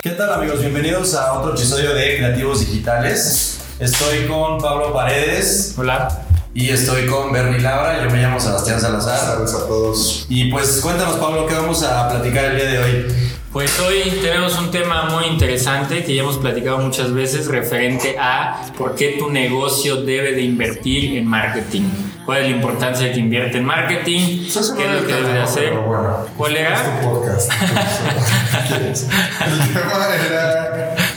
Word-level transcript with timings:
¿Qué 0.00 0.10
tal 0.10 0.32
amigos? 0.32 0.60
Bienvenidos 0.60 1.16
a 1.16 1.32
otro 1.32 1.54
episodio 1.54 1.92
de 1.92 2.18
Creativos 2.18 2.60
Digitales. 2.60 3.58
Estoy 3.80 4.28
con 4.28 4.58
Pablo 4.58 4.92
Paredes. 4.92 5.74
Hola. 5.76 6.22
Y 6.54 6.70
estoy 6.70 7.06
con 7.06 7.32
Bernie 7.32 7.58
Laura. 7.58 8.00
Yo 8.04 8.08
me 8.08 8.22
llamo 8.22 8.38
Sebastián 8.38 8.80
Salazar. 8.80 9.18
Saludos 9.18 9.54
a 9.54 9.66
todos. 9.66 10.26
Y 10.28 10.52
pues 10.52 10.78
cuéntanos 10.80 11.16
Pablo, 11.16 11.46
¿qué 11.48 11.54
vamos 11.54 11.82
a 11.82 12.08
platicar 12.10 12.44
el 12.44 12.56
día 12.58 12.66
de 12.66 12.78
hoy? 12.78 13.14
Pues 13.52 13.80
hoy 13.80 14.18
tenemos 14.22 14.58
un 14.58 14.70
tema 14.70 15.04
muy 15.04 15.24
interesante 15.24 16.04
que 16.04 16.14
ya 16.14 16.22
hemos 16.22 16.36
platicado 16.36 16.78
muchas 16.78 17.12
veces 17.14 17.46
referente 17.48 18.16
a 18.18 18.60
por 18.76 18.94
qué 18.94 19.16
tu 19.18 19.30
negocio 19.30 20.02
debe 20.02 20.32
de 20.32 20.42
invertir 20.42 21.16
en 21.16 21.26
marketing. 21.26 21.84
¿Cuál 22.26 22.42
es 22.42 22.50
la 22.50 22.56
importancia 22.56 23.06
de 23.06 23.12
que 23.14 23.20
invierte 23.20 23.56
en 23.56 23.64
marketing? 23.64 24.46
Se 24.50 24.60
¿Qué 24.76 24.84
es 24.84 24.92
lo 25.00 25.06
que 25.06 25.14
debe 25.14 25.32
de 25.32 25.40
hacer? 25.40 25.72
bueno, 25.72 26.26
¿Cuál 26.36 26.56
Es 26.56 26.60
era? 26.60 27.00
tu 27.00 27.08
podcast. 27.08 27.50
El 28.70 29.72
tema 29.72 30.08
era 30.28 30.54
¿por 30.54 30.76
qué 30.76 30.88
tu 30.92 31.07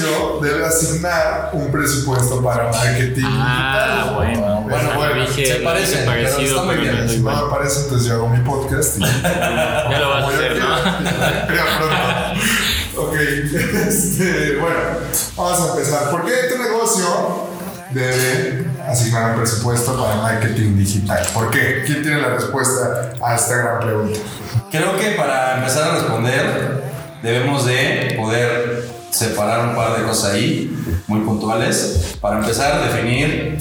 negocio 0.00 0.40
debe 0.42 0.66
asignar 0.66 1.50
un 1.52 1.70
presupuesto 1.70 2.42
para 2.42 2.70
marketing 2.70 3.22
Ah, 3.26 4.02
digital? 4.04 4.14
bueno, 4.14 4.40
Bueno, 4.40 4.60
bueno, 4.62 4.94
bueno, 4.96 5.26
dije, 5.26 5.46
se 5.46 5.52
pero 5.54 5.64
parecido, 6.06 6.44
está 6.44 6.62
muy 6.62 6.76
bien. 6.76 7.08
Si 7.08 7.18
no 7.20 7.44
me 7.46 7.50
parece, 7.50 7.80
entonces 7.82 8.08
yo 8.08 8.14
hago 8.14 8.28
mi 8.28 8.38
podcast 8.44 8.98
y 8.98 9.00
Ya 9.00 9.98
lo 10.00 10.08
vas 10.10 10.24
a 10.24 10.28
hacer, 10.28 10.56
¿no? 10.58 10.76
Ya 11.54 11.64
pronto. 11.78 13.06
Ok, 13.08 13.14
este, 13.16 14.56
bueno, 14.56 14.76
vamos 15.36 15.60
a 15.60 15.70
empezar. 15.72 16.10
¿Por 16.10 16.24
qué 16.24 16.32
tu 16.52 16.62
negocio 16.62 17.48
debe 17.90 18.66
asignar 18.86 19.30
un 19.32 19.36
presupuesto 19.38 20.00
para 20.02 20.16
marketing 20.16 20.76
digital? 20.76 21.26
¿Por 21.32 21.50
qué? 21.50 21.82
¿Quién 21.86 22.02
tiene 22.02 22.20
la 22.20 22.28
respuesta 22.30 23.10
a 23.24 23.34
esta 23.36 23.56
gran 23.56 23.80
pregunta? 23.80 24.18
Creo 24.70 24.96
que 24.98 25.10
para 25.12 25.56
empezar 25.58 25.90
a 25.90 25.94
responder 25.94 26.84
debemos 27.22 27.66
de 27.66 28.14
poder 28.18 28.86
separar 29.10 29.68
un 29.68 29.74
par 29.76 29.96
de 29.98 30.04
cosas 30.06 30.32
ahí, 30.32 30.74
muy 31.06 31.20
puntuales. 31.20 32.16
Para 32.20 32.38
empezar, 32.38 32.80
definir 32.90 33.58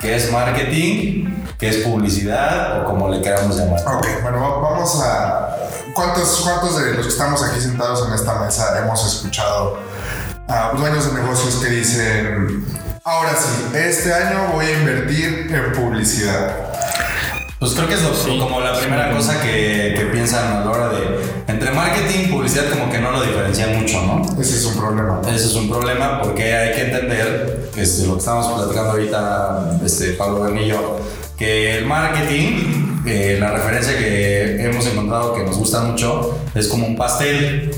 qué 0.00 0.16
es 0.16 0.30
marketing, 0.32 1.42
qué 1.58 1.68
es 1.68 1.76
publicidad 1.78 2.80
o 2.80 2.84
como 2.84 3.08
le 3.08 3.20
queramos 3.20 3.56
llamar. 3.56 3.80
Ok, 3.86 4.06
bueno, 4.22 4.40
va- 4.40 4.70
vamos 4.70 5.00
a... 5.02 5.56
¿Cuántos, 5.94 6.40
¿Cuántos 6.44 6.78
de 6.78 6.92
los 6.94 7.06
que 7.06 7.12
estamos 7.12 7.42
aquí 7.42 7.60
sentados 7.60 8.06
en 8.06 8.14
esta 8.14 8.38
mesa 8.40 8.78
hemos 8.82 9.06
escuchado 9.06 9.78
a 10.48 10.72
dueños 10.76 11.06
de 11.12 11.20
negocios 11.20 11.54
que 11.56 11.70
dicen, 11.70 12.64
ahora 13.02 13.30
sí, 13.34 13.74
este 13.76 14.12
año 14.12 14.48
voy 14.52 14.66
a 14.66 14.72
invertir 14.78 15.50
en 15.54 15.72
publicidad? 15.72 16.54
Pues 17.58 17.72
creo 17.72 17.88
que 17.88 17.94
es 17.94 18.02
lo- 18.02 18.14
Sí. 18.14 18.38
como 18.38 18.60
la 18.60 18.74
primera 18.78 19.10
cosa 19.12 19.40
que, 19.40 19.94
que 19.96 20.04
piensan 20.12 20.58
a 20.58 20.64
la 20.64 20.70
hora 20.70 20.88
de... 20.90 21.20
Entre 21.48 21.70
marketing 21.70 22.24
y 22.24 22.26
publicidad 22.26 22.64
como 22.70 22.90
que 22.90 22.98
no 22.98 23.10
lo 23.12 23.22
diferencian 23.22 23.80
mucho, 23.80 24.02
¿no? 24.02 24.40
Ese 24.40 24.56
es 24.56 24.64
un 24.66 24.76
problema. 24.76 25.20
¿no? 25.22 25.28
Ese 25.28 25.46
es 25.46 25.54
un 25.54 25.68
problema 25.70 26.20
porque 26.20 26.54
hay 26.54 26.74
que 26.74 26.82
entender, 26.82 27.70
este, 27.76 28.06
lo 28.06 28.14
que 28.14 28.18
estamos 28.18 28.46
platicando 28.60 28.90
ahorita, 28.90 29.78
este, 29.84 30.10
Pablo 30.12 30.42
Bernillo, 30.42 30.96
que 31.38 31.78
el 31.78 31.86
marketing, 31.86 33.02
eh, 33.06 33.38
la 33.40 33.50
referencia 33.52 33.96
que 33.96 34.62
hemos 34.62 34.86
encontrado 34.86 35.34
que 35.34 35.44
nos 35.44 35.56
gusta 35.56 35.80
mucho, 35.80 36.38
es 36.54 36.68
como 36.68 36.86
un 36.86 36.96
pastel 36.96 37.70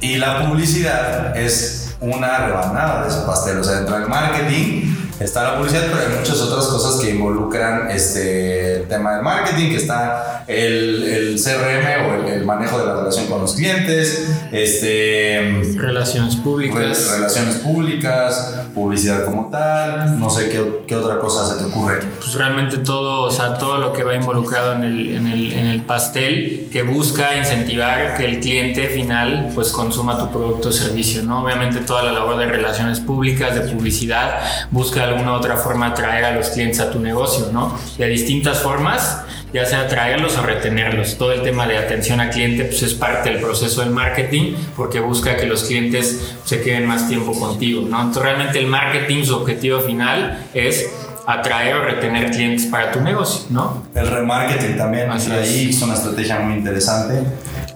y 0.00 0.16
la 0.16 0.46
publicidad 0.48 1.36
es 1.36 1.96
una 2.00 2.46
rebanada 2.46 3.02
de 3.02 3.08
ese 3.08 3.20
pastel. 3.26 3.58
O 3.58 3.64
sea, 3.64 3.76
dentro 3.76 3.98
del 3.98 4.08
marketing 4.08 4.94
está 5.20 5.42
la 5.42 5.56
publicidad, 5.58 5.84
pero 5.86 5.98
hay 6.12 6.18
muchas 6.18 6.40
otras 6.40 6.66
cosas 6.66 7.00
que 7.02 7.10
involucran 7.10 7.90
este 7.90 8.76
el 8.76 8.88
tema 8.88 9.14
del 9.14 9.22
marketing, 9.22 9.70
que 9.70 9.76
está 9.76 10.44
el, 10.46 11.02
el 11.04 11.40
CRM 11.42 12.06
o 12.08 12.14
el, 12.26 12.34
el 12.34 12.44
manejo 12.44 12.78
de 12.78 12.86
la 12.86 12.94
relación 12.96 13.26
con 13.26 13.40
los 13.40 13.54
clientes, 13.54 14.28
este 14.52 15.62
Relaciones 15.76 16.36
Re- 16.36 16.42
públicas. 16.42 17.10
relaciones 17.16 17.56
públicas, 17.56 18.54
publicidad 18.74 19.24
como 19.24 19.48
tal, 19.50 20.18
no 20.18 20.28
sé 20.30 20.48
qué, 20.50 20.82
qué 20.86 20.96
otra 20.96 21.18
cosa 21.18 21.46
se 21.52 21.58
te 21.62 21.64
ocurre. 21.70 22.00
pues 22.18 22.34
realmente 22.34 22.78
todo, 22.78 23.22
o 23.22 23.30
sea, 23.30 23.54
todo 23.58 23.78
lo 23.78 23.92
que 23.92 24.04
va 24.04 24.14
involucrado 24.14 24.74
en 24.74 24.84
el, 24.84 25.16
en 25.16 25.26
el, 25.26 25.52
en 25.52 25.66
el 25.66 25.82
pastel 25.82 26.68
que 26.70 26.82
busca 26.82 27.36
incentivar 27.36 28.16
que 28.16 28.24
el 28.26 28.40
cliente 28.40 28.88
final 28.88 29.50
pues 29.54 29.70
consuma 29.72 30.18
tu 30.18 30.30
producto 30.30 30.68
o 30.68 30.72
servicio, 30.72 31.22
¿no? 31.22 31.42
Obviamente 31.42 31.80
toda 31.80 32.02
la 32.02 32.12
labor 32.12 32.36
de 32.38 32.46
relaciones 32.46 33.00
públicas, 33.00 33.54
de 33.54 33.62
publicidad, 33.62 34.40
busca 34.70 35.05
alguna 35.06 35.34
otra 35.34 35.56
forma 35.56 35.88
atraer 35.88 36.24
a 36.24 36.32
los 36.32 36.48
clientes 36.50 36.80
a 36.80 36.90
tu 36.90 36.98
negocio, 37.00 37.48
¿no? 37.52 37.78
De 37.98 38.06
distintas 38.08 38.58
formas, 38.60 39.22
ya 39.52 39.64
sea 39.64 39.82
atraerlos 39.82 40.36
o 40.38 40.42
retenerlos. 40.42 41.16
Todo 41.16 41.32
el 41.32 41.42
tema 41.42 41.66
de 41.66 41.78
atención 41.78 42.20
al 42.20 42.30
cliente 42.30 42.64
pues 42.64 42.82
es 42.82 42.94
parte 42.94 43.30
del 43.30 43.40
proceso 43.40 43.80
del 43.80 43.90
marketing 43.90 44.54
porque 44.76 45.00
busca 45.00 45.36
que 45.36 45.46
los 45.46 45.64
clientes 45.64 46.34
se 46.44 46.60
queden 46.62 46.86
más 46.86 47.08
tiempo 47.08 47.38
contigo, 47.38 47.82
¿no? 47.88 47.98
Entonces 48.00 48.22
realmente 48.22 48.58
el 48.58 48.66
marketing, 48.66 49.24
su 49.24 49.36
objetivo 49.36 49.80
final 49.80 50.46
es 50.54 50.86
atraer 51.28 51.74
o 51.76 51.84
retener 51.84 52.30
clientes 52.30 52.66
para 52.66 52.92
tu 52.92 53.00
negocio, 53.00 53.46
¿no? 53.50 53.82
El 53.94 54.06
remarketing 54.06 54.76
también, 54.76 55.10
Así 55.10 55.26
entra 55.26 55.42
es. 55.42 55.48
ahí 55.50 55.70
es 55.70 55.82
una 55.82 55.94
estrategia 55.94 56.38
muy 56.38 56.54
interesante. 56.58 57.20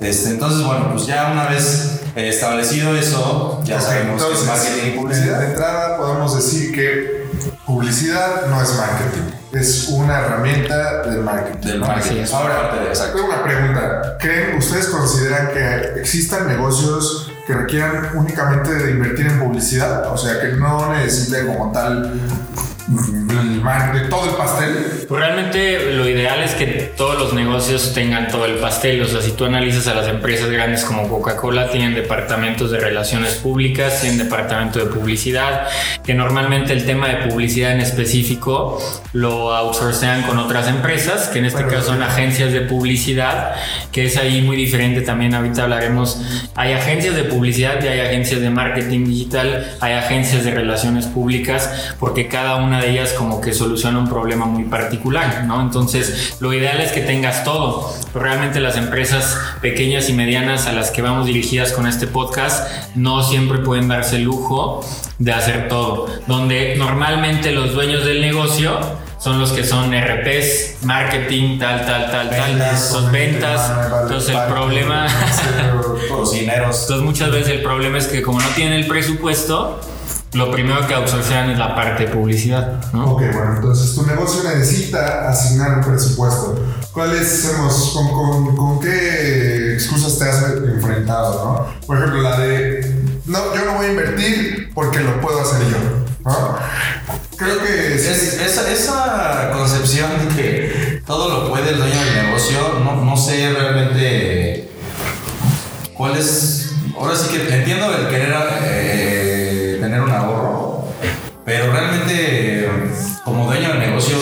Este, 0.00 0.30
entonces, 0.30 0.64
bueno, 0.64 0.88
pues 0.92 1.06
ya 1.06 1.30
una 1.32 1.47
vez 1.47 2.00
eh, 2.14 2.28
establecido 2.28 2.94
eso, 2.97 3.60
ya 3.64 3.76
Ok, 3.76 3.82
sabemos 3.82 4.22
que 4.24 4.32
es 4.32 4.44
marketing 4.47 4.76
y 4.76 4.84
de, 4.84 4.91
de 4.92 4.97
publicidad. 4.98 5.44
entrada 5.44 5.97
podemos 5.98 6.36
decir 6.36 6.72
que 6.72 7.19
publicidad 7.70 8.47
no 8.48 8.60
es 8.60 8.75
marketing, 8.75 9.31
es 9.53 9.88
una 9.88 10.19
herramienta 10.19 11.03
del 11.03 11.22
marketing. 11.22 11.69
Del 11.69 11.81
marketing. 11.81 12.22
Es. 12.22 12.32
Ahora, 12.32 12.75
de-. 12.75 13.12
Tengo 13.12 13.28
una 13.28 13.42
pregunta. 13.44 14.16
¿Creen, 14.19 14.58
ustedes 14.58 14.86
consideran 14.86 15.48
que 15.53 16.00
existan 16.00 16.48
negocios 16.48 17.32
que 17.47 17.54
requieran 17.54 18.10
únicamente 18.14 18.75
de 18.75 18.91
invertir 18.91 19.26
en 19.26 19.38
publicidad? 19.38 20.12
O 20.12 20.19
sea, 20.19 20.41
que 20.41 20.48
no 20.48 20.92
necesiten 20.92 21.47
como 21.47 21.70
tal 21.70 22.12
el 22.90 23.60
mar- 23.60 23.92
de 23.94 24.08
todo 24.08 24.30
el 24.30 24.36
pastel. 24.36 25.04
Pues 25.08 25.20
realmente 25.20 25.92
lo 25.92 26.08
ideal 26.08 26.42
es 26.42 26.52
que 26.52 26.66
todos 26.96 27.18
los 27.18 27.32
negocios 27.32 27.92
tengan 27.94 28.28
todo 28.28 28.46
el 28.46 28.54
pastel. 28.54 29.00
O 29.02 29.06
sea, 29.06 29.20
si 29.20 29.32
tú 29.32 29.44
analizas 29.44 29.86
a 29.86 29.94
las 29.94 30.08
empresas 30.08 30.50
grandes 30.50 30.84
como 30.84 31.08
Coca-Cola, 31.08 31.70
tienen 31.70 31.94
departamentos 31.94 32.70
de 32.70 32.78
relaciones 32.80 33.34
públicas, 33.34 34.00
tienen 34.00 34.18
departamento 34.18 34.78
de 34.78 34.86
publicidad, 34.86 35.68
que 36.04 36.14
normalmente 36.14 36.72
el 36.72 36.84
tema 36.84 37.08
de 37.08 37.28
publicidad 37.28 37.72
en 37.72 37.80
específico 37.80 38.80
lo 39.12 39.54
outsourcean 39.54 40.22
con 40.22 40.38
otras 40.38 40.68
empresas, 40.68 41.28
que 41.28 41.38
en 41.38 41.46
este 41.46 41.62
Bueno, 41.62 41.78
caso 41.78 41.88
son 41.92 42.02
agencias 42.02 42.52
de 42.52 42.62
publicidad, 42.62 43.54
que 43.92 44.06
es 44.06 44.16
ahí 44.16 44.42
muy 44.42 44.56
diferente 44.56 45.02
también. 45.02 45.34
Ahorita 45.34 45.64
hablaremos. 45.64 46.20
Hay 46.54 46.72
agencias 46.72 47.14
de 47.14 47.24
publicidad 47.24 47.82
y 47.82 47.88
hay 47.88 48.00
agencias 48.00 48.40
de 48.40 48.50
marketing 48.50 49.04
digital, 49.06 49.76
hay 49.80 49.94
agencias 49.94 50.44
de 50.44 50.50
relaciones 50.50 51.06
públicas, 51.06 51.94
porque 51.98 52.28
cada 52.28 52.56
una 52.56 52.79
de 52.80 52.91
ellas 52.91 53.12
como 53.12 53.41
que 53.41 53.52
soluciona 53.52 53.98
un 53.98 54.08
problema 54.08 54.46
muy 54.46 54.64
particular, 54.64 55.44
¿no? 55.44 55.60
Entonces, 55.60 56.36
lo 56.41 56.52
ideal 56.52 56.80
es 56.80 56.92
que 56.92 57.00
tengas 57.00 57.44
todo. 57.44 57.92
Pero 58.12 58.24
realmente 58.24 58.60
las 58.60 58.76
empresas 58.76 59.38
pequeñas 59.60 60.08
y 60.08 60.12
medianas 60.12 60.66
a 60.66 60.72
las 60.72 60.91
que 60.91 61.02
vamos 61.02 61.26
dirigidas 61.26 61.72
con 61.72 61.86
este 61.86 62.06
podcast 62.06 62.68
no 62.94 63.22
siempre 63.22 63.58
pueden 63.58 63.88
darse 63.88 64.16
el 64.16 64.24
lujo 64.24 64.84
de 65.18 65.32
hacer 65.32 65.68
todo. 65.68 66.06
Donde 66.26 66.76
normalmente 66.76 67.52
los 67.52 67.72
dueños 67.72 68.04
del 68.04 68.20
negocio 68.20 68.78
son 69.20 69.38
los 69.38 69.52
que 69.52 69.64
son 69.64 69.92
RPs, 69.92 70.82
marketing, 70.82 71.58
tal, 71.58 71.84
tal, 71.84 72.10
tal, 72.10 72.30
tal, 72.30 72.78
sus 72.78 73.10
ventas. 73.12 73.70
Entonces 74.02 74.34
el 74.34 74.52
problema, 74.52 75.06
Cocineros. 76.08 76.80
entonces 76.82 77.04
muchas 77.04 77.30
veces 77.30 77.50
el 77.50 77.62
problema 77.62 77.98
es 77.98 78.06
que 78.06 78.22
como 78.22 78.41
no 78.41 78.48
tienen 78.56 78.74
el 78.74 78.86
presupuesto, 78.86 79.78
lo 80.32 80.50
primero 80.52 80.86
que 80.86 80.94
outsourcean 80.94 81.50
es 81.50 81.58
la 81.58 81.74
parte 81.74 82.06
de 82.06 82.10
publicidad, 82.12 82.80
¿no? 82.92 83.12
Ok, 83.12 83.22
bueno, 83.32 83.56
entonces 83.56 83.94
tu 83.94 84.06
negocio 84.06 84.42
necesita 84.44 85.28
asignar 85.28 85.78
un 85.78 85.84
presupuesto. 85.84 86.64
¿Cuáles 86.92 87.44
hemos, 87.52 87.91
con, 87.94 88.08
con, 88.12 88.56
con 88.56 88.80
qué 88.80 89.74
excusas 89.74 90.18
te 90.18 90.24
has 90.28 90.42
enfrentado, 90.42 91.44
no? 91.44 91.86
Por 91.86 91.98
ejemplo, 91.98 92.22
la 92.22 92.38
de, 92.38 92.94
no, 93.26 93.54
yo 93.54 93.65
no 93.65 93.74
voy 93.74 93.86
a 93.86 93.91
invertir 93.91 94.71
porque 94.74 95.00
lo 95.00 95.21
puedo 95.21 95.41
hacer 95.41 95.60
yo, 95.68 95.78
¿no? 96.24 96.59
Creo 97.36 97.59
que 97.62 97.94
Es- 97.97 98.03
sí, 98.32 98.36
esa, 98.44 98.71
esa 98.71 99.50
concepción 99.53 100.10
de 100.28 100.34
que 100.36 101.03
todo 101.06 101.28
lo 101.42 101.48
puede 101.50 101.71
el 101.71 101.78
dueño 101.78 102.00
del 102.04 102.27
negocio, 102.27 102.59
no, 102.84 103.03
no 103.04 103.16
sé 103.16 103.50
realmente 103.53 104.71
cuál 105.97 106.16
es. 106.16 106.66
Ahora 106.98 107.16
sí 107.16 107.28
que 107.30 107.54
entiendo 107.54 107.86
el 107.97 108.09
querer 108.09 108.34
eh, 108.62 109.19
tener 109.91 110.03
un 110.04 110.13
ahorro, 110.13 110.84
pero 111.45 111.72
realmente 111.72 112.71
como 113.25 113.47
dueño 113.47 113.71
del 113.71 113.81
negocio, 113.81 114.16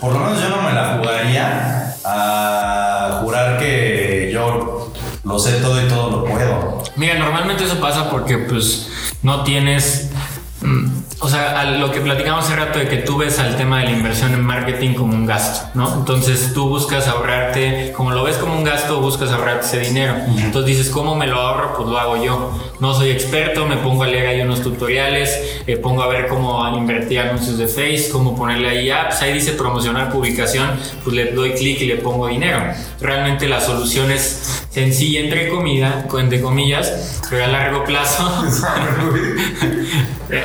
por 0.00 0.12
lo 0.12 0.20
menos 0.20 0.40
yo 0.40 0.50
no 0.50 0.62
me 0.62 0.72
la 0.72 0.98
jugaría 0.98 1.96
a 2.04 3.18
jurar 3.20 3.58
que 3.58 4.30
yo 4.32 4.92
lo 5.24 5.38
sé 5.40 5.54
todo 5.54 5.84
y 5.84 5.88
todo 5.88 6.10
lo 6.10 6.24
puedo. 6.24 6.84
Mira, 6.94 7.18
normalmente 7.18 7.64
eso 7.64 7.80
pasa 7.80 8.08
porque 8.08 8.38
pues 8.38 8.88
no 9.22 9.42
tienes... 9.42 10.10
mm, 10.62 11.03
o 11.24 11.28
sea, 11.28 11.58
a 11.58 11.64
lo 11.64 11.90
que 11.90 12.00
platicamos 12.00 12.44
hace 12.44 12.54
rato 12.54 12.78
de 12.78 12.86
que 12.86 12.98
tú 12.98 13.16
ves 13.16 13.38
al 13.38 13.56
tema 13.56 13.78
de 13.78 13.86
la 13.86 13.90
inversión 13.92 14.34
en 14.34 14.42
marketing 14.42 14.92
como 14.92 15.14
un 15.14 15.24
gasto, 15.24 15.70
¿no? 15.72 15.94
Entonces 15.94 16.52
tú 16.52 16.68
buscas 16.68 17.08
ahorrarte, 17.08 17.92
como 17.96 18.10
lo 18.10 18.24
ves 18.24 18.36
como 18.36 18.54
un 18.54 18.62
gasto, 18.62 19.00
buscas 19.00 19.30
ahorrarte 19.30 19.64
ese 19.64 19.80
dinero. 19.80 20.14
Entonces 20.36 20.76
dices, 20.76 20.90
¿cómo 20.90 21.14
me 21.14 21.26
lo 21.26 21.40
ahorro? 21.40 21.76
Pues 21.76 21.88
lo 21.88 21.98
hago 21.98 22.22
yo. 22.22 22.52
No 22.78 22.92
soy 22.92 23.10
experto, 23.10 23.64
me 23.64 23.78
pongo 23.78 24.02
a 24.02 24.06
leer 24.06 24.26
ahí 24.26 24.40
unos 24.42 24.62
tutoriales, 24.62 25.62
eh, 25.66 25.78
pongo 25.78 26.02
a 26.02 26.08
ver 26.08 26.28
cómo 26.28 26.62
invertir 26.76 27.20
anuncios 27.20 27.56
de 27.56 27.68
Face, 27.68 28.10
cómo 28.12 28.36
ponerle 28.36 28.68
ahí 28.68 28.90
apps, 28.90 29.22
ahí 29.22 29.32
dice 29.32 29.52
promocionar 29.52 30.12
publicación, 30.12 30.72
pues 31.02 31.16
le 31.16 31.32
doy 31.32 31.52
clic 31.52 31.80
y 31.80 31.86
le 31.86 31.96
pongo 31.96 32.26
dinero. 32.26 32.58
Realmente 33.00 33.48
la 33.48 33.62
solución 33.62 34.10
es 34.10 34.63
sencilla, 34.74 35.20
entre 35.20 35.48
comillas, 35.48 36.04
entre 36.18 36.42
comillas, 36.42 37.20
pero 37.30 37.44
a 37.44 37.46
largo 37.46 37.84
plazo, 37.84 38.24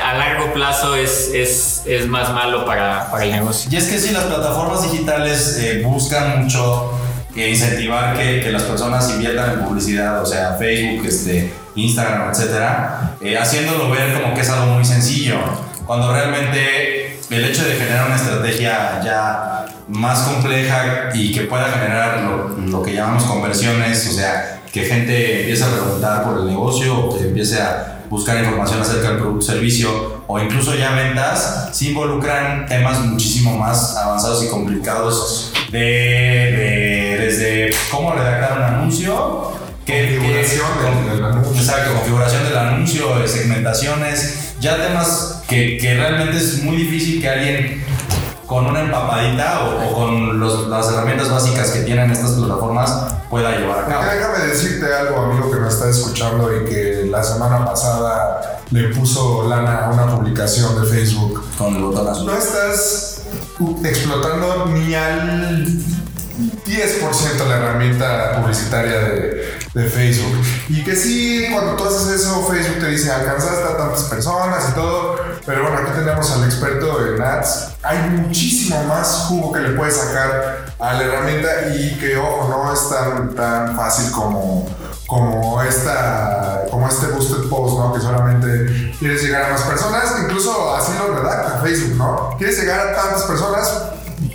a 0.04 0.14
largo 0.14 0.54
plazo 0.54 0.96
es, 0.96 1.32
es, 1.34 1.82
es 1.88 2.08
más 2.08 2.32
malo 2.32 2.64
para, 2.64 3.10
para, 3.10 3.24
el 3.26 3.32
negocio. 3.32 3.72
Y 3.74 3.78
es 3.78 3.88
que 3.88 3.98
si 3.98 4.14
las 4.14 4.26
plataformas 4.26 4.84
digitales 4.84 5.58
eh, 5.60 5.82
buscan 5.84 6.44
mucho 6.44 6.92
que 7.34 7.50
incentivar 7.50 8.16
que, 8.16 8.42
que, 8.42 8.52
las 8.52 8.64
personas 8.64 9.10
inviertan 9.10 9.54
en 9.54 9.66
publicidad, 9.66 10.22
o 10.22 10.26
sea, 10.26 10.54
Facebook, 10.60 11.08
este, 11.08 11.52
Instagram, 11.76 12.30
etcétera, 12.30 13.16
eh, 13.22 13.36
haciéndolo 13.36 13.90
ver 13.90 14.14
como 14.14 14.36
que 14.36 14.42
es 14.42 14.50
algo 14.50 14.74
muy 14.74 14.86
sencillo, 14.86 15.40
cuando 15.88 16.14
realmente 16.14 17.20
el 17.32 17.46
hecho 17.46 17.64
de 17.64 17.74
generar 17.74 18.06
una 18.08 18.16
estrategia 18.16 19.02
ya 19.04 19.59
más 19.90 20.20
compleja 20.20 21.10
y 21.14 21.32
que 21.32 21.42
pueda 21.42 21.72
generar 21.72 22.22
lo, 22.22 22.58
lo 22.58 22.84
que 22.84 22.94
llamamos 22.94 23.24
conversiones, 23.24 24.08
o 24.08 24.12
sea, 24.12 24.62
que 24.72 24.84
gente 24.86 25.42
empiece 25.42 25.64
a 25.64 25.68
preguntar 25.68 26.24
por 26.24 26.40
el 26.40 26.48
negocio 26.48 26.98
o 26.98 27.18
que 27.18 27.26
empiece 27.26 27.60
a 27.60 28.00
buscar 28.10 28.38
información 28.44 28.82
acerca 28.82 29.10
del 29.10 29.18
producto 29.18 29.46
o 29.46 29.48
servicio 29.48 30.24
o 30.28 30.40
incluso 30.40 30.76
ya 30.76 30.92
ventas, 30.92 31.70
se 31.72 31.86
involucran 31.86 32.66
temas 32.68 33.00
muchísimo 33.02 33.58
más 33.58 33.96
avanzados 33.98 34.44
y 34.44 34.48
complicados 34.48 35.54
de, 35.72 35.80
de 35.80 37.18
desde 37.20 37.72
cómo 37.92 38.14
redactar 38.14 38.58
un 38.58 38.64
anuncio, 38.64 39.52
qué 39.86 40.18
configuración 40.18 40.68
del, 41.06 41.16
del, 41.16 41.26
anuncio. 41.26 41.62
Exacto, 41.62 41.94
configuración 41.94 42.44
del 42.44 42.58
anuncio, 42.58 43.28
segmentaciones, 43.28 44.54
ya 44.60 44.78
temas 44.78 45.44
que, 45.48 45.78
que 45.78 45.96
realmente 45.96 46.38
es 46.38 46.64
muy 46.64 46.78
difícil 46.78 47.22
que 47.22 47.30
alguien 47.30 47.84
con 48.50 48.66
una 48.66 48.82
empapadita 48.82 49.60
o, 49.64 49.92
o 49.92 49.94
con 49.94 50.40
los, 50.40 50.68
las 50.68 50.92
herramientas 50.92 51.30
básicas 51.30 51.70
que 51.70 51.82
tienen 51.82 52.10
estas 52.10 52.32
plataformas 52.32 53.06
pueda 53.30 53.52
llevar 53.56 53.84
a 53.84 53.86
cabo. 53.86 54.04
Déjame 54.12 54.48
decirte 54.48 54.92
algo, 54.92 55.22
amigo 55.22 55.52
que 55.52 55.60
me 55.60 55.68
está 55.68 55.88
escuchando 55.88 56.50
y 56.52 56.66
que 56.66 57.08
la 57.12 57.24
semana 57.24 57.64
pasada 57.64 58.60
le 58.72 58.90
puso 58.90 59.48
lana 59.48 59.86
a 59.86 59.92
una 59.92 60.08
publicación 60.08 60.82
de 60.82 60.88
Facebook. 60.88 61.44
Con 61.60 61.76
el 61.76 61.84
botón 61.84 62.08
azul. 62.08 62.26
No 62.26 62.34
estás 62.34 63.22
explotando 63.84 64.66
ni 64.74 64.96
al 64.96 65.68
10% 66.40 67.48
la 67.48 67.58
herramienta 67.58 68.40
publicitaria 68.40 69.00
de, 69.00 69.60
de, 69.74 69.90
Facebook. 69.90 70.46
Y 70.70 70.84
que 70.84 70.96
sí, 70.96 71.48
cuando 71.52 71.76
tú 71.76 71.86
haces 71.86 72.22
eso, 72.22 72.48
Facebook 72.48 72.80
te 72.80 72.88
dice 72.88 73.12
alcanzaste 73.12 73.64
a 73.64 73.78
tantas 73.78 74.04
personas 74.04 74.70
y 74.70 74.72
todo. 74.74 75.18
Pero 75.46 75.64
bueno, 75.64 75.78
aquí 75.80 75.92
tenemos 75.94 76.32
al 76.32 76.46
experto 76.46 77.06
en 77.06 77.22
ads. 77.22 77.72
Hay 77.84 78.10
muchísimo 78.12 78.84
más 78.84 79.26
jugo 79.28 79.52
que 79.52 79.60
le 79.60 79.70
puedes 79.72 79.98
sacar 79.98 80.74
a 80.80 80.94
la 80.94 81.04
herramienta 81.04 81.50
y 81.76 81.98
que, 82.00 82.18
ojo, 82.18 82.48
no 82.50 82.74
es 82.74 82.90
tan, 82.90 83.36
tan 83.36 83.76
fácil 83.76 84.12
como, 84.12 84.68
como, 85.08 85.62
esta, 85.62 86.64
como 86.72 86.88
este 86.88 87.08
boosted 87.08 87.50
post, 87.50 87.78
¿no? 87.78 87.94
Que 87.94 88.00
solamente 88.00 88.94
quieres 88.98 89.22
llegar 89.24 89.44
a 89.44 89.50
más 89.50 89.62
personas. 89.64 90.16
Incluso 90.24 90.76
así 90.76 90.94
lo 90.98 91.16
redacta 91.16 91.60
Facebook, 91.62 91.98
¿no? 91.98 92.36
Quieres 92.38 92.60
llegar 92.60 92.80
a 92.80 92.96
tantas 92.96 93.24
personas 93.24 93.90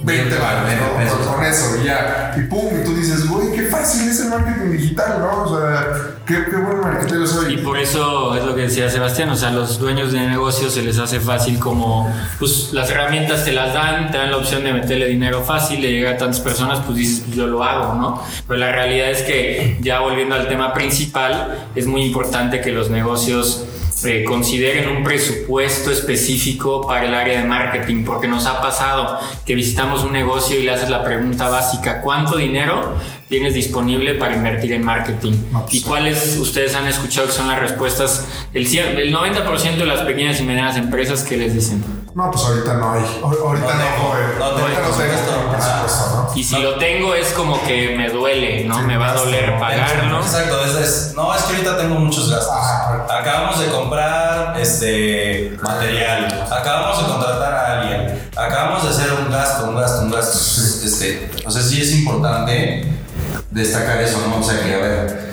20 0.04 0.38
baros, 0.38 0.70
¿no? 0.74 1.32
Con 1.32 1.44
eso, 1.44 1.76
y 1.82 1.86
ya. 1.86 2.34
Y 2.36 2.42
pum, 2.42 2.66
y 2.80 2.84
tú 2.84 2.94
dices, 2.94 3.26
güey, 3.26 3.52
qué 3.52 3.62
fácil 3.62 4.08
es 4.08 4.20
el 4.20 4.28
marketing 4.28 4.70
digital, 4.70 5.18
¿no? 5.20 5.42
O 5.44 5.58
sea, 5.58 5.86
qué, 6.26 6.44
qué 6.50 6.56
buen 6.56 6.80
marketero 6.80 7.26
soy. 7.26 7.54
Y 7.54 7.56
por 7.58 7.78
eso 7.78 8.36
es 8.36 8.44
lo 8.44 8.54
que 8.54 8.62
decía 8.62 8.90
Sebastián, 8.90 9.30
o 9.30 9.36
sea, 9.36 9.50
los 9.50 9.78
dueños 9.78 10.12
de 10.12 10.20
negocios 10.20 10.74
se 10.74 10.82
les 10.82 10.98
hace 10.98 11.20
fácil 11.20 11.58
como, 11.58 12.12
pues 12.38 12.72
las 12.72 12.90
herramientas 12.90 13.44
te 13.44 13.52
las 13.52 13.72
dan, 13.72 14.10
te 14.10 14.18
dan 14.18 14.30
la 14.30 14.36
opción 14.36 14.64
de 14.64 14.72
meterle 14.72 15.06
dinero 15.06 15.42
fácil, 15.42 15.80
de 15.80 15.90
llegar 15.90 16.14
a 16.14 16.18
tantas 16.18 16.40
personas, 16.40 16.80
pues 16.84 16.98
dices, 16.98 17.22
pues 17.24 17.36
yo 17.36 17.46
lo 17.46 17.64
hago, 17.64 17.94
¿no? 17.94 18.22
Pero 18.46 18.60
la 18.60 18.72
realidad 18.72 19.10
es 19.10 19.22
que, 19.22 19.78
ya 19.80 20.00
volviendo 20.00 20.34
al 20.34 20.48
tema 20.48 20.74
principal, 20.74 21.68
es 21.74 21.86
muy 21.86 22.02
importante 22.02 22.60
que 22.60 22.72
los 22.72 22.90
negocios 22.90 23.64
eh, 24.04 24.24
consideren 24.24 24.88
un 24.88 25.02
presupuesto 25.02 25.90
específico 25.90 26.86
para 26.86 27.06
el 27.06 27.14
área 27.14 27.40
de 27.40 27.46
marketing, 27.46 28.04
porque 28.04 28.26
nos 28.26 28.46
ha 28.46 28.60
pasado 28.60 29.18
que 29.46 29.54
visitamos 29.54 30.04
un 30.04 30.12
negocio 30.12 30.58
y 30.58 30.62
le 30.64 30.72
haces 30.72 30.90
la 30.90 31.04
pregunta 31.04 31.48
básica, 31.48 32.02
¿cuánto 32.02 32.36
dinero 32.36 32.96
tienes 33.28 33.54
disponible 33.54 34.14
para 34.14 34.34
invertir 34.34 34.72
en 34.72 34.84
marketing? 34.84 35.32
¿Y 35.70 35.80
cuáles 35.80 36.36
ustedes 36.38 36.74
han 36.74 36.86
escuchado 36.86 37.28
que 37.28 37.32
son 37.32 37.48
las 37.48 37.60
respuestas? 37.60 38.26
El, 38.52 38.66
el 38.66 39.14
90% 39.14 39.76
de 39.76 39.86
las 39.86 40.00
pequeñas 40.00 40.40
y 40.40 40.42
medianas 40.42 40.76
empresas 40.76 41.22
que 41.22 41.36
les 41.36 41.54
dicen. 41.54 42.03
No, 42.14 42.30
pues 42.30 42.44
ahorita 42.44 42.74
no 42.74 42.92
hay. 42.92 43.02
Ahorita 43.22 43.42
no, 43.42 43.50
no, 43.50 44.08
joven. 44.08 44.38
No, 44.38 44.44
ahorita 44.44 44.80
no 44.80 44.90
tengo 44.90 45.50
presupuesto, 45.50 46.16
¿no? 46.16 46.32
Y 46.36 46.44
si 46.44 46.58
lo 46.60 46.76
tengo 46.76 47.12
es 47.12 47.32
como 47.32 47.60
que 47.64 47.96
me 47.96 48.08
duele, 48.08 48.64
¿no? 48.64 48.82
me 48.82 48.96
va 48.96 49.10
a 49.10 49.14
doler 49.14 49.58
pagarlo. 49.58 50.20
Exacto, 50.20 50.64
es, 50.64 50.74
es, 50.76 51.14
no, 51.16 51.34
es 51.34 51.42
que 51.42 51.54
ahorita 51.54 51.76
tengo 51.76 51.96
muchos 51.96 52.30
gastos. 52.30 52.54
Ajá. 52.54 53.06
Acabamos 53.18 53.58
de 53.58 53.66
comprar 53.66 54.56
este 54.60 55.56
material, 55.60 56.46
acabamos 56.52 57.02
de 57.02 57.12
contratar 57.12 57.52
a 57.52 57.80
alguien, 57.80 58.30
acabamos 58.36 58.84
de 58.84 58.90
hacer 58.90 59.12
un 59.12 59.30
gasto, 59.30 59.68
un 59.68 59.74
gasto, 59.76 60.02
un 60.02 60.10
gasto. 60.12 60.38
Este, 60.84 61.30
o 61.44 61.50
sea, 61.50 61.62
sí 61.62 61.82
es 61.82 61.92
importante 61.94 62.92
destacar 63.50 64.00
eso, 64.00 64.20
¿no? 64.28 64.38
O 64.38 64.42
sea, 64.42 64.62
que 64.62 64.72
a 64.72 64.78
ver, 64.78 65.30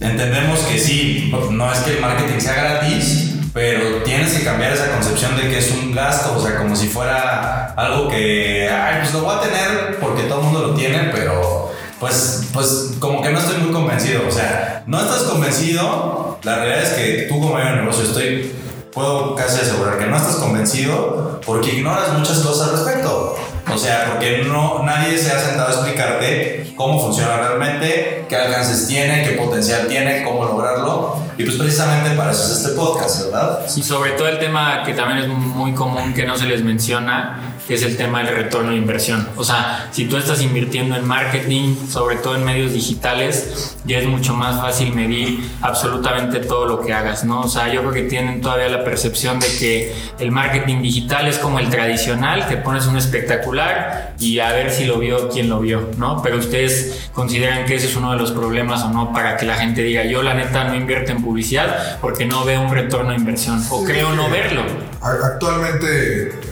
entendemos 0.00 0.60
que 0.60 0.78
sí, 0.78 1.30
no 1.50 1.70
es 1.70 1.80
que 1.80 1.96
el 1.96 2.00
marketing 2.00 2.40
sea 2.40 2.54
gratis, 2.54 3.33
pero 3.54 4.02
tienes 4.02 4.32
que 4.32 4.44
cambiar 4.44 4.72
esa 4.72 4.90
concepción 4.90 5.36
de 5.36 5.48
que 5.48 5.58
es 5.58 5.70
un 5.70 5.94
gasto, 5.94 6.36
o 6.36 6.44
sea, 6.44 6.58
como 6.58 6.74
si 6.74 6.88
fuera 6.88 7.66
algo 7.76 8.08
que, 8.08 8.68
ay, 8.68 8.96
pues 9.00 9.14
lo 9.14 9.20
voy 9.20 9.36
a 9.36 9.40
tener 9.40 9.96
porque 10.00 10.24
todo 10.24 10.40
el 10.40 10.44
mundo 10.46 10.66
lo 10.66 10.74
tiene, 10.74 11.10
pero 11.12 11.72
pues, 12.00 12.48
pues 12.52 12.94
como 12.98 13.22
que 13.22 13.30
no 13.30 13.38
estoy 13.38 13.58
muy 13.58 13.72
convencido, 13.72 14.22
o 14.26 14.30
sea, 14.30 14.82
no 14.86 15.00
estás 15.00 15.22
convencido, 15.22 16.36
la 16.42 16.56
realidad 16.56 16.82
es 16.82 16.88
que 16.94 17.26
tú 17.28 17.38
como 17.38 17.50
dueño 17.50 17.70
de 17.70 17.76
negocio 17.76 18.04
estoy, 18.04 18.52
puedo 18.94 19.34
casi 19.34 19.60
asegurar 19.60 19.98
que 19.98 20.06
no 20.06 20.16
estás 20.16 20.36
convencido 20.36 21.40
porque 21.44 21.74
ignoras 21.74 22.12
muchas 22.16 22.38
cosas 22.38 22.68
al 22.68 22.76
respecto. 22.76 23.36
O 23.72 23.78
sea, 23.78 24.10
porque 24.12 24.44
no, 24.46 24.82
nadie 24.84 25.18
se 25.18 25.32
ha 25.32 25.38
sentado 25.38 25.68
a 25.68 25.72
explicarte 25.72 26.72
cómo 26.76 27.00
funciona 27.00 27.36
realmente, 27.36 28.24
qué 28.28 28.36
alcances 28.36 28.86
tiene, 28.86 29.24
qué 29.24 29.32
potencial 29.32 29.88
tiene, 29.88 30.22
cómo 30.22 30.44
lograrlo. 30.44 31.16
Y 31.36 31.44
pues 31.44 31.56
precisamente 31.56 32.10
para 32.10 32.30
eso 32.30 32.44
es 32.44 32.58
este 32.60 32.68
podcast, 32.70 33.24
¿verdad? 33.24 33.60
Y 33.74 33.82
sobre 33.82 34.12
todo 34.12 34.28
el 34.28 34.38
tema 34.38 34.82
que 34.84 34.92
también 34.92 35.18
es 35.18 35.28
muy 35.28 35.72
común 35.72 36.12
que 36.12 36.24
no 36.24 36.36
se 36.36 36.46
les 36.46 36.62
menciona, 36.62 37.53
que 37.66 37.74
es 37.74 37.82
el 37.82 37.96
tema 37.96 38.22
del 38.22 38.34
retorno 38.34 38.70
de 38.70 38.76
inversión. 38.76 39.26
O 39.36 39.44
sea, 39.44 39.88
si 39.90 40.06
tú 40.06 40.16
estás 40.16 40.42
invirtiendo 40.42 40.96
en 40.96 41.06
marketing, 41.06 41.76
sobre 41.88 42.16
todo 42.16 42.36
en 42.36 42.44
medios 42.44 42.72
digitales, 42.72 43.76
ya 43.84 43.98
es 43.98 44.06
mucho 44.06 44.34
más 44.34 44.60
fácil 44.60 44.94
medir 44.94 45.50
absolutamente 45.62 46.40
todo 46.40 46.66
lo 46.66 46.80
que 46.80 46.92
hagas, 46.92 47.24
¿no? 47.24 47.40
O 47.40 47.48
sea, 47.48 47.72
yo 47.72 47.80
creo 47.80 47.92
que 47.92 48.02
tienen 48.02 48.40
todavía 48.40 48.68
la 48.68 48.84
percepción 48.84 49.40
de 49.40 49.46
que 49.58 49.94
el 50.18 50.30
marketing 50.30 50.82
digital 50.82 51.26
es 51.26 51.38
como 51.38 51.58
el 51.58 51.70
tradicional, 51.70 52.46
que 52.48 52.56
pones 52.56 52.86
un 52.86 52.96
espectacular 52.96 54.14
y 54.18 54.38
a 54.38 54.52
ver 54.52 54.70
si 54.70 54.84
lo 54.84 54.98
vio 54.98 55.28
quien 55.28 55.48
lo 55.48 55.60
vio, 55.60 55.90
¿no? 55.96 56.22
Pero 56.22 56.38
ustedes 56.38 57.08
consideran 57.12 57.64
que 57.64 57.76
ese 57.76 57.86
es 57.86 57.96
uno 57.96 58.12
de 58.12 58.18
los 58.18 58.32
problemas 58.32 58.82
o 58.82 58.90
no 58.90 59.12
para 59.12 59.36
que 59.36 59.46
la 59.46 59.56
gente 59.56 59.82
diga, 59.82 60.04
yo 60.04 60.22
la 60.22 60.34
neta 60.34 60.64
no 60.64 60.74
invierto 60.74 61.12
en 61.12 61.22
publicidad 61.22 61.98
porque 62.00 62.26
no 62.26 62.44
veo 62.44 62.60
un 62.60 62.72
retorno 62.72 63.10
de 63.10 63.16
inversión 63.16 63.62
o 63.70 63.84
creo 63.84 64.14
no 64.14 64.28
verlo. 64.28 64.62
Actualmente 65.00 66.43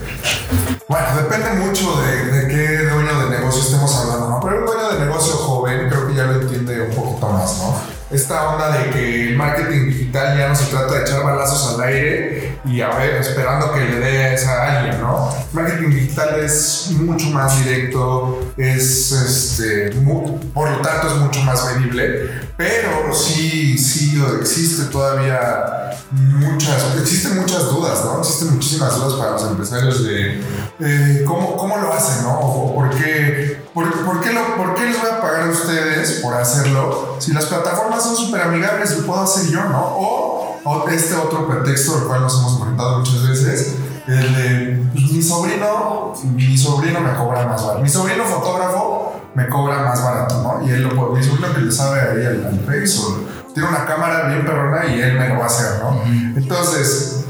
bueno, 0.87 1.07
depende 1.15 1.53
mucho 1.53 2.01
de, 2.01 2.47
qué 2.47 2.77
dueño 2.85 3.25
de 3.25 3.37
negocio 3.37 3.61
estemos 3.61 3.95
hablando, 3.95 4.29
¿no? 4.29 4.39
Pero 4.41 4.59
un 4.59 4.65
dueño 4.65 4.91
de 4.93 4.99
negocio 5.05 5.33
joven 5.33 5.89
creo 5.89 6.07
que 6.07 6.15
ya 6.15 6.25
lo 6.25 6.41
entiende 6.41 6.81
un 6.81 6.95
poquito 6.95 7.29
más, 7.29 7.57
¿no? 7.57 7.92
Esta 8.13 8.49
onda 8.49 8.77
de 8.77 8.91
que 8.91 9.29
el 9.29 9.35
marketing 9.35 9.87
digital 9.87 10.37
ya 10.37 10.47
no 10.47 10.55
se 10.55 10.65
trata 10.65 10.93
de 10.93 11.01
echar 11.01 11.23
balazos 11.23 11.73
al 11.73 11.87
aire 11.87 12.59
y 12.63 12.79
a 12.79 12.89
ver, 12.89 13.15
esperando 13.15 13.73
que 13.73 13.79
le 13.79 13.99
dé 13.99 14.23
a 14.23 14.33
esa 14.33 14.77
alguien, 14.77 15.01
¿no? 15.01 15.29
Marketing 15.51 15.89
digital 15.89 16.39
es 16.39 16.91
mucho 16.91 17.31
más 17.31 17.63
directo, 17.63 18.53
es 18.55 19.11
este, 19.11 19.95
muy, 19.99 20.37
por 20.53 20.69
lo 20.69 20.81
tanto 20.81 21.07
es 21.07 21.15
mucho 21.15 21.41
más 21.41 21.65
medible, 21.73 22.29
pero 22.55 23.13
sí, 23.13 23.77
sí 23.77 24.23
existe 24.39 24.85
todavía 24.91 25.83
muchas, 26.11 26.95
existen 27.01 27.37
muchas 27.37 27.63
dudas, 27.65 28.05
¿no? 28.05 28.19
Existen 28.19 28.53
muchísimas 28.53 28.95
dudas 28.95 29.13
para 29.13 29.31
los 29.31 29.43
empresarios 29.43 30.03
de 30.03 30.39
eh, 30.79 31.23
¿cómo, 31.25 31.57
¿cómo, 31.57 31.77
lo 31.77 31.91
hacen, 31.91 32.23
¿no? 32.23 32.39
O 32.39 32.75
por 32.75 32.89
qué, 32.91 33.61
por, 33.73 34.05
por, 34.05 34.21
qué 34.21 34.31
lo, 34.31 34.55
¿Por 34.55 34.75
qué 34.75 34.85
les 34.85 35.01
voy 35.01 35.09
a 35.09 35.21
pagar 35.21 35.47
a 35.47 35.51
ustedes 35.51 36.19
por 36.21 36.35
hacerlo 36.35 37.17
si 37.19 37.33
las 37.33 37.45
plataformas 37.45 38.02
son 38.03 38.15
súper 38.15 38.41
amigables 38.41 38.97
lo 38.97 39.07
puedo 39.07 39.21
hacer 39.21 39.49
yo, 39.51 39.63
¿no? 39.65 39.81
O, 39.81 40.59
o, 40.63 40.89
este 40.89 41.15
otro 41.15 41.47
pretexto 41.47 41.97
al 41.97 42.03
cual 42.03 42.21
nos 42.21 42.39
hemos 42.39 42.53
enfrentado 42.59 42.99
muchas 42.99 43.27
veces, 43.27 43.75
El 44.07 44.35
de 44.35 44.85
pues, 44.91 45.11
mi 45.11 45.21
sobrino, 45.21 46.13
mi 46.23 46.57
sobrino 46.57 46.99
me 46.99 47.13
cobra 47.13 47.45
más 47.47 47.61
barato. 47.63 47.81
Mi 47.81 47.89
sobrino 47.89 48.25
fotógrafo 48.25 49.21
me 49.33 49.47
cobra 49.47 49.81
más 49.83 50.03
barato, 50.03 50.41
¿no? 50.41 50.67
Y 50.67 50.71
él 50.71 50.83
lo 50.83 50.89
puede, 50.95 51.19
mi 51.19 51.23
sobrino 51.23 51.53
que 51.53 51.61
le 51.61 51.71
sabe 51.71 52.01
ahí 52.01 52.25
al, 52.25 52.45
al 52.45 52.59
Face, 52.65 52.99
o 52.99 53.53
tiene 53.53 53.69
una 53.69 53.85
cámara 53.85 54.27
bien 54.27 54.45
perrona 54.45 54.85
y 54.85 55.01
él 55.01 55.17
me 55.17 55.29
lo 55.29 55.37
va 55.37 55.43
a 55.43 55.47
hacer, 55.47 55.79
¿no? 55.81 56.03
Entonces, 56.35 57.25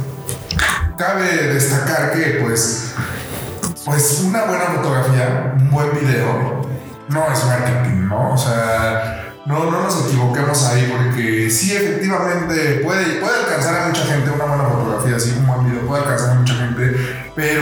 cabe 0.98 1.54
destacar 1.54 2.12
que, 2.12 2.40
pues, 2.44 2.94
pues 3.86 4.24
una 4.26 4.46
buena 4.46 4.66
fotografía, 4.66 5.56
un 5.60 5.70
buen 5.70 5.92
video, 6.00 6.62
no 7.10 7.32
es 7.32 7.46
marketing, 7.46 8.08
¿no? 8.08 8.34
O 8.34 8.38
sea, 8.38 9.23
no, 9.46 9.70
no 9.70 9.84
nos 9.84 10.06
equivoquemos 10.06 10.66
ahí 10.68 10.92
porque 10.92 11.50
sí, 11.50 11.76
efectivamente 11.76 12.82
puede, 12.84 13.20
puede 13.20 13.40
alcanzar 13.40 13.76
a 13.76 13.88
mucha 13.88 14.06
gente 14.06 14.32
una 14.32 14.46
buena 14.46 14.64
fotografía, 14.64 15.18
así 15.18 15.36
un 15.38 15.46
buen 15.46 15.66
video 15.66 15.86
puede 15.86 16.04
alcanzar 16.04 16.32
a 16.32 16.34
mucha 16.36 16.56
gente, 16.56 16.96
pero 17.36 17.62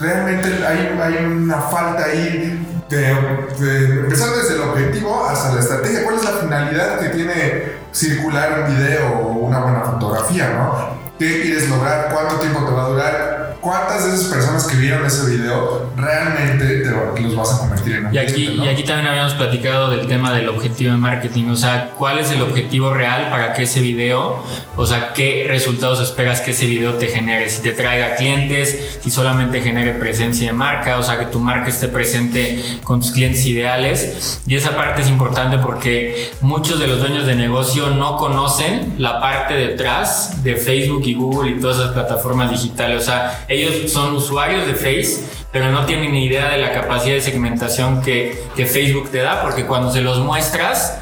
realmente 0.00 0.66
hay, 0.66 0.98
hay 1.00 1.24
una 1.24 1.60
falta 1.60 2.04
ahí 2.04 2.66
de, 2.88 2.98
de 2.98 4.00
empezar 4.00 4.30
desde 4.30 4.54
el 4.54 4.62
objetivo 4.62 5.24
hasta 5.24 5.54
la 5.54 5.60
estrategia. 5.60 6.04
¿Cuál 6.04 6.16
es 6.16 6.24
la 6.24 6.30
finalidad 6.32 6.98
que 6.98 7.08
tiene 7.10 7.72
circular 7.92 8.64
un 8.66 8.76
video 8.76 9.08
o 9.08 9.28
una 9.46 9.60
buena 9.60 9.80
fotografía, 9.82 10.50
no? 10.50 11.04
¿Qué 11.18 11.42
quieres 11.42 11.68
lograr? 11.68 12.08
¿Cuánto 12.12 12.36
tiempo 12.36 12.64
te 12.64 12.72
va 12.72 12.84
a 12.84 12.88
durar? 12.88 13.33
¿Cuántas 13.64 14.04
de 14.04 14.14
esas 14.14 14.26
personas 14.26 14.66
que 14.66 14.76
vieron 14.76 15.06
ese 15.06 15.24
video 15.30 15.90
realmente 15.96 16.82
te 16.82 17.22
los 17.22 17.34
vas 17.34 17.54
a 17.54 17.58
convertir 17.60 17.94
en 17.94 18.06
un 18.06 18.14
y 18.14 18.18
aquí, 18.18 18.34
cliente, 18.34 18.56
¿no? 18.58 18.64
y 18.66 18.68
aquí 18.68 18.82
también 18.82 19.08
habíamos 19.08 19.32
platicado 19.32 19.90
del 19.90 20.06
tema 20.06 20.34
del 20.34 20.50
objetivo 20.50 20.92
de 20.92 20.98
marketing, 20.98 21.46
o 21.46 21.56
sea, 21.56 21.92
cuál 21.96 22.18
es 22.18 22.30
el 22.30 22.42
objetivo 22.42 22.92
real 22.92 23.30
para 23.30 23.54
que 23.54 23.62
ese 23.62 23.80
video, 23.80 24.44
o 24.76 24.84
sea, 24.84 25.14
qué 25.14 25.46
resultados 25.48 26.02
esperas 26.02 26.42
que 26.42 26.50
ese 26.50 26.66
video 26.66 26.96
te 26.96 27.06
genere, 27.06 27.48
si 27.48 27.62
te 27.62 27.72
traiga 27.72 28.16
clientes, 28.16 28.98
si 29.02 29.10
solamente 29.10 29.62
genere 29.62 29.92
presencia 29.92 30.48
de 30.48 30.52
marca, 30.52 30.98
o 30.98 31.02
sea, 31.02 31.18
que 31.18 31.24
tu 31.24 31.40
marca 31.40 31.70
esté 31.70 31.88
presente 31.88 32.62
con 32.84 33.00
tus 33.00 33.12
clientes 33.12 33.46
ideales. 33.46 34.42
Y 34.46 34.56
esa 34.56 34.76
parte 34.76 35.00
es 35.00 35.08
importante 35.08 35.56
porque 35.56 36.32
muchos 36.42 36.78
de 36.78 36.86
los 36.86 36.98
dueños 36.98 37.24
de 37.24 37.34
negocio 37.34 37.88
no 37.88 38.18
conocen 38.18 38.96
la 38.98 39.22
parte 39.22 39.54
detrás 39.54 40.44
de 40.44 40.56
Facebook 40.56 41.04
y 41.06 41.14
Google 41.14 41.52
y 41.52 41.60
todas 41.60 41.78
esas 41.78 41.92
plataformas 41.92 42.50
digitales, 42.50 43.00
o 43.00 43.04
sea, 43.06 43.46
ellos 43.54 43.90
son 43.90 44.14
usuarios 44.14 44.66
de 44.66 44.74
Face, 44.74 45.24
pero 45.52 45.70
no 45.70 45.86
tienen 45.86 46.12
ni 46.12 46.26
idea 46.26 46.50
de 46.50 46.58
la 46.58 46.72
capacidad 46.72 47.14
de 47.14 47.20
segmentación 47.20 48.02
que, 48.02 48.42
que, 48.56 48.66
Facebook 48.66 49.10
te 49.10 49.18
da, 49.18 49.42
porque 49.42 49.66
cuando 49.66 49.92
se 49.92 50.00
los 50.00 50.18
muestras, 50.18 50.98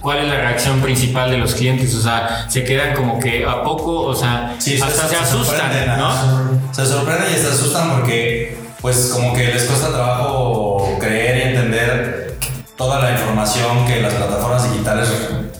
¿cuál 0.00 0.20
es 0.20 0.28
la 0.28 0.36
reacción 0.36 0.80
principal 0.80 1.30
de 1.30 1.38
los 1.38 1.54
clientes? 1.54 1.94
O 1.94 2.02
sea, 2.02 2.46
se 2.48 2.64
quedan 2.64 2.94
como 2.94 3.20
que 3.20 3.44
a 3.44 3.62
poco, 3.62 4.02
o 4.02 4.14
sea, 4.14 4.56
Sí, 4.58 4.80
hasta 4.80 5.08
se, 5.08 5.16
asustan, 5.16 5.98
¿no? 5.98 6.72
Se 6.72 6.86
sorprenden 6.86 7.32
y 7.32 7.38
se 7.38 7.48
asustan 7.48 7.90
porque, 7.90 8.56
pues, 8.80 9.10
como 9.12 9.34
que 9.34 9.48
les 9.48 9.64
cuesta 9.64 9.88
trabajo 9.88 10.96
creer 10.98 11.36
y 11.36 11.40
entender 11.50 12.36
toda 12.76 13.00
la 13.00 13.12
información 13.12 13.86
que 13.86 14.00
las 14.00 14.14
plataformas 14.14 14.72
digitales 14.72 15.08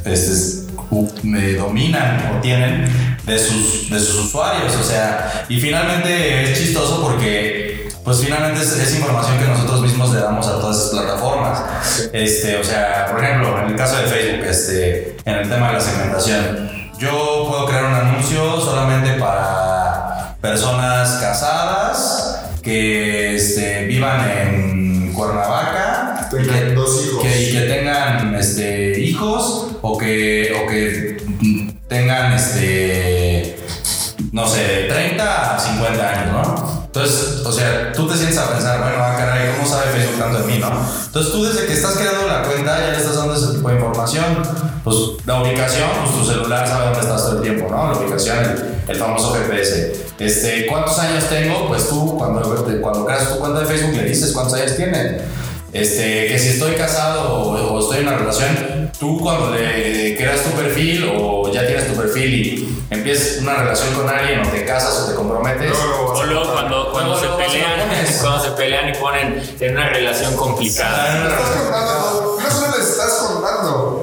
este, 0.06 0.72
me 1.22 1.52
dominan 1.52 2.32
o 2.34 2.40
tienen 2.40 3.18
de 3.30 3.38
sus, 3.38 3.90
de 3.90 4.00
sus 4.00 4.26
usuarios. 4.26 4.74
O 4.76 4.82
sea, 4.82 5.46
y 5.48 5.60
finalmente 5.60 6.42
es 6.42 6.58
chistoso 6.58 7.00
porque 7.02 7.88
pues 8.04 8.20
finalmente 8.20 8.60
es, 8.62 8.72
es, 8.72 8.96
información 8.96 9.38
que 9.38 9.46
nosotros 9.46 9.82
mismos 9.82 10.12
le 10.12 10.20
damos 10.20 10.46
a 10.46 10.60
todas 10.60 10.76
esas 10.76 10.90
plataformas. 10.90 11.62
Este, 12.12 12.56
o 12.56 12.64
sea, 12.64 13.06
por 13.10 13.22
ejemplo, 13.22 13.58
en 13.62 13.70
el 13.70 13.76
caso 13.76 13.96
de 13.96 14.04
Facebook, 14.04 14.46
este, 14.46 15.16
en 15.24 15.34
el 15.34 15.48
tema 15.48 15.68
de 15.68 15.74
la 15.74 15.80
segmentación, 15.80 16.70
yo 16.98 17.46
puedo 17.48 17.66
crear 17.66 17.84
un 17.84 17.94
anuncio 17.94 18.60
solamente 18.60 19.12
para 19.12 20.36
personas 20.40 21.18
casadas 21.20 22.40
que 22.62 23.36
este, 23.36 23.84
vivan 23.86 24.28
en 24.28 25.12
Cuernavaca 25.12 26.28
tengan 26.30 26.74
dos 26.74 27.04
hijos. 27.04 27.22
Que, 27.22 27.42
y 27.42 27.52
que 27.52 27.60
tengan 27.60 28.34
este, 28.34 29.00
hijos 29.00 29.76
o 29.82 29.98
que, 29.98 30.52
o 30.62 30.68
que 30.68 31.16
tengan 31.88 32.32
este 32.32 33.09
no 34.40 34.48
sé, 34.48 34.86
30 34.88 35.54
a 35.54 35.58
50 35.58 36.08
años, 36.08 36.32
¿no? 36.32 36.80
Entonces, 36.86 37.42
o 37.46 37.52
sea, 37.52 37.92
tú 37.92 38.08
te 38.08 38.16
sientes 38.16 38.38
a 38.38 38.50
pensar, 38.50 38.80
bueno, 38.80 38.96
ah, 38.98 39.14
caray, 39.16 39.52
¿cómo 39.54 39.68
sabe 39.68 39.92
Facebook 39.92 40.18
tanto 40.18 40.40
de 40.40 40.46
mí, 40.46 40.58
no? 40.58 40.70
Entonces, 41.06 41.32
tú 41.32 41.44
desde 41.44 41.66
que 41.66 41.74
estás 41.74 41.92
creando 41.92 42.26
la 42.26 42.42
cuenta 42.42 42.80
ya 42.80 42.90
le 42.90 42.96
estás 42.96 43.16
dando 43.16 43.34
ese 43.34 43.54
tipo 43.54 43.68
de 43.68 43.76
información. 43.76 44.24
Pues 44.82 44.96
la 45.26 45.42
ubicación, 45.42 45.88
pues 46.02 46.16
tu 46.16 46.32
celular 46.32 46.66
sabe 46.66 46.86
dónde 46.86 47.00
estás 47.00 47.22
todo 47.22 47.36
el 47.36 47.42
tiempo, 47.42 47.68
¿no? 47.70 47.92
La 47.92 47.98
ubicación, 47.98 48.38
el, 48.38 48.74
el 48.88 48.96
famoso 48.96 49.34
GPS. 49.34 50.08
Este, 50.18 50.66
¿cuántos 50.66 50.98
años 50.98 51.24
tengo? 51.28 51.68
Pues 51.68 51.88
tú, 51.88 52.16
cuando, 52.18 52.40
cuando 52.82 53.06
creas 53.06 53.28
tu 53.28 53.38
cuenta 53.38 53.60
de 53.60 53.66
Facebook, 53.66 53.96
le 53.96 54.04
dices 54.04 54.32
cuántos 54.32 54.54
años 54.54 54.74
tienen. 54.74 55.18
Este, 55.72 56.26
que 56.26 56.38
si 56.38 56.48
estoy 56.50 56.74
casado 56.74 57.32
o, 57.32 57.74
o, 57.74 57.80
estoy 57.80 57.98
en 57.98 58.08
una 58.08 58.18
relación, 58.18 58.90
tú 58.98 59.20
cuando 59.20 59.54
le 59.54 60.16
creas 60.16 60.42
tu 60.42 60.50
perfil 60.50 61.08
o 61.14 61.50
ya 61.52 61.64
tienes 61.64 61.86
tu 61.86 61.94
perfil 61.94 62.34
y 62.34 62.84
empiezas 62.90 63.40
una 63.40 63.54
relación 63.54 63.94
con 63.94 64.08
alguien 64.08 64.40
o 64.40 64.48
te 64.48 64.64
casas 64.64 64.98
o 64.98 65.10
te 65.10 65.14
comprometes. 65.14 65.70
No, 65.70 66.06
o 66.06 66.24
luego 66.24 66.52
cuando, 66.52 66.90
cuando, 66.90 67.14
no, 67.14 67.20
se 67.20 67.26
no, 67.26 67.36
pelean, 67.36 67.80
cuando 68.20 68.44
se 68.44 68.50
pelean 68.50 68.88
y 68.88 68.94
ponen 68.94 69.42
en 69.60 69.72
una 69.72 69.88
relación 69.90 70.36
complicada. 70.36 71.24
Le 71.24 71.30
estás 71.30 71.50
contando, 71.50 72.38
no 72.42 72.50
solo 72.50 72.76
les 72.76 72.88
estás 72.88 73.12
contando. 73.28 73.99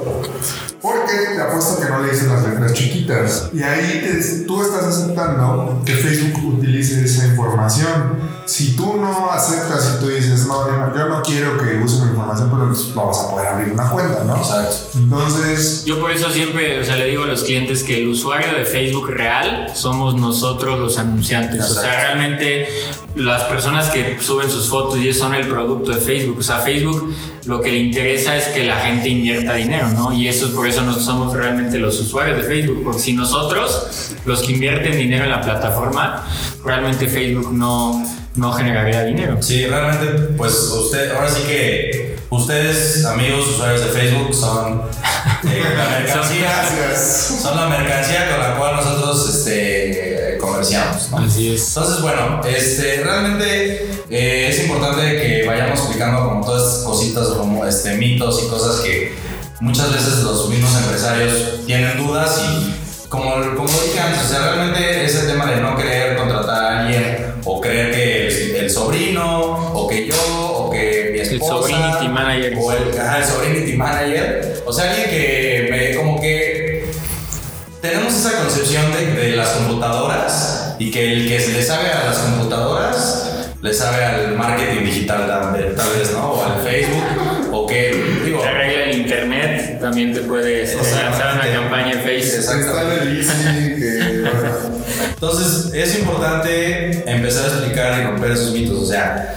Porque 0.88 1.34
te 1.34 1.42
apuesto 1.42 1.80
que 1.80 1.90
no 1.90 2.02
le 2.02 2.10
dicen 2.10 2.28
las 2.28 2.42
letras 2.42 2.72
chiquitas. 2.72 3.50
Y 3.52 3.62
ahí 3.62 4.00
te, 4.02 4.44
tú 4.46 4.62
estás 4.62 4.84
aceptando 4.84 5.82
que 5.84 5.92
Facebook 5.92 6.58
utilice 6.58 7.04
esa 7.04 7.26
información. 7.26 8.38
Si 8.46 8.74
tú 8.74 8.96
no 8.96 9.30
aceptas 9.30 9.96
y 9.96 10.00
tú 10.00 10.08
dices, 10.08 10.46
no, 10.46 10.66
yo 10.96 11.08
no 11.08 11.22
quiero 11.22 11.58
que 11.58 11.76
use 11.84 12.02
mi 12.04 12.10
información, 12.12 12.48
pero 12.50 12.64
no 12.94 13.06
vas 13.06 13.20
a 13.20 13.30
poder 13.30 13.48
abrir 13.48 13.72
una 13.74 13.90
cuenta, 13.90 14.24
¿no? 14.24 14.36
Exacto. 14.36 14.76
Entonces. 14.94 15.84
Yo 15.84 16.00
por 16.00 16.10
eso 16.10 16.30
siempre, 16.30 16.80
o 16.80 16.84
sea, 16.84 16.96
le 16.96 17.04
digo 17.04 17.24
a 17.24 17.26
los 17.26 17.42
clientes 17.42 17.82
que 17.82 17.98
el 17.98 18.08
usuario 18.08 18.54
de 18.54 18.64
Facebook 18.64 19.10
real 19.10 19.66
somos 19.74 20.14
nosotros 20.14 20.80
los 20.80 20.98
anunciantes. 20.98 21.56
Exacto. 21.56 21.80
O 21.80 21.82
sea, 21.82 22.00
realmente 22.00 22.68
las 23.14 23.42
personas 23.44 23.90
que 23.90 24.16
suben 24.20 24.48
sus 24.48 24.68
fotos 24.68 24.98
y 24.98 25.12
son 25.12 25.34
el 25.34 25.46
producto 25.46 25.92
de 25.92 26.00
Facebook. 26.00 26.38
O 26.38 26.42
sea, 26.42 26.60
Facebook 26.60 27.12
lo 27.48 27.62
que 27.62 27.72
le 27.72 27.78
interesa 27.78 28.36
es 28.36 28.48
que 28.48 28.64
la 28.64 28.76
gente 28.76 29.08
invierta 29.08 29.54
dinero, 29.54 29.88
¿no? 29.88 30.12
Y 30.12 30.28
eso 30.28 30.48
es 30.48 30.52
por 30.52 30.68
eso 30.68 30.82
nosotros 30.82 31.06
somos 31.06 31.32
realmente 31.32 31.78
los 31.78 31.98
usuarios 31.98 32.36
de 32.36 32.42
Facebook. 32.42 32.82
Porque 32.84 33.00
si 33.00 33.14
nosotros, 33.14 34.12
los 34.26 34.42
que 34.42 34.52
invierten 34.52 34.98
dinero 34.98 35.24
en 35.24 35.30
la 35.30 35.40
plataforma, 35.40 36.26
realmente 36.62 37.06
Facebook 37.06 37.50
no, 37.50 38.04
no 38.34 38.52
generaría 38.52 39.02
dinero. 39.04 39.38
Sí, 39.40 39.64
realmente, 39.64 40.34
pues 40.36 40.52
usted, 40.52 41.10
ahora 41.12 41.30
sí 41.30 41.42
que 41.44 42.18
ustedes, 42.28 43.06
amigos, 43.06 43.48
usuarios 43.48 43.82
de 43.82 43.98
Facebook, 43.98 44.34
son 44.34 44.82
eh, 45.44 45.62
la 45.74 45.88
mercancía, 46.00 46.50
son 46.94 47.56
la 47.56 47.66
mercancía 47.66 48.30
con 48.30 48.40
la 48.40 48.56
cual 48.56 48.76
nosotros 48.76 49.26
este, 49.26 50.36
comerciamos. 50.38 51.10
¿no? 51.12 51.18
Así 51.20 51.54
es. 51.54 51.68
Entonces, 51.68 52.02
bueno, 52.02 52.42
este, 52.46 53.02
realmente 53.02 53.97
eh, 54.10 54.48
es 54.50 54.60
importante 54.60 55.20
que 55.20 55.44
vayamos 55.46 55.78
explicando 55.80 56.28
como 56.28 56.44
todas 56.44 56.62
estas 56.62 56.84
cositas, 56.84 57.28
como 57.28 57.66
este, 57.66 57.94
mitos 57.96 58.42
y 58.42 58.48
cosas 58.48 58.80
que 58.80 59.12
muchas 59.60 59.92
veces 59.92 60.22
los 60.22 60.48
mismos 60.48 60.74
empresarios 60.82 61.66
tienen 61.66 61.98
dudas 61.98 62.40
y 62.42 63.08
como, 63.08 63.32
como 63.56 63.68
dije 63.68 64.00
antes, 64.00 64.24
o 64.24 64.28
sea, 64.28 64.52
realmente 64.52 65.04
ese 65.04 65.26
tema 65.26 65.50
de 65.50 65.60
no 65.60 65.76
querer 65.76 66.16
contratar 66.16 66.64
a 66.64 66.80
alguien 66.80 67.34
o 67.44 67.60
creer 67.60 67.90
que 67.90 68.26
el, 68.28 68.56
el 68.56 68.70
sobrino 68.70 69.72
o 69.74 69.88
que 69.88 70.06
yo 70.06 70.16
o 70.16 70.70
que 70.70 71.10
mi 71.12 71.20
esposa 71.20 71.54
el 71.54 71.60
sobrinity 71.62 72.08
manager. 72.08 72.58
o 72.60 72.72
el, 72.72 73.00
ajá, 73.00 73.18
el 73.18 73.24
sobrinity 73.24 73.72
manager 73.74 74.62
o 74.66 74.72
sea 74.72 74.90
alguien 74.90 75.10
que 75.10 75.68
me 75.70 75.96
como 75.96 76.20
que 76.20 76.90
tenemos 77.80 78.12
esa 78.14 78.38
concepción 78.38 78.92
de, 78.92 79.06
de 79.06 79.36
las 79.36 79.48
computadoras 79.50 80.74
y 80.78 80.90
que 80.90 81.12
el 81.12 81.28
que 81.28 81.40
se 81.40 81.52
le 81.52 81.62
sabe 81.62 81.90
a 81.90 82.04
las 82.06 82.18
computadoras 82.18 83.27
le 83.60 83.74
sabe 83.74 84.04
al 84.04 84.36
marketing 84.36 84.84
digital 84.84 85.26
tal 85.26 85.52
vez, 85.98 86.12
¿no? 86.12 86.32
O 86.32 86.44
al 86.44 86.60
Facebook, 86.62 87.04
o 87.52 87.66
que, 87.66 88.20
digo... 88.24 88.44
La 88.44 88.52
regla 88.52 88.86
del 88.86 89.00
internet 89.00 89.80
también 89.80 90.14
te 90.14 90.20
puede 90.20 90.64
lanzar 90.64 91.34
una 91.34 91.52
campaña 91.52 91.92
en 91.92 92.00
Facebook. 92.00 92.44
Entonces, 95.14 95.74
es 95.74 95.98
importante 95.98 97.02
empezar 97.10 97.44
a 97.44 97.48
explicar 97.48 98.00
y 98.00 98.04
romper 98.04 98.30
esos 98.32 98.52
mitos, 98.52 98.78
o 98.78 98.86
sea, 98.86 99.34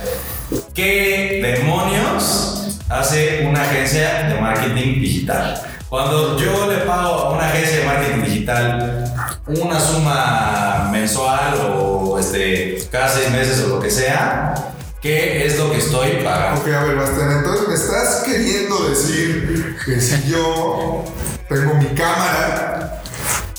¿qué 0.75 1.57
demonios 1.57 2.77
hace 2.89 3.47
una 3.47 3.63
agencia 3.63 4.29
de 4.29 4.39
marketing 4.39 5.01
digital? 5.01 5.59
Cuando 5.89 6.37
yo 6.37 6.71
le 6.71 6.77
pago 6.85 7.09
a 7.09 7.31
una 7.33 7.47
agencia 7.47 7.79
de 7.79 7.85
marketing 7.85 8.23
digital 8.23 9.03
una 9.47 9.79
suma 9.79 10.89
mensual 10.91 11.55
o 11.75 12.19
este, 12.19 12.87
cada 12.91 13.09
seis 13.09 13.31
meses 13.31 13.63
o 13.63 13.67
lo 13.67 13.79
que 13.79 13.89
sea, 13.89 14.73
¿qué 15.01 15.45
es 15.45 15.57
lo 15.57 15.71
que 15.71 15.77
estoy 15.77 16.21
pagando? 16.23 16.61
Ok, 16.61 16.67
a 16.67 16.83
ver, 16.83 16.95
Bastán, 16.95 17.31
entonces 17.37 17.67
me 17.67 17.73
estás 17.73 18.23
queriendo 18.23 18.89
decir 18.89 19.77
que 19.83 19.99
si 19.99 20.29
yo 20.29 21.03
tengo 21.49 21.73
mi 21.75 21.87
cámara 21.87 23.01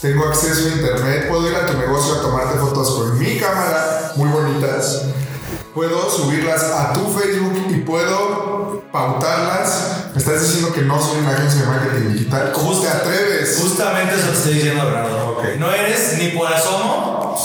tengo 0.00 0.26
acceso 0.26 0.66
a 0.66 0.72
internet, 0.72 1.28
puedo 1.28 1.48
ir 1.48 1.54
a 1.54 1.64
tu 1.64 1.78
negocio 1.78 2.14
a 2.14 2.22
tomarte 2.22 2.58
fotos 2.58 2.90
con 2.90 3.18
mi 3.20 3.38
cámara, 3.38 4.12
muy 4.16 4.28
bonitas. 4.28 5.02
Puedo 5.74 6.10
subirlas 6.10 6.62
a 6.64 6.92
tu 6.92 7.00
Facebook 7.18 7.66
y 7.70 7.76
puedo 7.80 8.82
pautarlas. 8.92 10.08
Me 10.12 10.18
estás 10.18 10.42
diciendo 10.42 10.72
que 10.74 10.82
no 10.82 11.00
soy 11.00 11.20
una 11.20 11.30
agencia 11.32 11.62
de 11.62 11.66
marketing 11.66 12.12
digital. 12.12 12.52
¿Cómo 12.52 12.78
te 12.78 12.88
atreves? 12.88 13.58
Justamente 13.58 14.14
eso 14.16 14.26
te 14.28 14.32
estoy 14.34 14.54
diciendo, 14.54 14.84
Bernardo. 14.84 15.30
Ok. 15.38 15.44
No 15.58 15.72
eres 15.72 16.18
ni 16.18 16.28
por 16.28 16.52
asomo, 16.52 17.38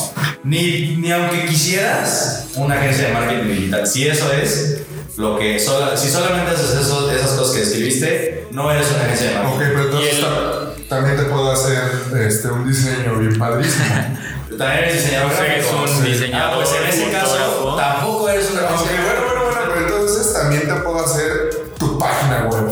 ni, 0.44 0.98
ni 0.98 1.10
aunque 1.12 1.46
quisieras, 1.46 2.48
una 2.56 2.76
agencia 2.76 3.08
de 3.08 3.14
marketing 3.14 3.48
digital. 3.48 3.88
Si 3.88 4.06
eso 4.08 4.30
es 4.34 4.82
lo 5.16 5.38
que. 5.40 5.58
sola- 5.58 5.96
si 5.96 6.10
solamente 6.10 6.52
haces 6.52 6.72
eso- 6.82 7.10
esas 7.10 7.32
cosas 7.32 7.56
que 7.56 7.64
escribiste, 7.64 8.48
no 8.52 8.70
eres 8.70 8.88
una 8.94 9.06
agencia 9.06 9.30
de 9.30 9.38
Ok, 9.38 9.44
marketing. 9.46 9.72
pero 9.74 9.84
entonces 9.86 10.88
también 10.90 11.16
te 11.16 11.24
puedo 11.24 11.50
hacer 11.52 11.82
este, 12.20 12.50
un 12.50 12.68
diseño 12.68 13.16
bien 13.20 13.38
padrísimo. 13.40 13.86
También 14.58 14.84
eres 14.84 14.94
diseñador 15.04 15.32
eres 15.34 15.66
gráfico. 15.72 15.84
un 16.00 16.06
diseñador, 16.06 16.50
Ah, 16.52 16.56
pues 16.56 16.70
en 16.82 16.88
ese 16.90 17.12
caso, 17.12 17.76
tampoco 17.78 18.30
eres 18.30 18.50
una 18.52 18.62
Ok, 18.62 18.72
agencia 18.72 18.92
de 18.92 19.04
bueno, 19.06 19.22
bueno, 19.26 19.42
bueno, 19.46 19.62
pero 19.74 19.86
entonces 19.88 20.34
también 20.34 20.62
te 20.68 20.74
puedo 20.76 21.00
hacer 21.06 21.50
tu 21.78 21.98
página 22.00 22.46
web. 22.52 22.70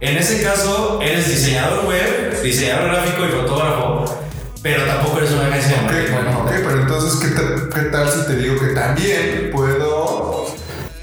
En 0.00 0.16
ese 0.16 0.42
caso, 0.42 1.00
eres 1.02 1.28
diseñador 1.28 1.84
web, 1.86 2.42
diseñador 2.42 2.90
gráfico 2.90 3.24
y 3.24 3.28
fotógrafo, 3.28 4.04
pero 4.62 4.84
tampoco 4.84 5.18
eres 5.18 5.30
una 5.32 5.46
agencia 5.48 5.70
de 5.70 5.76
Ok, 5.76 5.82
marketing. 5.84 6.12
bueno, 6.14 6.38
ok, 6.44 6.50
pero 6.56 6.80
entonces, 6.82 7.20
¿qué, 7.20 7.28
te- 7.40 7.68
qué 7.74 7.86
tal 7.90 8.10
si 8.10 8.26
te 8.26 8.36
digo 8.36 8.58
que 8.58 8.66
también 8.68 9.50
puedo, 9.52 10.46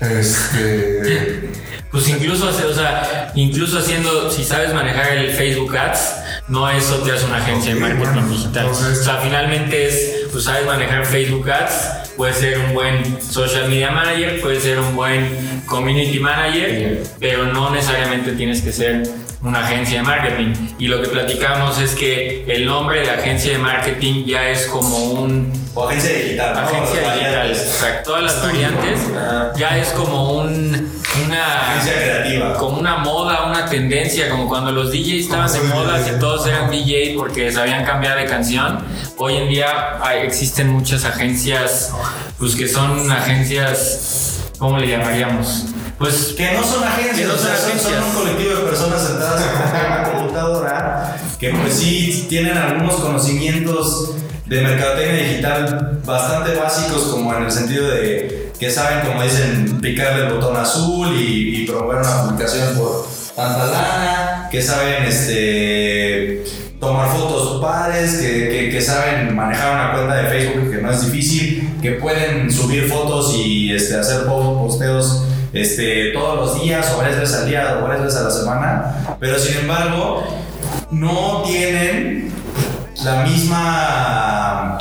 este, 0.02 1.50
Pues 1.92 2.08
incluso, 2.08 2.48
hace- 2.50 2.66
o 2.66 2.74
sea, 2.74 3.32
incluso 3.36 3.80
haciendo, 3.80 4.30
si 4.30 4.44
sabes 4.44 4.74
manejar 4.74 5.10
el 5.12 5.32
Facebook 5.32 5.76
Ads, 5.76 6.16
no 6.50 6.70
eso 6.70 6.96
te 6.98 7.12
hace 7.12 7.26
una 7.26 7.38
agencia 7.38 7.74
de 7.74 7.80
marketing 7.80 8.04
bueno, 8.14 8.28
digital. 8.30 8.66
entonces- 8.66 9.00
o 9.00 9.04
sea, 9.04 9.18
finalmente 9.18 9.88
es, 9.88 10.12
pues 10.32 10.44
sabes 10.44 10.66
manejar 10.66 11.06
Facebook 11.06 11.50
Ads, 11.50 11.90
puedes 12.18 12.38
ser 12.38 12.58
un 12.60 12.74
buen 12.74 13.22
social 13.22 13.70
media 13.70 13.92
manager, 13.92 14.42
puedes 14.42 14.64
ser 14.64 14.80
un 14.80 14.96
buen 14.96 15.62
community 15.66 16.20
manager, 16.20 17.04
pero 17.20 17.46
no 17.46 17.70
necesariamente 17.70 18.32
tienes 18.34 18.62
que 18.62 18.72
ser 18.72 19.04
una 19.42 19.60
agencia 19.66 20.00
de 20.00 20.04
marketing. 20.04 20.54
Y 20.80 20.88
lo 20.88 21.02
que 21.02 21.08
platicamos 21.08 21.80
es 21.80 21.96
que 21.96 22.44
el 22.48 22.66
nombre 22.66 23.02
de 23.02 23.10
agencia 23.12 23.54
de 23.54 23.58
marketing 23.60 24.26
ya 24.26 24.50
es 24.50 24.66
como 24.66 24.98
un 25.14 25.54
O 25.76 25.88
agencia 25.88 26.12
digital. 26.12 26.54
¿no? 26.56 26.60
agencia 26.60 27.02
Las 27.02 27.14
digital, 27.16 27.52
exacto. 27.52 28.10
Todas 28.10 28.24
las 28.24 28.42
variantes 28.44 29.00
Ajá. 29.16 29.52
ya 29.56 29.78
es 29.78 29.88
como 29.90 30.40
un, 30.40 30.92
una 31.26 31.82
creativa. 31.84 32.54
como 32.56 32.78
una 32.80 32.98
moda, 32.98 33.46
una 33.46 33.66
tendencia, 33.66 34.30
como 34.30 34.48
cuando 34.48 34.72
los 34.72 34.92
DJs 34.92 35.26
estaban 35.26 35.52
de 35.52 35.60
moda, 35.62 36.04
que 36.04 36.12
todos 36.14 36.48
eran 36.48 36.70
DJ 36.72 37.16
porque 37.18 37.52
sabían 37.52 37.86
cambiar 37.86 38.18
de 38.18 38.26
canción. 38.26 38.80
Hoy 39.18 39.36
en 39.38 39.50
día 39.50 40.00
hay- 40.04 40.20
existen 40.22 40.70
muchas 40.70 41.06
agencias, 41.06 41.92
pues 42.38 42.56
que 42.56 42.68
son 42.68 43.12
agencias, 43.12 44.40
¿cómo 44.58 44.78
le 44.78 44.88
llamaríamos? 44.88 45.66
Pues 45.98 46.34
Que 46.38 46.54
no 46.54 46.64
son 46.64 46.84
agencias, 46.84 47.18
Que 47.18 47.26
no 47.26 47.34
o 47.34 47.38
sea, 47.38 47.58
son 47.58 47.72
son, 47.72 47.80
son 47.80 47.94
agencias. 47.94 48.16
un 48.16 48.22
colectivo 48.22 48.56
de 48.56 48.62
personas 48.62 49.04
sentadas 49.06 49.42
en 49.44 49.82
una 49.92 50.04
computadora 50.12 51.18
que 51.38 51.50
pues 51.50 51.74
sí 51.74 52.26
tienen 52.30 52.58
algunos 52.58 52.96
conocimientos 52.96 54.12
de 54.46 54.62
mercadotecnia 54.62 55.24
digital 55.24 56.00
bastante 56.06 56.56
básicos 56.56 57.04
como 57.04 57.34
en 57.36 57.44
el 57.44 57.52
sentido 57.52 57.88
de 57.90 58.39
que 58.60 58.70
saben, 58.70 59.08
como 59.08 59.24
dicen, 59.24 59.80
picarle 59.82 60.26
el 60.28 60.34
botón 60.34 60.56
azul 60.58 61.16
y, 61.18 61.66
promover 61.66 61.98
una 62.00 62.24
publicación 62.24 62.76
por 62.78 63.08
tanta 63.36 63.66
lana, 63.68 64.48
que 64.52 64.62
saben 64.62 65.04
este 65.04 66.44
tomar 66.80 67.10
fotos 67.10 67.62
padres, 67.62 68.16
que, 68.18 68.50
que- 68.50 68.70
que 68.70 68.82
saben 68.82 69.36
manejar 69.36 69.74
una 69.76 69.92
cuenta 69.94 70.16
de 70.16 70.30
Facebook 70.30 70.72
que 70.72 70.82
no 70.82 70.92
es 70.92 71.06
difícil, 71.06 71.74
que 71.82 71.92
pueden 71.94 72.52
subir 72.52 72.88
fotos 72.90 73.34
y 73.36 73.74
este, 73.74 73.96
hacer 73.98 74.26
po- 74.26 74.58
posteos 74.66 75.24
este, 75.54 76.12
todos 76.14 76.36
los 76.38 76.62
días 76.64 76.90
o 76.94 76.98
varias 76.98 77.20
veces 77.20 77.36
al 77.38 77.48
día 77.50 77.78
o 77.80 77.84
varias 77.84 78.04
veces 78.06 78.20
a 78.20 78.24
la 78.24 78.32
semana, 78.32 78.96
pero 79.20 79.38
sin 79.40 79.58
embargo 79.58 80.24
no 80.92 81.44
tienen 81.46 82.32
la 83.04 83.24
misma 83.24 84.78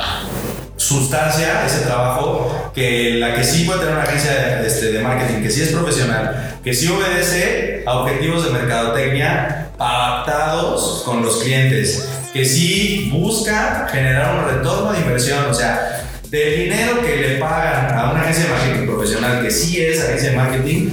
sustancia, 0.79 1.65
ese 1.65 1.81
trabajo, 1.81 2.71
que 2.73 3.15
la 3.15 3.35
que 3.35 3.43
sí 3.43 3.65
puede 3.65 3.79
tener 3.79 3.95
una 3.95 4.03
agencia 4.03 4.61
este, 4.65 4.93
de 4.93 4.99
marketing, 5.01 5.43
que 5.43 5.49
sí 5.51 5.61
es 5.61 5.69
profesional, 5.69 6.57
que 6.63 6.73
sí 6.73 6.87
obedece 6.87 7.83
a 7.85 7.95
objetivos 7.99 8.45
de 8.45 8.51
mercadotecnia 8.51 9.67
adaptados 9.77 11.03
con 11.05 11.21
los 11.21 11.37
clientes, 11.43 12.07
que 12.33 12.45
sí 12.45 13.09
busca 13.11 13.87
generar 13.91 14.35
un 14.39 14.45
retorno 14.55 14.93
de 14.93 14.99
inversión, 14.99 15.45
o 15.49 15.53
sea, 15.53 16.01
del 16.29 16.59
dinero 16.63 17.01
que 17.01 17.17
le 17.17 17.35
pagan 17.39 17.97
a 17.97 18.11
una 18.11 18.21
agencia 18.21 18.45
de 18.45 18.49
marketing 18.51 18.85
profesional, 18.87 19.41
que 19.43 19.51
sí 19.51 19.83
es 19.83 20.01
agencia 20.01 20.31
de 20.31 20.37
marketing, 20.37 20.89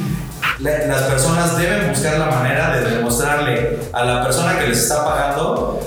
la- 0.61 0.87
las 0.87 1.03
personas 1.03 1.57
deben 1.59 1.89
buscar 1.91 2.19
la 2.19 2.27
manera 2.27 2.75
de 2.77 2.91
demostrarle 2.91 3.79
a 3.93 4.05
la 4.05 4.23
persona 4.25 4.59
que 4.59 4.67
les 4.69 4.79
está 4.79 5.05
pagando 5.05 5.81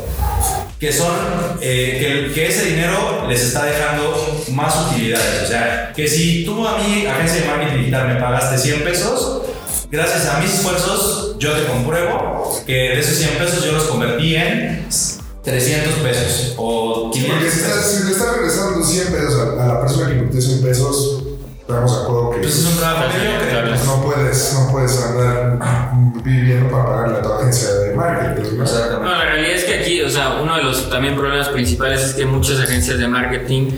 que 0.79 0.93
son 0.93 1.11
eh, 1.59 2.29
que, 2.29 2.33
que 2.33 2.47
ese 2.47 2.67
dinero 2.67 3.27
les 3.27 3.41
está 3.41 3.65
dejando 3.65 4.45
más 4.51 4.87
utilidades. 4.87 5.43
O 5.43 5.47
sea, 5.47 5.91
que 5.93 6.07
si 6.07 6.45
tú 6.45 6.65
a 6.65 6.77
mí, 6.77 7.05
agencia 7.05 7.41
de 7.41 7.47
marketing 7.47 7.77
digital, 7.79 8.07
me 8.07 8.19
pagaste 8.19 8.57
100 8.57 8.83
pesos, 8.83 9.41
gracias 9.91 10.25
a 10.27 10.39
mis 10.39 10.53
esfuerzos, 10.53 11.35
yo 11.37 11.51
te 11.51 11.65
compruebo 11.65 12.63
que 12.65 12.73
de 12.73 12.99
esos 12.99 13.17
100 13.17 13.37
pesos 13.37 13.65
yo 13.65 13.73
los 13.73 13.83
convertí 13.83 14.35
en 14.35 14.87
300 15.43 15.93
pesos 15.95 16.53
o 16.57 17.11
500 17.11 17.35
porque 17.35 17.51
si, 17.51 17.59
pesos. 17.61 18.05
le 18.05 18.11
estás 18.11 18.35
regresando 18.35 18.83
100 18.83 19.07
pesos 19.07 19.35
a, 19.35 19.63
a 19.63 19.67
la 19.67 19.81
persona 19.81 20.07
que 20.07 20.13
invirtió 20.13 20.41
100 20.41 20.61
pesos, 20.61 21.18
estamos 21.69 21.95
de 21.97 22.03
acuerdo 22.03 22.29
que 22.31 22.37
Pues 22.39 22.57
es 22.57 22.65
un 22.65 22.77
trabajo 22.77 23.05
mediocre. 23.15 23.59
hablas. 23.59 23.85
no 23.85 24.01
puedes, 24.01 24.53
no 24.55 24.71
puedes 24.71 25.03
andar 25.03 25.59
viviendo 26.23 26.69
para 26.71 26.85
pagarle 26.85 27.17
a 27.19 27.21
tu 27.21 27.33
agencia 27.33 27.73
de 27.73 27.95
marketing. 27.95 28.57
¿no? 28.57 28.99
No, 29.03 29.11
la 29.11 29.23
realidad 29.25 29.51
es 29.51 29.63
que 29.65 29.73
aquí, 29.75 30.01
o 30.01 30.09
sea, 30.09 30.39
uno 30.41 30.57
de 30.57 30.63
los 30.63 30.89
también 30.89 31.15
problemas 31.15 31.49
principales 31.49 32.03
es 32.03 32.13
que 32.15 32.25
muchas 32.25 32.59
agencias 32.59 32.97
de 32.97 33.07
marketing 33.07 33.71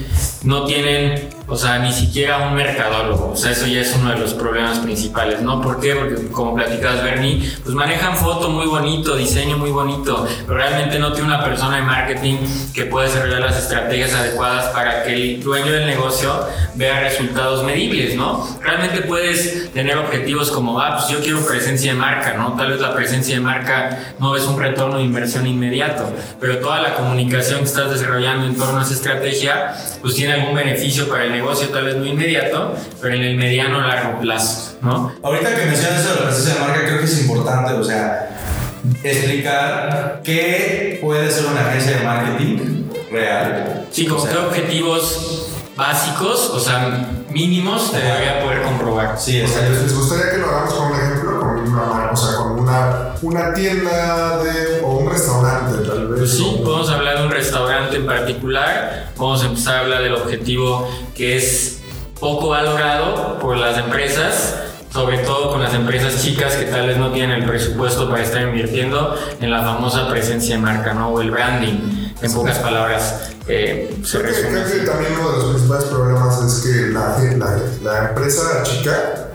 no 0.44 0.66
tienen, 0.66 1.30
o 1.52 1.58
sea, 1.58 1.80
ni 1.80 1.92
siquiera 1.92 2.38
un 2.38 2.56
mercadólogo. 2.56 3.32
O 3.34 3.36
sea, 3.36 3.52
eso 3.52 3.68
ya 3.68 3.82
es 3.82 3.94
uno 3.94 4.12
de 4.12 4.20
los 4.20 4.34
problemas 4.34 4.80
principales, 4.80 5.42
¿no? 5.42 5.62
¿Por 5.62 5.82
qué? 5.82 5.96
Porque 5.96 6.30
como 6.32 6.56
platicabas, 6.56 7.04
Bernie, 7.04 7.52
pues 7.62 7.76
manejan 7.76 8.16
foto 8.16 8.50
muy 8.50 8.68
bonito, 8.68 9.18
diseño 9.18 9.58
muy 9.58 9.70
bonito, 9.70 10.26
pero 10.48 10.58
realmente 10.58 10.98
no 10.98 11.12
tiene 11.12 11.28
una 11.28 11.44
persona 11.44 11.76
de 11.76 11.82
marketing 11.82 12.38
que 12.74 12.86
pueda 12.86 13.08
desarrollar 13.08 13.42
las 13.42 13.58
estrategias 13.58 14.14
adecuadas 14.14 14.70
para 14.70 15.04
que 15.04 15.14
el 15.14 15.44
dueño 15.44 15.74
del 15.74 15.88
negocio 15.88 16.48
vea 16.76 17.02
resultados 17.02 17.66
medibles, 17.66 18.16
¿no? 18.16 18.48
Realmente 18.62 19.02
puedes 19.02 19.74
tener 19.74 19.98
objetivos 19.98 20.52
como, 20.52 20.80
ah, 20.80 20.96
pues 20.98 21.10
yo 21.10 21.22
quiero 21.22 21.46
presencia 21.46 21.92
de 21.92 22.00
marca, 22.00 22.34
¿no? 22.34 22.54
Tal 22.54 22.72
vez 22.72 22.80
la 22.80 22.96
presencia 22.96 23.36
de 23.36 23.42
marca 23.42 24.16
no 24.20 24.38
es 24.38 24.44
un 24.46 24.58
retorno 24.58 25.00
de 25.00 25.04
inversión 25.04 25.46
inmediato, 25.46 26.10
pero 26.40 26.60
toda 26.60 26.82
la 26.82 26.96
comunicación 26.96 27.60
que 27.60 27.66
estás 27.66 27.92
desarrollando 27.92 28.46
en 28.48 28.56
torno 28.56 28.80
a 28.80 28.84
esa 28.84 28.94
estrategia, 28.94 29.76
pues 30.02 30.16
tiene 30.16 30.34
algún 30.34 30.56
beneficio 30.56 31.10
para 31.10 31.26
el 31.26 31.32
negocio, 31.32 31.41
tal 31.72 31.86
vez 31.86 31.96
no 31.98 32.06
inmediato, 32.06 32.76
pero 33.02 33.16
en 33.16 33.22
el 33.24 33.38
mediano 33.38 33.78
o 33.78 33.82
largo 33.82 34.20
plazo, 34.20 34.78
¿no? 34.82 35.12
Ahorita 35.24 35.56
que 35.56 35.66
mencionas 35.66 36.02
eso 36.02 36.14
de 36.14 36.20
la 36.22 36.26
presencia 36.28 36.54
de 36.56 36.60
marca, 36.60 36.86
creo 36.86 37.00
que 37.00 37.06
es 37.06 37.22
importante, 37.22 37.74
o 37.74 37.84
sea, 37.84 38.30
explicar 39.04 40.22
qué 40.24 41.00
puede 41.02 41.30
ser 41.32 41.46
una 41.46 41.62
agencia 41.68 41.98
de 41.98 42.04
marketing 42.06 42.84
real. 43.12 43.86
Sí, 43.92 44.08
O 44.10 44.20
sea, 44.20 44.32
que 44.32 44.38
objetivos 44.38 45.48
básicos, 45.76 46.50
o 46.54 46.60
sea, 46.60 47.08
mínimos, 47.30 47.92
te 47.92 47.98
Ajá. 47.98 48.08
debería 48.08 48.42
poder 48.44 48.62
comprobar. 48.64 49.16
Sí, 49.20 49.42
O 49.42 49.48
sea. 49.48 49.70
¿Les 49.70 49.94
gustaría 49.96 50.32
que 50.32 50.38
lo 50.38 50.48
hagamos 50.50 50.74
con 50.74 50.92
un 50.92 51.00
ejemplo? 51.00 51.40
Con 51.40 51.50
una, 51.60 51.84
mar- 51.86 52.10
o 52.14 52.18
sea, 52.18 52.36
con 52.38 52.51
una, 52.72 53.16
una 53.22 53.54
tienda 53.54 54.44
de, 54.44 54.82
o 54.84 54.98
un 54.98 55.10
restaurante, 55.10 55.88
tal 55.88 56.08
vez. 56.08 56.20
Pues 56.20 56.38
sí, 56.38 56.62
podemos 56.64 56.90
hablar 56.90 57.20
de 57.20 57.26
un 57.26 57.32
restaurante 57.32 57.96
en 57.98 58.06
particular, 58.06 59.12
vamos 59.18 59.44
a 59.44 59.48
empezar 59.48 59.76
a 59.76 59.80
hablar 59.82 60.04
del 60.04 60.16
objetivo 60.16 60.88
que 61.16 61.38
es 61.38 61.82
poco 62.20 62.50
valorado 62.50 63.40
por 63.40 63.58
las 63.58 63.78
empresas, 63.78 64.56
sobre 64.94 65.20
todo 65.20 65.52
con 65.52 65.62
las 65.62 65.74
empresas 65.74 66.22
chicas 66.22 66.56
que 66.56 66.66
tal 66.66 66.88
vez 66.88 66.98
no 66.98 67.12
tienen 67.12 67.42
el 67.42 67.46
presupuesto 67.46 68.10
para 68.10 68.24
estar 68.24 68.42
invirtiendo 68.42 69.16
en 69.40 69.50
la 69.50 69.64
famosa 69.64 70.10
presencia 70.10 70.56
de 70.56 70.62
marca, 70.62 70.94
¿no? 70.94 71.10
O 71.10 71.22
el 71.22 71.32
branding, 71.32 72.14
en 72.22 72.34
pocas 72.34 72.60
palabras, 72.60 73.32
eh, 73.48 73.98
se 74.04 74.20
Creo 74.20 74.34
que, 74.34 74.42
creo 74.42 74.66
que 74.66 74.80
también 74.86 75.14
uno 75.20 75.32
de 75.32 75.38
los 75.38 75.46
principales 75.52 75.86
problemas 75.86 76.42
es 76.44 76.60
que 76.62 76.92
la, 76.92 77.18
la, 77.38 77.58
la 77.84 78.10
empresa 78.10 78.64
chica 78.64 79.30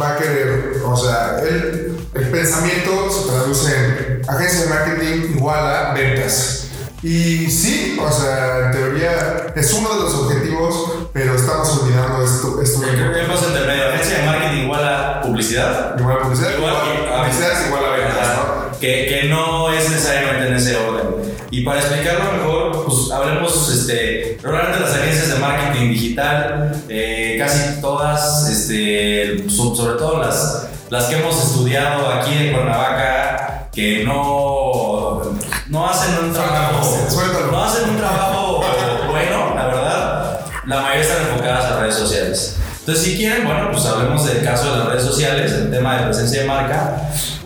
va 0.00 0.14
a 0.14 0.16
querer, 0.16 0.82
o 0.84 0.96
sea, 0.96 1.38
el, 1.40 1.97
el 2.14 2.28
pensamiento 2.30 3.10
se 3.10 3.28
traduce 3.30 3.74
en 3.74 4.22
agencia 4.28 4.62
de 4.64 4.68
marketing 4.70 5.36
igual 5.36 5.58
a 5.60 5.92
ventas. 5.94 6.64
Y 7.02 7.48
sí, 7.48 7.96
o 8.00 8.10
sea, 8.10 8.66
en 8.66 8.72
teoría 8.72 9.46
es 9.54 9.72
uno 9.72 9.94
de 9.94 10.00
los 10.02 10.14
objetivos, 10.14 10.92
pero 11.12 11.36
estamos 11.36 11.68
olvidando 11.80 12.24
esto. 12.24 12.60
esto 12.60 12.80
Creo 12.80 13.12
que 13.12 13.22
hemos 13.22 13.40
entendido. 13.42 13.88
Agencia 13.94 14.18
de 14.18 14.26
marketing 14.26 14.62
igual 14.64 14.84
a 14.84 15.20
publicidad. 15.22 15.96
Igual 15.98 16.16
a 16.16 16.22
publicidad, 16.22 16.50
Igual 16.56 16.74
que- 16.74 17.08
ah, 17.08 17.22
publicidad 17.24 17.52
es 17.60 17.66
igual 17.68 17.84
a 17.84 17.90
ventas. 17.90 18.28
¿no? 18.36 18.78
Que, 18.80 19.06
que 19.08 19.28
no 19.28 19.72
es 19.72 19.88
necesariamente 19.90 20.48
en 20.48 20.54
ese 20.54 20.76
orden. 20.76 21.08
Y 21.50 21.64
para 21.64 21.80
explicarlo 21.80 22.32
mejor, 22.32 22.86
hablemos, 23.14 23.72
este, 23.72 24.38
las 24.42 24.94
agencias 24.94 25.28
de 25.28 25.38
marketing 25.38 25.90
digital, 25.90 26.82
eh, 26.88 27.36
casi 27.38 27.80
todas, 27.80 28.48
este, 28.50 29.48
so- 29.48 29.74
sobre 29.74 29.94
todo 29.98 30.18
las, 30.18 30.66
las 30.90 31.04
que 31.06 31.18
hemos 31.18 31.42
estudiado 31.42 32.10
aquí 32.10 32.32
en 32.34 32.52
Cuernavaca, 32.54 33.68
que 33.72 34.04
no, 34.04 35.22
no 35.68 35.88
hacen 35.88 36.24
un 36.24 36.32
trabajo, 36.32 36.82
Suéltalo. 37.08 37.52
no 37.52 37.64
hacen 37.64 37.90
un 37.90 37.96
trabajo 37.96 38.64
bueno, 39.08 39.54
la 39.54 39.66
verdad, 39.66 40.40
la 40.66 40.80
mayoría 40.80 41.02
están 41.02 41.26
enfocadas 41.28 41.64
a 41.64 41.80
redes 41.80 41.94
sociales. 41.94 42.56
Entonces, 42.80 43.04
si 43.04 43.16
quieren, 43.16 43.44
bueno, 43.44 43.70
pues 43.70 43.84
hablemos 43.84 44.26
del 44.26 44.42
caso 44.42 44.72
de 44.72 44.78
las 44.78 44.88
redes 44.88 45.02
sociales, 45.02 45.52
el 45.52 45.70
tema 45.70 45.98
de 45.98 46.04
presencia 46.06 46.40
de 46.42 46.46
marca. 46.46 47.02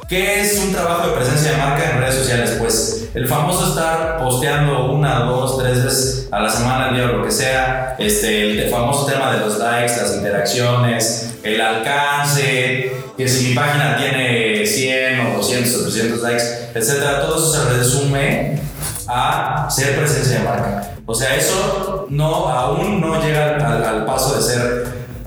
¿Qué 0.08 0.40
es 0.40 0.58
un 0.58 0.72
trabajo 0.72 1.08
de 1.08 1.14
presencia 1.14 1.52
de 1.52 1.56
marca 1.56 1.90
en 1.90 1.98
redes 1.98 2.14
sociales? 2.16 2.56
Pues 2.58 3.08
el 3.14 3.26
famoso 3.26 3.70
estar 3.70 4.18
posteando 4.18 4.92
una, 4.92 5.20
dos, 5.20 5.58
tres 5.58 5.82
veces 5.82 6.28
a 6.30 6.40
la 6.40 6.50
semana, 6.50 6.88
al 6.88 6.94
día 6.94 7.04
o 7.04 7.18
lo 7.18 7.24
que 7.24 7.30
sea, 7.30 7.96
este, 7.98 8.64
el 8.64 8.70
famoso 8.70 9.06
tema 9.06 9.32
de 9.32 9.38
los 9.40 9.58
likes, 9.58 9.96
las 9.96 10.14
interacciones, 10.14 11.30
el 11.42 11.60
alcance, 11.60 12.92
que 13.16 13.28
si 13.28 13.48
mi 13.48 13.54
página 13.54 13.96
tiene 13.98 14.64
100 14.66 15.20
o 15.20 15.36
200 15.38 15.74
o 15.74 15.82
300 15.82 16.22
likes, 16.22 16.42
etcétera, 16.74 17.20
todo 17.22 17.36
eso 17.36 17.52
se 17.52 17.70
resume 17.78 18.60
a 19.08 19.68
ser 19.70 19.96
presencia 19.96 20.38
de 20.38 20.44
marca. 20.44 20.94
O 21.04 21.14
sea, 21.14 21.34
eso 21.36 22.06
no, 22.10 22.48
aún 22.48 23.00
no 23.00 23.20
llega 23.22 23.56
al, 23.56 23.84
al 23.84 24.04
paso 24.06 24.36
de 24.36 24.42
ser 24.42 24.86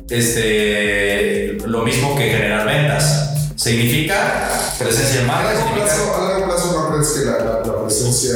este, 0.10 1.58
lo 1.68 1.84
mismo 1.84 2.16
que 2.16 2.30
generar 2.30 2.66
ventas. 2.66 3.32
Significa 3.56 4.50
presencia 4.78 5.20
de 5.22 5.26
A 5.26 5.28
marca. 5.28 5.54
largo 5.54 5.68
significa- 5.70 5.86
plazo, 5.96 6.16
a 6.16 6.28
largo 6.30 6.46
plazo 6.46 6.72
no 6.74 6.90
crees 6.96 7.10
que 7.12 7.26
la, 7.26 7.38
la, 7.40 7.60
la 7.66 7.84
presencia. 7.84 8.36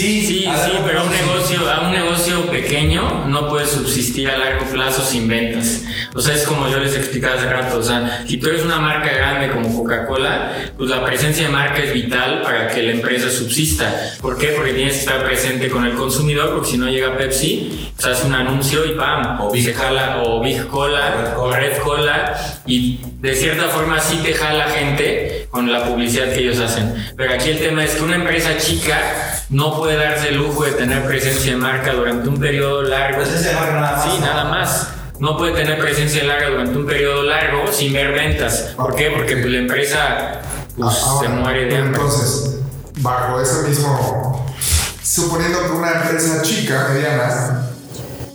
Sí, 0.00 0.24
Sí, 0.26 0.46
a 0.46 0.56
sí, 0.56 0.72
pero 0.86 1.02
un 1.02 1.08
plazo, 1.10 1.26
negocio, 1.26 1.70
a 1.70 1.80
un 1.86 1.92
negocio 1.92 2.46
pequeño 2.50 3.26
no 3.26 3.48
puede 3.48 3.66
subsistir 3.66 4.30
a 4.30 4.38
largo 4.38 4.64
plazo 4.66 5.04
sin 5.04 5.28
ventas. 5.28 5.82
O 6.14 6.20
sea, 6.20 6.34
es 6.34 6.44
como 6.44 6.68
yo 6.68 6.78
les 6.78 6.96
explicaba 6.96 7.34
hace 7.34 7.46
rato. 7.50 7.78
O 7.78 7.82
sea, 7.82 8.24
si 8.26 8.38
tú 8.38 8.48
eres 8.48 8.64
una 8.64 8.78
marca 8.78 9.12
grande 9.12 9.50
como 9.50 9.76
Coca-Cola, 9.76 10.52
pues 10.76 10.88
la 10.88 11.04
presencia 11.04 11.46
de 11.46 11.52
marca 11.52 11.82
es 11.82 11.92
vital 11.92 12.40
para 12.42 12.68
que 12.68 12.82
la 12.82 12.92
empresa 12.92 13.30
subsista. 13.30 14.14
¿Por 14.20 14.38
qué? 14.38 14.48
Porque 14.48 14.72
tienes 14.72 14.94
que 14.94 15.00
estar 15.00 15.22
presente 15.24 15.68
con 15.68 15.84
el 15.84 15.94
consumidor, 15.94 16.54
porque 16.54 16.70
si 16.70 16.78
no 16.78 16.88
llega 16.88 17.18
Pepsi, 17.18 17.92
pues 17.94 18.06
hace 18.06 18.26
un 18.26 18.34
anuncio 18.34 18.86
y 18.86 18.94
¡pam! 18.96 19.40
O 19.40 19.50
Big 19.50 19.64
se 19.64 19.74
jala, 19.74 20.22
o 20.24 20.40
Big 20.40 20.66
Cola, 20.66 21.34
o. 21.36 21.50
Red 21.50 21.78
Cola, 21.78 22.36
y 22.66 23.00
de 23.20 23.34
cierta 23.34 23.68
forma 23.68 24.00
sí 24.00 24.18
te 24.24 24.32
jala 24.32 24.68
gente 24.68 25.46
con 25.50 25.70
la 25.70 25.84
publicidad 25.84 26.32
que 26.32 26.38
ellos 26.38 26.58
hacen. 26.58 26.94
Pero 27.16 27.34
aquí 27.34 27.50
el 27.50 27.58
tema 27.58 27.84
es 27.84 27.92
que 27.92 28.02
una 28.02 28.16
empresa 28.16 28.56
chica 28.56 28.98
no 29.50 29.76
puede 29.76 29.96
darse 29.96 30.30
el 30.30 30.38
lujo 30.38 30.64
de 30.64 30.72
tener 30.72 31.04
presencia 31.04 31.52
de 31.52 31.58
marca 31.58 31.92
durante 31.92 32.28
un 32.30 32.40
periodo 32.40 32.82
largo. 32.82 33.18
Presencia 33.18 33.52
marca 33.52 33.80
nada 33.80 33.96
más. 33.96 34.04
Sí, 34.04 34.20
¿no? 34.20 34.26
nada 34.26 34.44
más. 34.44 34.88
No 35.18 35.36
puede 35.36 35.52
tener 35.52 35.78
presencia 35.78 36.24
larga 36.24 36.48
durante 36.48 36.78
un 36.78 36.86
periodo 36.86 37.22
largo 37.24 37.70
sin 37.70 37.92
ver 37.92 38.12
ventas. 38.12 38.72
¿Por 38.74 38.94
qué? 38.94 39.10
Porque 39.10 39.36
pues, 39.36 39.52
la 39.52 39.58
empresa 39.58 40.40
pues, 40.78 40.96
Ahora, 41.02 41.28
se 41.28 41.34
muere 41.34 41.66
de 41.66 41.76
hambre. 41.76 42.00
Entonces, 42.00 42.60
bajo 43.00 43.38
ese 43.38 43.68
mismo. 43.68 44.46
Suponiendo 45.02 45.60
que 45.62 45.72
una 45.72 45.92
empresa 45.92 46.40
chica, 46.40 46.88
mediana, 46.94 47.69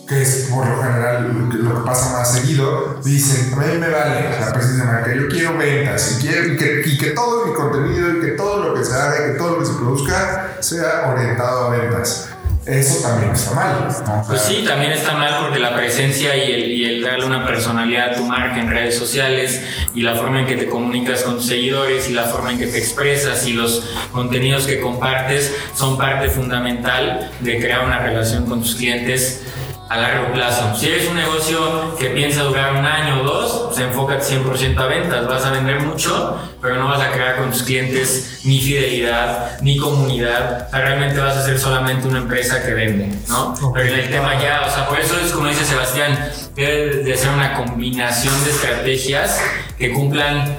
que 0.08 0.22
es 0.22 0.48
por 0.52 0.68
lo 0.68 0.82
general 0.84 1.32
lo 1.34 1.50
que, 1.50 1.86
pasa 1.86 2.14
más 2.14 2.34
seguido, 2.34 3.00
dicen: 3.04 3.54
A 3.54 3.58
mí 3.58 3.78
me 3.80 3.90
vale 3.90 4.30
la 4.40 4.54
presencia 4.54 4.86
de 4.86 4.92
marca, 4.92 5.16
yo 5.16 5.28
quiero 5.28 5.58
ventas, 5.58 6.18
y, 6.18 6.28
quiero, 6.28 6.54
y, 6.54 6.58
que, 6.58 6.82
y 6.86 6.98
que 6.98 7.12
todo 7.12 7.46
mi 7.46 7.54
contenido, 7.54 8.18
y 8.18 8.22
que 8.22 8.32
todo 8.32 8.70
lo 8.70 8.74
que 8.76 8.86
se 8.86 8.94
haga, 8.94 9.16
y 9.28 9.32
que 9.32 9.38
todo 9.38 9.52
lo 9.52 9.60
que 9.60 9.66
se 9.66 9.74
produzca 9.74 10.58
sea 10.60 11.10
orientado 11.10 11.66
a 11.66 11.70
ventas. 11.70 12.30
Eso 12.66 13.08
también 13.08 13.32
está 13.32 13.54
mal. 13.54 13.88
¿no? 14.08 14.24
Pues 14.28 14.42
sí, 14.42 14.64
también 14.68 14.92
está 14.92 15.14
mal 15.14 15.36
porque 15.40 15.60
la 15.60 15.76
presencia 15.76 16.36
y 16.36 16.52
el, 16.52 16.72
y 16.72 16.86
el 16.86 17.04
darle 17.04 17.26
una 17.26 17.46
personalidad 17.46 18.10
a 18.10 18.16
tu 18.16 18.24
marca 18.24 18.60
en 18.60 18.72
redes 18.72 18.98
sociales 18.98 19.62
y 19.94 20.02
la 20.02 20.16
forma 20.16 20.40
en 20.40 20.48
que 20.48 20.56
te 20.56 20.66
comunicas 20.66 21.22
con 21.22 21.36
tus 21.36 21.46
seguidores 21.46 22.10
y 22.10 22.14
la 22.14 22.24
forma 22.24 22.52
en 22.52 22.58
que 22.58 22.66
te 22.66 22.80
expresas 22.80 23.46
y 23.46 23.54
los 23.54 23.84
contenidos 24.12 24.66
que 24.66 24.82
compartes 24.82 25.54
son 25.76 25.96
parte 25.96 26.28
fundamental 26.30 27.32
de 27.40 27.60
crear 27.60 27.86
una 27.86 28.00
relación 28.00 28.48
con 28.48 28.62
tus 28.62 28.74
clientes 28.74 29.44
a 29.88 29.98
largo 29.98 30.34
plazo. 30.34 30.76
Si 30.76 30.88
eres 30.88 31.08
un 31.08 31.16
negocio 31.16 31.96
que 31.98 32.08
piensa 32.08 32.44
durar 32.44 32.76
un 32.76 32.86
año 32.86 33.22
o 33.22 33.24
dos, 33.24 33.66
pues 33.68 33.80
enfócate 33.80 34.24
100% 34.24 34.78
a 34.78 34.88
ventas. 34.88 35.28
Vas 35.28 35.46
a 35.46 35.52
vender 35.52 35.80
mucho, 35.80 36.40
pero 36.62 36.78
no 36.78 36.88
vas 36.88 37.02
a 37.02 37.12
crear 37.12 37.38
con 37.38 37.52
tus 37.52 37.64
clientes 37.64 38.42
ni 38.44 38.60
fidelidad, 38.60 39.60
ni 39.62 39.78
comunidad. 39.78 40.68
O 40.68 40.70
sea, 40.72 40.82
realmente 40.82 41.20
vas 41.20 41.38
a 41.38 41.46
ser 41.46 41.60
solamente 41.60 42.08
una 42.08 42.20
empresa 42.20 42.64
que 42.66 42.74
vende, 42.74 43.16
¿no? 43.28 43.54
Pero 43.74 43.96
el 43.96 44.10
tema 44.10 44.42
ya, 44.42 44.64
o 44.66 44.74
sea, 44.74 44.88
por 44.88 45.00
eso 45.00 45.20
es 45.24 45.32
como 45.32 45.50
dice 45.50 45.66
Sebastián, 45.66 46.32
debe 46.56 47.04
de 47.04 47.18
ser 47.18 47.30
una 47.30 47.54
combinación 47.54 48.34
de 48.44 48.52
estrategias 48.52 49.40
que 49.78 49.94
cumplan 49.94 50.58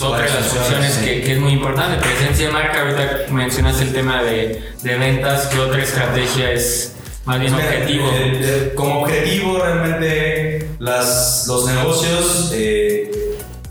otras 0.00 0.32
de 0.32 0.40
las 0.40 0.48
funciones 0.48 0.94
sí. 0.94 1.04
que, 1.04 1.22
que 1.22 1.32
es 1.32 1.38
muy 1.38 1.52
importante. 1.52 1.98
Presencia 1.98 2.46
de 2.46 2.52
marca, 2.52 2.80
ahorita 2.80 3.26
mencionas 3.30 3.80
el 3.80 3.92
tema 3.92 4.22
de, 4.22 4.72
de 4.82 4.96
ventas, 4.96 5.46
que 5.46 5.58
otra 5.58 5.82
estrategia 5.82 6.50
es 6.52 6.94
más 7.24 7.40
bien 7.40 7.54
objetivo. 7.54 8.08
eh, 8.12 8.40
eh, 8.42 8.72
como 8.74 9.02
objetivo, 9.02 9.58
realmente, 9.58 10.68
las, 10.78 11.44
los 11.46 11.66
negocios, 11.66 12.50
eh, 12.54 13.10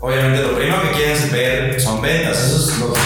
obviamente, 0.00 0.42
lo 0.42 0.56
primero 0.56 0.82
que 0.82 0.90
quieren 0.92 1.30
ver 1.30 1.80
son 1.80 2.00
ventas, 2.00 2.38
eso 2.38 2.56
es 2.56 2.78
lógico. 2.78 3.02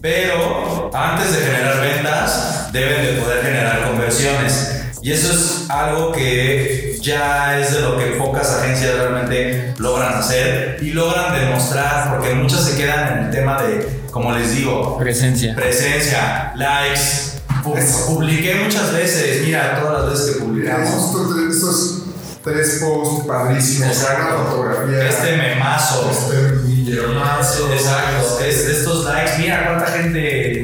Pero 0.00 0.90
antes 0.94 1.32
de 1.32 1.44
generar 1.44 1.80
ventas, 1.80 2.68
deben 2.72 3.04
de 3.16 3.20
poder 3.20 3.42
generar 3.42 3.88
conversiones. 3.88 4.74
Y 5.02 5.12
eso 5.12 5.32
es 5.32 5.70
algo 5.70 6.12
que 6.12 6.96
ya 7.00 7.58
es 7.60 7.72
de 7.74 7.80
lo 7.80 7.96
que 7.98 8.06
pocas 8.12 8.50
agencias 8.58 8.94
realmente 8.96 9.74
logran 9.78 10.14
hacer 10.14 10.78
y 10.82 10.90
logran 10.90 11.38
demostrar, 11.38 12.10
porque 12.16 12.34
muchas 12.34 12.64
se 12.64 12.76
quedan 12.76 13.18
en 13.18 13.24
el 13.26 13.30
tema 13.30 13.62
de, 13.62 13.86
como 14.10 14.32
les 14.32 14.56
digo, 14.56 14.98
Presencia. 14.98 15.54
presencia, 15.54 16.52
likes. 16.56 17.37
Pu- 17.64 18.06
Publiqué 18.06 18.54
muchas 18.56 18.92
veces, 18.92 19.44
mira, 19.46 19.78
todas 19.80 20.02
las 20.02 20.12
veces 20.12 20.36
que 20.36 20.42
publicamos. 20.42 20.88
Estos, 20.88 21.34
tres- 21.34 21.56
estos 21.56 21.98
tres 22.44 22.80
posts 22.82 23.26
padrísimos, 23.26 23.88
Exacto. 23.88 24.44
fotografía. 24.48 25.08
Este 25.08 25.36
memazo. 25.36 26.10
Este 26.10 26.52
millonarzo. 26.66 27.70
Exacto, 27.72 28.40
es 28.44 28.66
de 28.66 28.72
estos 28.72 29.04
likes. 29.04 29.32
Mira 29.38 29.66
cuánta 29.66 29.86
gente 29.92 30.18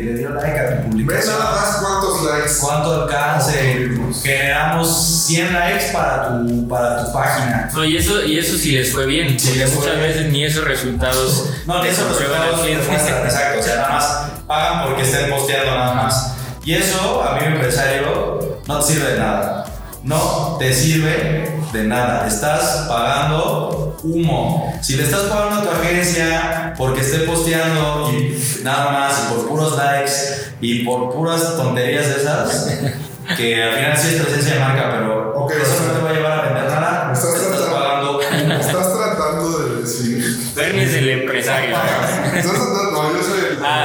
le 0.04 0.14
dio 0.14 0.30
like 0.30 0.58
a 0.58 0.68
tu 0.68 0.74
Ve 0.76 0.82
publicación. 0.90 1.38
nada 1.38 1.50
más 1.60 1.76
cuántos 1.76 2.22
likes. 2.22 2.52
Cuánto 2.60 3.02
alcance. 3.02 3.90
Generamos 4.22 5.24
100 5.26 5.52
likes 5.52 5.90
para 5.92 6.28
tu, 6.28 6.68
para 6.68 7.04
tu 7.04 7.12
página. 7.12 7.68
No, 7.74 7.84
y 7.84 7.96
eso, 7.98 8.24
y 8.24 8.38
eso 8.38 8.56
sí 8.56 8.72
les 8.72 8.90
fue 8.92 9.04
bien, 9.06 9.38
Sí, 9.38 9.48
porque 9.48 9.66
muchas 9.76 9.96
bien. 9.96 10.00
veces 10.08 10.32
ni 10.32 10.44
esos 10.44 10.64
resultados 10.64 11.50
No, 11.66 11.82
de 11.82 11.90
esos 11.90 12.08
resultados 12.08 12.60
exacto. 12.66 13.60
O 13.60 13.62
sea, 13.62 13.76
nada 13.76 13.88
más 13.90 14.06
pagan 14.46 14.84
porque 14.86 15.02
estén 15.02 15.28
posteando 15.30 15.70
nada 15.72 15.94
más. 15.94 16.33
Y 16.64 16.74
eso, 16.74 17.22
a 17.22 17.34
mí, 17.34 17.40
empresario, 17.46 18.58
no 18.66 18.78
te 18.80 18.92
sirve 18.92 19.12
de 19.12 19.18
nada. 19.18 19.66
No 20.02 20.56
te 20.58 20.72
sirve 20.72 21.58
de 21.72 21.84
nada. 21.84 22.26
Estás 22.26 22.86
pagando 22.88 23.96
humo. 24.02 24.72
Si 24.82 24.96
le 24.96 25.04
estás 25.04 25.22
pagando 25.22 25.60
a 25.60 25.62
tu 25.64 25.70
agencia 25.70 26.74
porque 26.76 27.00
esté 27.00 27.20
posteando 27.20 28.10
y 28.12 28.36
nada 28.62 28.90
más, 28.90 29.24
y 29.30 29.34
por 29.34 29.48
puros 29.48 29.76
likes 29.76 30.12
y 30.60 30.84
por 30.84 31.12
puras 31.12 31.56
tonterías 31.56 32.06
de 32.08 32.16
esas, 32.22 32.68
que 33.36 33.62
al 33.62 33.72
final 33.76 33.96
sí 33.96 34.14
es 34.16 34.22
presencia 34.22 34.54
de 34.54 34.60
marca, 34.60 34.90
pero 34.98 35.32
Ok, 35.36 35.52
eso 35.52 35.84
no 35.86 35.92
te 35.98 36.02
va 36.04 36.10
a 36.10 36.12
llevar 36.12 36.32
a 36.38 36.42
vender 36.42 36.64
nada. 36.64 37.12
estás 37.12 37.34
Estás, 37.34 37.48
tratando- 37.48 37.76
pagando 37.78 38.18
humo. 38.18 38.54
Estás 38.60 38.92
tratando 38.94 39.58
de 39.58 39.80
decir. 39.82 40.52
Bernie 40.54 40.84
es 40.84 40.94
el 40.94 41.08
empresario. 41.08 41.76
Estás 42.34 42.52
tratando. 42.52 42.83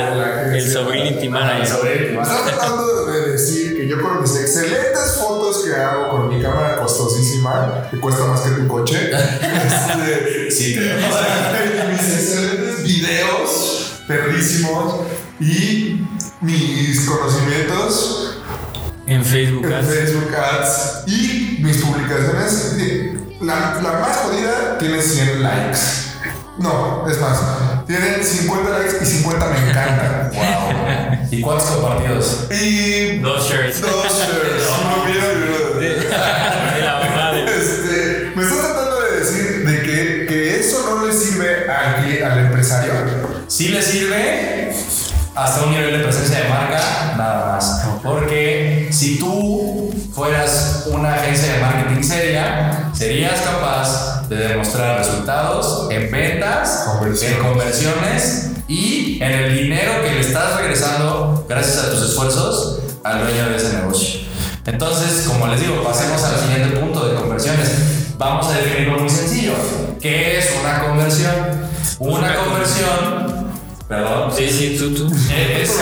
El. 0.07 0.55
El 0.55 0.71
sobrinity 0.71 1.29
manager. 1.29 2.17
Estás 2.19 2.45
tratando 2.45 3.05
de 3.07 3.31
decir 3.31 3.75
que 3.77 3.87
yo 3.87 4.01
con 4.01 4.21
mis 4.21 4.35
excelentes 4.35 5.13
fotos 5.19 5.63
que 5.65 5.73
hago 5.75 6.09
con 6.09 6.29
mi 6.29 6.41
cámara 6.41 6.77
costosísima, 6.77 7.87
que 7.89 7.99
cuesta 7.99 8.25
más 8.25 8.41
que 8.41 8.49
tu 8.51 8.67
coche, 8.67 9.11
este, 9.11 10.51
Sí, 10.51 10.79
mis 10.79 12.13
excelentes 12.13 12.83
videos 12.83 14.01
perrísimos 14.07 15.01
y 15.39 16.01
mis 16.41 17.01
conocimientos 17.05 18.41
En 19.05 19.23
Facebook. 19.23 19.65
en 19.65 19.73
Ads. 19.73 19.87
Facebook 19.87 20.35
Ads 20.35 21.03
y 21.07 21.57
mis 21.61 21.77
publicaciones. 21.77 22.75
La, 23.41 23.79
la 23.81 23.99
más 23.99 24.17
jodida 24.17 24.77
tiene 24.79 25.01
100 25.01 25.43
likes. 25.43 25.79
No, 26.59 27.05
es 27.09 27.19
más, 27.19 27.39
tiene 27.87 28.23
50 28.23 28.69
likes 28.79 28.97
y 29.01 29.05
50 29.05 29.45
me 29.47 29.69
encantan. 29.69 30.31
Wow. 30.33 31.27
¿Y 31.31 31.41
cuántos 31.41 31.69
compartidos? 31.69 32.47
Y 32.51 33.17
Dos 33.19 33.49
shirts. 33.49 33.81
dos 33.81 34.05
shares. 34.05 34.63
Uno 34.83 35.05
mío 35.05 35.15
y 35.33 35.43
uno 35.47 35.79
de- 35.79 35.99
Este, 37.49 38.31
me 38.35 38.43
estás 38.43 38.59
tratando 38.59 39.01
de 39.01 39.19
decir 39.19 39.65
de 39.67 39.81
que, 39.83 40.25
que 40.27 40.59
eso 40.59 40.85
no 40.89 41.05
le 41.05 41.13
sirve 41.13 41.65
cli- 41.67 42.23
al 42.23 42.39
empresario. 42.39 42.93
Sí 43.47 43.69
le 43.69 43.81
sirve 43.81 44.73
hasta 45.35 45.63
un 45.63 45.71
nivel 45.71 45.97
de 45.97 46.03
presencia 46.03 46.41
de 46.41 46.49
marca, 46.49 47.13
nada 47.17 47.53
más. 47.53 47.81
Porque 48.03 48.89
si 48.91 49.17
tú 49.17 49.93
fueras 50.13 50.85
una 50.87 51.13
agencia 51.15 51.53
de 51.53 51.59
marketing 51.59 52.03
seria, 52.03 52.89
serías 52.93 53.39
capaz 53.41 54.18
de 54.29 54.35
demostrar 54.35 54.99
resultados 54.99 55.87
en 55.91 56.11
ventas, 56.11 56.83
Conversiones. 56.85 57.37
en 57.37 57.43
conversiones 57.43 58.49
y 58.67 59.17
en 59.23 59.31
el 59.31 59.57
dinero 59.57 60.03
que 60.03 60.11
le 60.11 60.19
estás 60.21 60.55
regresando 60.57 61.45
gracias 61.49 61.77
a 61.79 61.89
tus 61.91 62.03
esfuerzos 62.03 62.79
al 63.03 63.23
dueño 63.23 63.49
de 63.49 63.57
ese 63.57 63.73
negocio. 63.77 64.19
Entonces, 64.65 65.25
como 65.27 65.47
les 65.47 65.59
digo, 65.61 65.83
pasemos 65.83 66.21
al 66.23 66.39
siguiente 66.39 66.77
punto 66.77 67.07
de 67.09 67.15
conversiones. 67.15 67.69
Vamos 68.19 68.47
a 68.47 68.57
definirlo 68.57 68.99
muy 68.99 69.09
sencillo. 69.09 69.53
¿Qué 69.99 70.37
es 70.37 70.51
una 70.61 70.79
conversión? 70.81 71.33
Una 71.99 72.35
conversión, 72.35 73.51
perdón, 73.87 74.31
Sí, 74.35 74.47
sí, 74.49 74.75
tú, 74.77 74.93
tú. 74.93 75.07
es, 75.29 75.71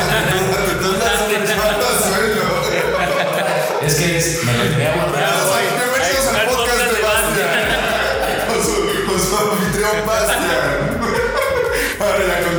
es 3.86 3.96
que 3.96 4.18
es- 4.18 4.44
me 4.44 4.54
lo 4.54 4.64
tenía 4.64 4.94
guardado. 4.96 5.47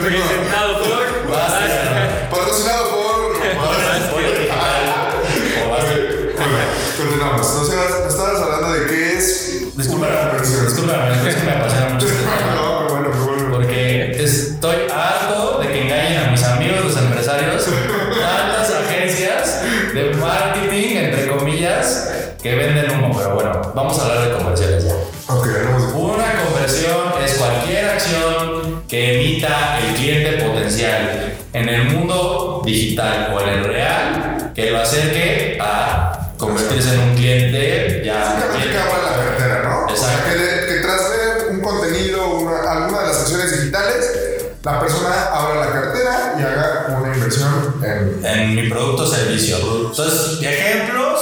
Presentado 0.08 0.78
por. 0.78 1.30
Basta. 1.30 2.28
Patrocinado 2.30 2.84
por. 2.88 3.38
Continuamos. 6.96 7.46
Entonces, 7.46 7.78
estabas 8.08 8.40
hablando 8.40 8.72
de 8.72 8.86
qué 8.86 9.18
es 9.18 9.66
conversión. 9.86 10.66
discúlpame, 10.66 11.28
es 11.28 11.34
que 11.36 11.42
me 11.44 11.52
apasiona 11.52 11.88
mucho. 11.92 12.06
No, 12.06 12.86
pero 12.86 12.88
bueno, 12.88 13.08
pero 13.12 13.24
bueno. 13.26 13.50
Porque 13.50 14.24
estoy 14.24 14.76
harto 14.90 15.58
de 15.60 15.68
que 15.68 15.82
engañen 15.84 16.26
a 16.26 16.30
mis 16.30 16.42
amigos, 16.42 16.84
los 16.86 16.96
empresarios, 16.96 17.66
tantas 17.66 18.70
agencias 18.70 19.60
de 19.92 20.14
marketing, 20.14 20.96
entre 20.96 21.28
comillas, 21.28 22.32
que 22.42 22.54
venden 22.54 22.90
humo. 22.92 23.14
Pero 23.14 23.34
bueno, 23.34 23.60
vamos 23.74 23.98
a 23.98 24.06
hablar 24.06 24.28
de 24.28 24.37
potencial 30.72 31.32
en 31.54 31.68
el 31.68 31.84
mundo 31.84 32.62
digital 32.64 33.32
o 33.34 33.40
en 33.40 33.48
el 33.48 33.64
real 33.64 34.52
que 34.54 34.70
lo 34.70 34.80
acerque 34.80 35.56
a 35.60 36.32
convertirse 36.36 36.94
en 36.94 37.00
un 37.00 37.14
cliente 37.16 38.02
ya. 38.04 38.18
Básicamente 38.18 38.70
que 38.70 38.78
abra 38.78 39.10
la 39.10 39.24
cartera, 39.24 39.62
¿no? 39.64 39.92
O 39.92 39.96
sea, 39.96 40.08
Exacto. 40.12 40.30
que, 40.30 40.36
de- 40.36 40.66
que 40.66 40.80
tras 40.80 41.00
ver 41.10 41.48
un 41.52 41.60
contenido, 41.60 42.28
una- 42.40 42.70
alguna 42.72 43.00
de 43.00 43.06
las 43.08 43.20
acciones 43.22 43.58
digitales, 43.60 44.10
la 44.62 44.80
persona 44.80 45.24
abra 45.32 45.54
la 45.66 45.72
cartera 45.72 46.34
y 46.38 46.42
haga 46.42 46.98
una 47.00 47.14
inversión 47.14 47.74
en. 47.82 48.26
en 48.26 48.54
mi 48.54 48.68
producto 48.68 49.04
o 49.04 49.06
servicio. 49.06 49.56
Entonces, 49.90 50.42
ejemplos, 50.42 51.20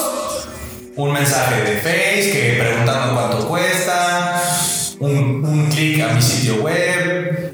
un 0.96 1.12
mensaje 1.12 1.62
de 1.62 1.76
Face 1.76 2.30
que 2.32 2.56
preguntando 2.60 3.14
cuánto 3.14 3.48
cuesta, 3.48 4.42
un, 4.98 5.44
un 5.44 5.70
clic 5.70 6.02
a 6.02 6.08
mi 6.14 6.22
sitio 6.22 6.62
web, 6.62 6.95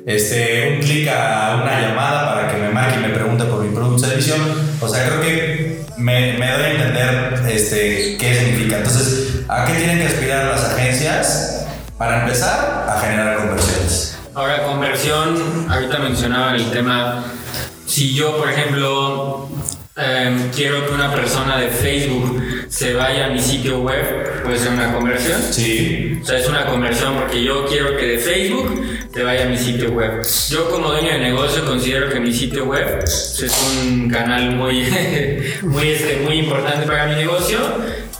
este, 0.06 0.74
un 0.74 0.80
clic 0.80 1.08
a 1.08 1.60
una 1.62 1.80
llamada 1.80 2.34
para 2.34 2.50
que 2.50 2.58
me 2.58 2.70
marque 2.70 2.98
y 2.98 3.02
me 3.02 3.10
pregunte 3.10 3.44
por 3.44 3.62
mi 3.64 3.74
producto 3.74 4.04
o 4.04 4.08
servicio. 4.08 4.34
O 4.80 4.88
sea, 4.88 5.06
creo 5.06 5.20
que 5.20 5.84
me, 5.96 6.34
me 6.38 6.50
doy 6.50 6.62
a 6.62 6.70
entender 6.70 7.42
este, 7.48 8.16
qué 8.18 8.34
significa. 8.34 8.78
Entonces, 8.78 9.42
¿a 9.48 9.64
qué 9.66 9.74
tienen 9.74 9.98
que 9.98 10.06
aspirar 10.06 10.46
las 10.46 10.64
agencias? 10.64 11.66
Para 11.98 12.22
empezar, 12.22 12.86
a 12.88 13.00
generar 13.00 13.36
conversiones. 13.36 14.18
Ahora, 14.34 14.64
conversión, 14.64 15.66
ahorita 15.68 15.98
mencionaba 15.98 16.56
el 16.56 16.70
tema, 16.70 17.22
si 17.86 18.14
yo, 18.14 18.38
por 18.38 18.50
ejemplo, 18.50 19.48
em, 19.96 20.50
quiero 20.50 20.86
que 20.86 20.94
una 20.94 21.14
persona 21.14 21.58
de 21.58 21.68
Facebook 21.68 22.66
se 22.68 22.94
vaya 22.94 23.26
a 23.26 23.28
mi 23.28 23.38
sitio 23.38 23.80
web, 23.80 24.42
puede 24.42 24.58
ser 24.58 24.72
una 24.72 24.92
conversión. 24.94 25.40
Sí. 25.50 26.18
O 26.22 26.24
sea, 26.24 26.38
es 26.38 26.48
una 26.48 26.66
conversión 26.66 27.16
porque 27.16 27.44
yo 27.44 27.66
quiero 27.66 27.96
que 27.96 28.06
de 28.06 28.18
Facebook 28.18 29.10
te 29.12 29.22
vaya 29.22 29.44
a 29.44 29.48
mi 29.48 29.58
sitio 29.58 29.90
web. 29.90 30.22
Yo 30.48 30.70
como 30.70 30.90
dueño 30.90 31.12
de 31.12 31.18
negocio 31.18 31.64
considero 31.66 32.08
que 32.08 32.18
mi 32.18 32.32
sitio 32.32 32.64
web 32.64 33.00
es 33.04 33.54
un 33.84 34.08
canal 34.08 34.56
muy, 34.56 34.84
muy, 35.62 35.88
este, 35.90 36.16
muy 36.24 36.38
importante 36.38 36.86
para 36.86 37.06
mi 37.06 37.16
negocio. 37.16 37.58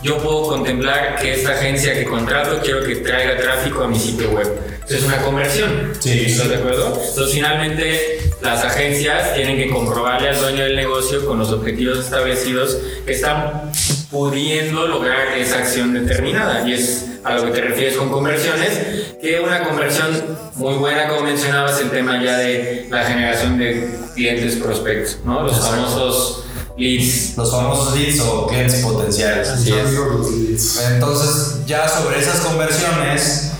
Yo 0.03 0.17
puedo 0.17 0.43
contemplar 0.43 1.15
que 1.19 1.33
esta 1.33 1.53
agencia 1.53 1.93
que 1.93 2.03
contrato 2.03 2.59
quiero 2.61 2.83
que 2.83 2.97
traiga 2.97 3.37
tráfico 3.37 3.83
a 3.83 3.87
mi 3.87 3.97
sitio 3.97 4.29
web. 4.31 4.47
Eso 4.85 4.97
es 4.97 5.03
una 5.05 5.17
conversión. 5.17 5.93
Sí. 5.97 6.25
¿Estás 6.27 6.49
de 6.49 6.55
acuerdo? 6.57 7.01
Entonces 7.07 7.33
finalmente 7.33 8.22
las 8.43 8.63
agencias 8.63 9.35
tienen 9.35 9.57
que 9.57 9.69
comprobarle 9.69 10.29
al 10.29 10.39
dueño 10.39 10.63
del 10.63 10.75
negocio 10.75 11.25
con 11.25 11.39
los 11.39 11.51
objetivos 11.51 11.99
establecidos 11.99 12.77
que 13.05 13.13
están 13.13 13.71
pudiendo 14.11 14.87
lograr 14.87 15.37
esa 15.37 15.59
acción 15.59 15.93
determinada. 15.93 16.67
Y 16.67 16.73
es 16.73 17.05
a 17.23 17.35
lo 17.35 17.45
que 17.45 17.51
te 17.51 17.61
refieres 17.61 17.95
con 17.95 18.09
conversiones, 18.09 19.15
que 19.21 19.39
una 19.39 19.63
conversión 19.63 20.09
muy 20.55 20.73
buena, 20.75 21.07
como 21.07 21.21
mencionabas, 21.21 21.79
el 21.79 21.89
tema 21.89 22.21
ya 22.21 22.37
de 22.37 22.87
la 22.91 23.05
generación 23.05 23.57
de 23.57 23.89
clientes 24.13 24.57
prospectos, 24.57 25.19
¿no? 25.23 25.43
Los 25.43 25.55
Exacto. 25.55 25.75
famosos 25.77 26.43
leads. 26.77 27.37
Los 27.37 27.49
famosos 27.49 27.97
leads 27.97 28.19
o 28.19 28.47
clientes 28.47 28.81
potenciales. 28.81 29.47
Así 29.47 29.71
es. 29.73 30.81
Entonces, 30.91 31.65
ya 31.65 31.87
sobre 31.87 32.19
esas 32.19 32.41
conversiones, 32.41 33.53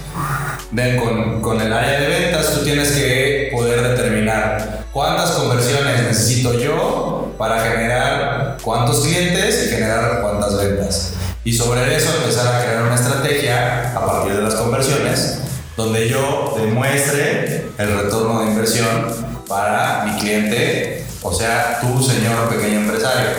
ven, 0.71 0.99
con, 0.99 1.41
con 1.41 1.61
el 1.61 1.71
área 1.71 2.01
de 2.01 2.07
ventas, 2.07 2.53
tú 2.53 2.65
tienes 2.65 2.91
que 2.91 3.49
poder 3.53 3.81
determinar 3.81 4.72
cuántas 4.93 5.31
conversiones 5.31 6.03
necesito 6.03 6.53
yo 6.53 7.33
para 7.37 7.59
generar 7.61 8.57
cuántos 8.63 9.01
clientes 9.01 9.65
y 9.65 9.69
generar 9.69 10.21
cuántas 10.21 10.55
ventas. 10.57 11.13
Y 11.43 11.51
sobre 11.53 11.95
eso 11.95 12.09
empezar 12.21 12.55
a 12.55 12.63
crear 12.63 12.83
una 12.83 12.95
estrategia 12.95 13.91
a 13.97 14.05
partir 14.05 14.35
de 14.35 14.41
las 14.43 14.53
conversiones, 14.55 15.39
donde 15.75 16.07
yo 16.07 16.55
demuestre 16.57 17.67
el 17.77 17.99
retorno 17.99 18.41
de 18.41 18.51
inversión 18.51 19.33
para 19.49 20.03
mi 20.05 20.19
cliente, 20.19 21.05
o 21.21 21.33
sea, 21.33 21.79
tú, 21.81 22.01
señor 22.01 22.47
pequeño 22.49 22.81
empresario. 22.81 23.29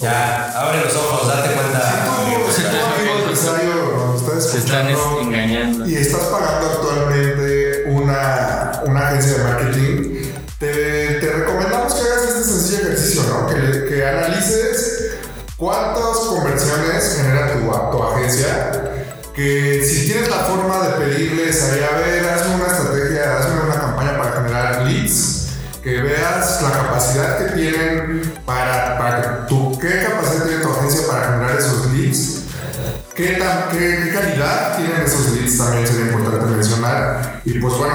Ya, 0.00 0.52
abre 0.56 0.80
los 0.84 0.94
ojos, 0.96 1.28
date 1.28 1.54
cuenta. 1.54 2.24
amigo 2.24 2.50
Si 2.52 2.62
tú, 2.62 2.68
empresario. 2.68 2.92
amigo 2.98 3.18
empresario, 3.20 4.06
nos 4.08 4.20
estás 4.22 4.50
Se 4.50 4.58
están 4.58 4.88
engañando. 5.22 5.88
y 5.88 5.94
estás 5.94 6.22
pagando 6.24 6.70
actualmente 6.70 7.84
una, 7.86 8.82
una 8.84 9.08
agencia 9.08 9.38
de 9.38 9.44
marketing, 9.44 10.01
Analices 14.06 15.12
cuántas 15.56 16.16
conversiones 16.28 17.16
genera 17.16 17.52
tu, 17.52 17.60
tu 17.96 18.02
agencia. 18.02 18.78
Que 19.34 19.82
si 19.88 20.06
tienes 20.06 20.28
la 20.28 20.36
forma 20.44 20.86
de 20.88 21.04
pedirles 21.04 21.62
ahí, 21.62 21.80
a 21.82 21.96
ver, 21.98 22.28
hazme 22.28 22.54
una 22.56 22.66
estrategia, 22.66 23.38
hazme 23.38 23.60
una 23.66 23.80
campaña 23.80 24.18
para 24.18 24.32
generar 24.32 24.82
leads, 24.82 25.46
que 25.82 26.02
veas 26.02 26.60
la 26.62 26.70
capacidad 26.70 27.38
que 27.38 27.44
tienen 27.54 28.32
para, 28.44 28.98
para 28.98 29.46
tú, 29.46 29.78
qué 29.80 30.04
capacidad 30.06 30.44
tiene 30.44 30.62
tu 30.62 30.70
agencia 30.72 31.06
para 31.08 31.24
generar 31.32 31.58
esos 31.58 31.86
leads 31.92 32.38
¿Qué, 33.14 33.34
tan- 33.34 33.68
qué, 33.70 34.00
qué 34.04 34.12
calidad 34.14 34.76
tienen 34.76 35.02
esos 35.02 35.30
leads? 35.32 35.58
También 35.58 35.86
sería 35.86 36.06
importante 36.12 36.46
mencionar. 36.46 37.40
Y 37.44 37.58
pues 37.58 37.74
bueno, 37.74 37.94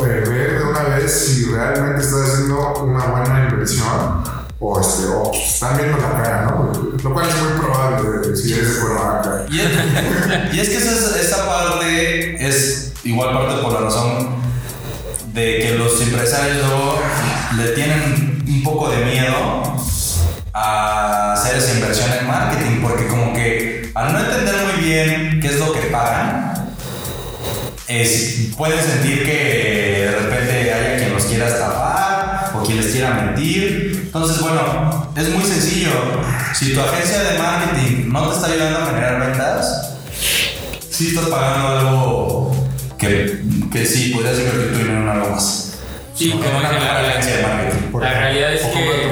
¿no? 0.00 0.06
Eh, 0.06 0.20
ver 0.26 0.58
de 0.58 0.64
una 0.64 0.82
vez 0.84 1.12
si 1.12 1.44
realmente 1.50 2.02
estás 2.02 2.30
haciendo 2.30 2.74
una 2.82 3.04
buena 3.06 3.48
inversión 3.50 4.43
o, 4.60 4.80
este, 4.80 5.06
o 5.06 5.32
están 5.32 5.76
viendo 5.76 5.98
la 5.98 6.22
cara, 6.22 6.42
¿no? 6.42 6.72
Lo 7.02 7.12
cual 7.12 7.28
es 7.28 7.36
muy 7.42 7.52
probable 7.58 8.36
si 8.36 8.52
eres 8.52 8.80
de. 8.80 9.46
Y 10.52 10.60
es, 10.60 10.68
que 10.68 10.76
esa, 10.76 11.20
esa 11.20 11.46
parte 11.46 12.46
es 12.46 12.92
igual 13.04 13.34
parte 13.34 13.62
por 13.62 13.72
la 13.72 13.80
razón 13.80 14.36
de 15.32 15.58
que 15.58 15.74
los 15.76 16.00
empresarios 16.00 16.64
le 17.56 17.68
tienen 17.70 18.42
un 18.46 18.62
poco 18.62 18.88
de 18.90 19.04
miedo 19.04 19.76
a 20.52 21.32
hacer 21.32 21.56
esa 21.56 21.74
inversión 21.74 22.10
en 22.18 22.26
marketing, 22.26 22.80
porque 22.80 23.08
como 23.08 23.32
que 23.32 23.90
al 23.94 24.12
no 24.12 24.20
entender 24.20 24.54
muy 24.66 24.84
bien 24.84 25.40
qué 25.40 25.48
es 25.48 25.58
lo 25.58 25.72
que 25.72 25.80
pagan, 25.88 26.74
es, 27.88 28.54
pueden 28.56 28.80
sentir 28.80 29.24
que 29.24 30.06
de 30.06 30.18
repente 30.18 30.72
haya 30.72 30.96
quien 30.96 31.12
los 31.12 31.24
quiera 31.24 31.48
estafar 31.48 32.13
quiera 33.06 33.24
mentir. 33.26 34.02
Entonces, 34.06 34.40
bueno, 34.40 35.12
es 35.16 35.28
muy 35.30 35.42
sencillo. 35.44 35.90
Si 36.54 36.72
tu 36.74 36.80
agencia 36.80 37.22
de 37.22 37.38
marketing 37.38 38.12
no 38.12 38.28
te 38.28 38.34
está 38.36 38.46
ayudando 38.52 38.78
a 38.80 38.86
generar 38.86 39.20
ventas, 39.28 39.96
sí 40.90 41.08
estás 41.08 41.26
pagando 41.26 41.68
algo 41.68 42.66
que, 42.98 43.42
que 43.72 43.84
sí, 43.84 44.10
podrías 44.14 44.38
invertir 44.38 44.72
tu 44.72 44.78
dinero 44.78 45.02
en 45.02 45.08
algo 45.08 45.30
más. 45.30 45.78
Sí, 46.14 46.30
En 46.30 46.38
como 46.38 46.60
mejor 46.60 46.74
la- 46.74 47.00
agencia 47.08 47.36
de 47.38 47.42
marketing. 47.42 47.98
La 48.00 48.14
realidad 48.14 48.52
es 48.54 48.62
que, 48.62 49.10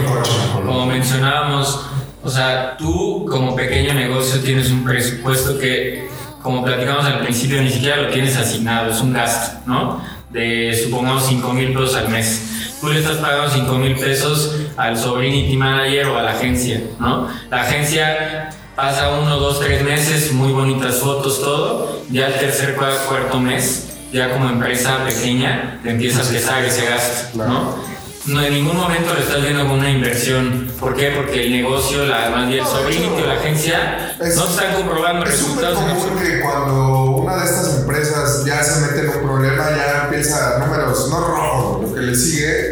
como 0.64 0.87
mencionábamos, 0.87 1.81
o 2.22 2.31
sea, 2.31 2.76
tú 2.76 3.26
como 3.28 3.57
pequeño 3.57 3.92
negocio 3.94 4.40
tienes 4.40 4.70
un 4.70 4.85
presupuesto 4.85 5.59
que, 5.59 6.09
como 6.42 6.64
platicamos 6.64 7.05
al 7.07 7.18
principio, 7.20 7.61
ni 7.61 7.70
siquiera 7.70 7.96
lo 7.96 8.11
tienes 8.11 8.37
asignado, 8.37 8.92
es 8.92 9.00
un 9.00 9.12
gasto, 9.12 9.59
¿no? 9.66 10.00
De 10.31 10.78
supongamos 10.85 11.26
5 11.26 11.52
mil 11.52 11.72
pesos 11.72 11.96
al 11.96 12.09
mes. 12.09 12.40
Tú 12.83 12.88
le 12.88 12.99
estás 12.99 13.18
pagando 13.18 13.49
5 13.49 13.73
mil 13.79 13.95
pesos 13.95 14.57
al 14.77 14.99
sobrinity 14.99 15.57
manager 15.57 16.09
o 16.09 16.18
a 16.18 16.23
la 16.23 16.33
agencia, 16.33 16.83
¿no? 16.99 17.29
La 17.49 17.62
agencia 17.62 18.51
pasa 18.75 19.11
uno, 19.11 19.38
dos, 19.38 19.61
tres 19.61 19.85
meses, 19.85 20.33
muy 20.33 20.53
bonitas 20.53 20.97
fotos, 20.97 21.40
todo, 21.40 22.03
ya 22.11 22.27
el 22.27 22.35
tercer, 22.35 22.75
cuarto 22.75 23.38
mes, 23.38 23.92
ya 24.12 24.33
como 24.33 24.51
empresa 24.51 25.05
pequeña, 25.05 25.79
te 25.85 25.90
empieza 25.90 26.23
a 26.23 26.25
pesar 26.25 26.64
ese 26.64 26.85
gasto, 26.87 27.38
¿no? 27.38 27.92
No, 28.25 28.40
en 28.40 28.55
ningún 28.55 28.77
momento 28.77 29.14
le 29.14 29.21
estás 29.21 29.42
viendo 29.42 29.62
como 29.62 29.75
una 29.75 29.90
inversión. 29.90 30.71
¿Por 30.79 30.95
qué? 30.95 31.11
Porque 31.11 31.42
el 31.42 31.51
negocio, 31.51 32.05
la, 32.07 32.31
más 32.31 32.47
bien 32.47 32.61
el 32.61 32.66
sobrinito, 32.66 33.27
la 33.27 33.35
agencia, 33.35 34.16
no 34.21 34.27
están 34.27 34.75
comprobando 34.77 35.27
es 35.27 35.33
resultados. 35.33 35.79
Es 35.81 35.85
común 35.85 36.23
que 36.23 36.40
cuando 36.40 37.03
una 37.16 37.38
de 37.38 37.45
estas 37.47 37.81
empresas 37.81 38.45
ya 38.45 38.62
se 38.62 38.81
mete 38.83 39.01
en 39.01 39.09
un 39.09 39.23
problema, 39.23 39.71
ya 39.71 40.05
empieza 40.05 40.59
números 40.61 41.09
no 41.11 41.18
rojos, 41.18 41.83
lo 41.83 41.95
que 41.95 42.01
le 42.01 42.14
sigue, 42.14 42.72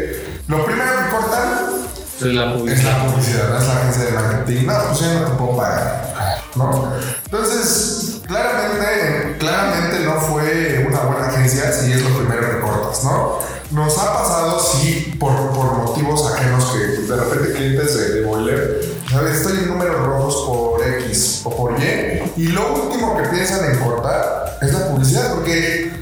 lo 0.51 0.65
primero 0.65 0.91
que 0.97 1.15
cortan 1.15 1.49
es 2.19 2.25
la 2.25 2.53
publicidad. 2.53 2.77
Es 2.77 2.83
la 2.83 3.05
publicidad, 3.05 3.57
es 3.57 3.67
la 3.67 3.73
agencia 3.73 4.03
de 4.03 4.11
marketing. 4.11 4.65
No, 4.67 4.73
pues 4.87 4.99
ya 4.99 5.13
no 5.13 5.25
te 5.27 5.31
puedo 5.37 5.57
pagar. 5.57 6.11
¿no? 6.55 6.93
Entonces, 7.23 8.21
claramente, 8.27 9.37
claramente 9.39 9.99
no 10.01 10.19
fue 10.19 10.85
una 10.89 10.99
buena 11.03 11.27
agencia 11.29 11.71
si 11.71 11.93
es 11.93 12.01
lo 12.01 12.17
primero 12.17 12.41
que 12.49 12.59
cortas, 12.59 13.03
¿no? 13.05 13.39
Nos 13.71 13.97
ha 13.97 14.13
pasado, 14.13 14.59
sí, 14.59 15.15
por, 15.17 15.31
por 15.51 15.71
motivos 15.71 16.29
ajenos 16.33 16.65
que 16.71 16.79
de 16.79 17.15
repente 17.15 17.53
clientes 17.53 17.97
de, 17.97 18.09
de 18.15 18.25
Boiler, 18.25 18.85
¿sabes? 19.09 19.37
Estoy 19.37 19.59
en 19.59 19.69
números 19.69 20.05
rojos 20.05 20.35
por 20.45 20.85
X 20.85 21.41
o 21.45 21.55
por 21.55 21.79
Y, 21.81 22.33
y 22.35 22.47
lo 22.47 22.73
último 22.73 23.15
que 23.15 23.29
piensan 23.29 23.71
en 23.71 23.79
cortar 23.79 24.57
es 24.61 24.73
la 24.73 24.89
publicidad, 24.89 25.33
porque 25.33 25.93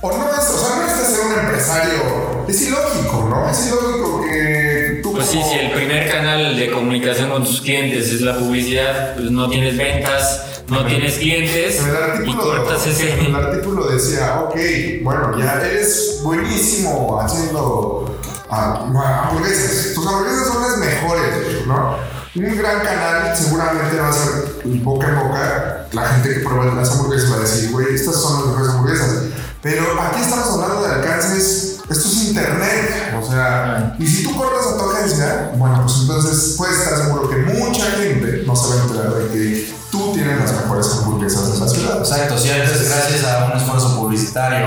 o 0.00 0.08
no 0.10 0.28
es, 0.28 0.50
o 0.50 0.58
sea, 0.58 0.76
no 0.76 0.86
es 0.86 1.03
un 1.34 1.40
empresario, 1.40 2.44
es 2.48 2.62
ilógico, 2.62 3.28
¿no? 3.28 3.48
Es 3.50 3.66
ilógico 3.66 4.22
que 4.22 5.00
tú. 5.02 5.12
Pues 5.12 5.26
sí, 5.26 5.40
si 5.42 5.58
el 5.58 5.72
primer 5.72 6.10
canal 6.10 6.56
de 6.56 6.70
comunicación 6.70 7.30
con 7.30 7.44
tus 7.44 7.60
clientes 7.60 8.12
es 8.12 8.20
la 8.20 8.38
publicidad, 8.38 9.14
pues 9.14 9.30
no 9.30 9.48
tienes 9.48 9.76
ventas 9.76 10.54
no 10.68 10.86
tienes 10.86 11.18
clientes 11.18 11.82
y 12.24 12.36
cortas 12.36 12.86
ese. 12.86 13.12
El 13.20 13.34
artículo 13.34 13.86
decía, 13.86 14.40
ok, 14.40 14.56
bueno, 15.02 15.38
ya 15.38 15.60
eres 15.60 16.20
buenísimo 16.22 17.20
haciendo 17.20 18.18
ah, 18.48 19.26
hamburguesas. 19.28 19.94
Tus 19.94 20.06
hamburguesas 20.06 20.48
son 20.48 20.62
las 20.62 20.78
mejores, 20.78 21.66
¿no? 21.66 21.96
Un 22.36 22.58
gran 22.58 22.80
canal 22.80 23.36
seguramente 23.36 23.96
va 24.00 24.08
a 24.08 24.12
ser 24.12 24.62
boca 24.64 25.08
en 25.08 25.18
boca. 25.18 25.86
La 25.92 26.08
gente 26.08 26.34
que 26.34 26.40
prueba 26.40 26.74
las 26.74 26.90
hamburguesas 26.92 27.30
va 27.30 27.36
a 27.36 27.40
decir, 27.40 27.70
güey, 27.70 27.94
estas 27.94 28.20
son 28.20 28.40
las 28.40 28.46
mejores 28.48 28.70
hamburguesas. 28.70 29.22
Pero 29.64 29.98
aquí 29.98 30.20
estamos 30.20 30.60
hablando 30.60 30.86
de 30.86 30.94
alcances. 30.96 31.78
Esto 31.88 32.08
es 32.08 32.24
internet. 32.28 33.16
O 33.18 33.26
sea, 33.26 33.96
y 33.98 34.06
si 34.06 34.22
tú 34.22 34.36
cortas 34.36 34.66
a 34.66 34.76
tu 34.76 34.90
agencia, 34.90 35.52
bueno, 35.56 35.80
pues 35.86 36.00
entonces 36.02 36.54
puedes 36.58 36.80
estar 36.80 36.98
seguro 36.98 37.30
que 37.30 37.36
mucha 37.36 37.86
gente 37.92 38.42
no 38.46 38.54
se 38.54 38.68
va 38.68 38.74
a 38.74 38.84
enterar 38.84 39.14
de 39.14 39.28
que 39.32 39.74
tú 39.90 40.12
tienes 40.12 40.38
las 40.38 40.52
mejores 40.52 40.86
hamburguesas 40.92 41.54
de 41.54 41.60
la 41.60 41.68
ciudad. 41.68 41.98
Exacto, 41.98 42.36
si 42.36 42.50
antes 42.50 42.90
gracias 42.90 43.24
a 43.24 43.46
un 43.46 43.52
esfuerzo 43.58 43.98
publicitario 43.98 44.66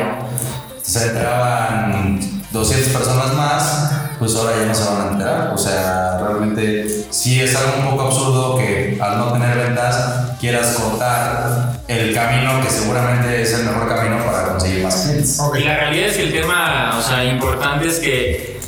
se 0.81 1.05
enteraban 1.05 2.19
200 2.51 2.93
personas 2.93 3.33
más, 3.33 3.91
pues 4.19 4.35
ahora 4.35 4.57
ya 4.59 4.65
no 4.65 4.75
se 4.75 4.83
van 4.83 5.01
a 5.01 5.11
enterar. 5.11 5.53
O 5.53 5.57
sea, 5.57 6.17
realmente 6.19 7.07
sí 7.09 7.41
es 7.41 7.55
algo 7.55 7.79
un 7.79 7.89
poco 7.91 8.07
absurdo 8.07 8.57
que 8.57 8.97
al 9.01 9.17
no 9.17 9.33
tener 9.33 9.57
ventas 9.57 10.31
quieras 10.39 10.75
cortar 10.75 11.81
el 11.87 12.13
camino 12.13 12.61
que 12.61 12.69
seguramente 12.69 13.41
es 13.41 13.53
el 13.53 13.65
mejor 13.65 13.87
camino 13.87 14.23
para 14.25 14.49
conseguir 14.49 14.83
más 14.83 14.95
clientes. 14.95 15.39
Y 15.57 15.63
la 15.63 15.75
realidad 15.77 16.07
es 16.09 16.17
que 16.17 16.23
el 16.23 16.33
tema, 16.33 16.95
o 16.97 17.01
sea, 17.01 17.23
importante 17.25 17.87
es 17.87 17.99
que 17.99 18.59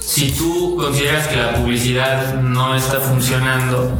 si 0.00 0.32
tú 0.32 0.76
consideras 0.76 1.28
que 1.28 1.36
la 1.36 1.54
publicidad 1.54 2.34
no 2.34 2.74
está 2.74 2.98
funcionando, 3.00 3.92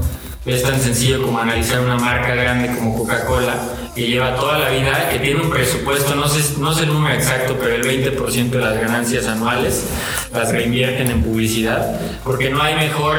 es 0.44 0.62
tan 0.62 0.80
sencillo 0.80 1.22
como 1.22 1.38
analizar 1.38 1.80
una 1.80 1.96
marca 1.96 2.34
grande 2.34 2.74
como 2.74 2.96
Coca-Cola, 2.96 3.54
que 3.98 4.06
lleva 4.06 4.36
toda 4.36 4.58
la 4.58 4.70
vida, 4.70 5.08
que 5.10 5.18
tiene 5.18 5.40
un 5.40 5.50
presupuesto, 5.50 6.14
no 6.14 6.28
sé, 6.28 6.60
no 6.60 6.72
sé 6.72 6.84
el 6.84 6.92
número 6.92 7.16
exacto, 7.16 7.56
pero 7.60 7.74
el 7.74 7.82
20% 7.82 8.50
de 8.50 8.58
las 8.60 8.80
ganancias 8.80 9.26
anuales 9.26 9.86
las 10.32 10.52
reinvierten 10.52 11.10
en 11.10 11.22
publicidad, 11.22 12.00
porque 12.22 12.48
no 12.48 12.62
hay 12.62 12.76
mejor 12.76 13.16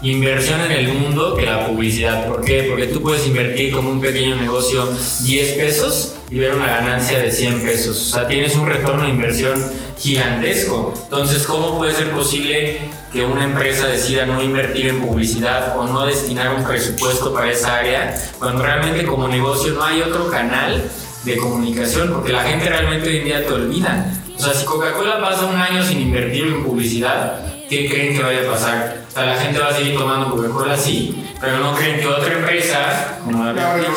inversión 0.00 0.62
en 0.62 0.72
el 0.72 0.88
mundo 0.88 1.36
que 1.36 1.44
la 1.44 1.66
publicidad. 1.66 2.26
¿Por 2.26 2.42
qué? 2.42 2.62
Porque 2.62 2.86
tú 2.86 3.02
puedes 3.02 3.26
invertir 3.26 3.74
como 3.74 3.90
un 3.90 4.00
pequeño 4.00 4.36
negocio 4.36 4.88
10 5.20 5.52
pesos 5.58 6.14
y 6.30 6.38
ver 6.38 6.54
una 6.54 6.66
ganancia 6.66 7.18
de 7.18 7.30
100 7.30 7.60
pesos. 7.60 8.00
O 8.00 8.14
sea, 8.14 8.26
tienes 8.26 8.56
un 8.56 8.66
retorno 8.66 9.04
de 9.04 9.10
inversión 9.10 9.62
gigantesco. 9.98 10.94
Entonces, 11.04 11.42
¿cómo 11.42 11.76
puede 11.76 11.94
ser 11.94 12.10
posible 12.10 12.78
que 13.12 13.24
una 13.24 13.44
empresa 13.44 13.86
decida 13.86 14.24
no 14.24 14.42
invertir 14.42 14.88
en 14.88 15.00
publicidad 15.02 15.76
o 15.76 15.84
no 15.84 16.06
destinar 16.06 16.54
un 16.54 16.64
presupuesto 16.64 17.34
para 17.34 17.50
esa 17.50 17.76
área 17.76 18.14
cuando 18.38 18.62
realmente 18.62 19.04
como 19.04 19.28
negocio 19.28 19.74
no 19.74 19.84
hay 19.84 20.00
otro 20.00 20.30
canal 20.30 20.82
de 21.24 21.36
comunicación? 21.36 22.10
Porque 22.12 22.32
la 22.32 22.42
gente 22.42 22.68
realmente 22.68 23.08
hoy 23.08 23.18
en 23.18 23.24
día 23.24 23.46
te 23.46 23.52
olvida. 23.52 24.06
O 24.34 24.40
sea, 24.42 24.54
si 24.54 24.64
Coca-Cola 24.64 25.20
pasa 25.20 25.44
un 25.44 25.56
año 25.56 25.84
sin 25.84 26.00
invertir 26.00 26.46
en 26.46 26.64
publicidad, 26.64 27.38
¿qué 27.68 27.88
creen 27.88 28.16
que 28.16 28.22
vaya 28.22 28.40
a 28.48 28.50
pasar? 28.50 29.02
O 29.08 29.12
sea, 29.12 29.26
la 29.26 29.36
gente 29.36 29.58
va 29.60 29.68
a 29.68 29.74
seguir 29.74 29.96
tomando 29.96 30.30
Coca-Cola, 30.34 30.76
sí, 30.76 31.24
pero 31.38 31.58
no 31.58 31.74
creen 31.74 32.00
que 32.00 32.06
otra 32.06 32.32
empresa, 32.32 33.18
como 33.22 33.44
había 33.44 33.74
dicho, 33.76 33.92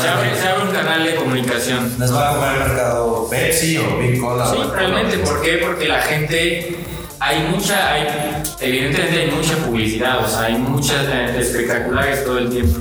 se 0.00 0.08
abre, 0.08 0.36
se 0.36 0.48
abre 0.48 0.64
un 0.64 0.70
canal 0.70 1.02
de 1.02 1.14
comunicación. 1.14 1.94
¿Les 1.98 2.14
va 2.14 2.30
a 2.30 2.34
comer 2.34 2.52
el 2.52 2.68
mercado 2.68 3.28
Pepsi 3.30 3.78
o 3.78 3.96
Big 3.98 4.20
Cola? 4.20 4.46
Sí, 4.50 4.58
realmente, 4.74 5.18
¿por 5.18 5.40
qué? 5.40 5.58
Porque 5.58 5.88
la 5.88 6.02
gente 6.02 6.87
hay 7.20 7.48
mucha, 7.48 7.92
hay, 7.92 8.06
evidentemente 8.60 9.20
hay 9.20 9.30
mucha 9.30 9.56
publicidad, 9.56 10.24
o 10.24 10.28
sea, 10.28 10.44
hay 10.44 10.54
muchas 10.54 11.06
espectaculares 11.36 12.24
todo 12.24 12.38
el 12.38 12.50
tiempo. 12.50 12.80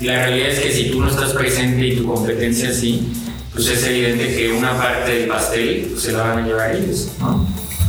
Y 0.00 0.04
la 0.04 0.26
realidad 0.26 0.50
es 0.50 0.60
que 0.60 0.72
si 0.72 0.90
tú 0.90 1.00
no 1.00 1.10
estás 1.10 1.32
presente 1.32 1.86
y 1.86 1.96
tu 1.96 2.06
competencia 2.06 2.72
sí, 2.72 3.12
pues 3.52 3.66
es 3.68 3.84
evidente 3.84 4.36
que 4.36 4.52
una 4.52 4.76
parte 4.76 5.12
del 5.12 5.28
pastel 5.28 5.88
pues, 5.90 6.02
se 6.02 6.12
la 6.12 6.22
van 6.22 6.44
a 6.44 6.46
llevar 6.46 6.74
ellos, 6.76 7.10
¿no? 7.18 7.46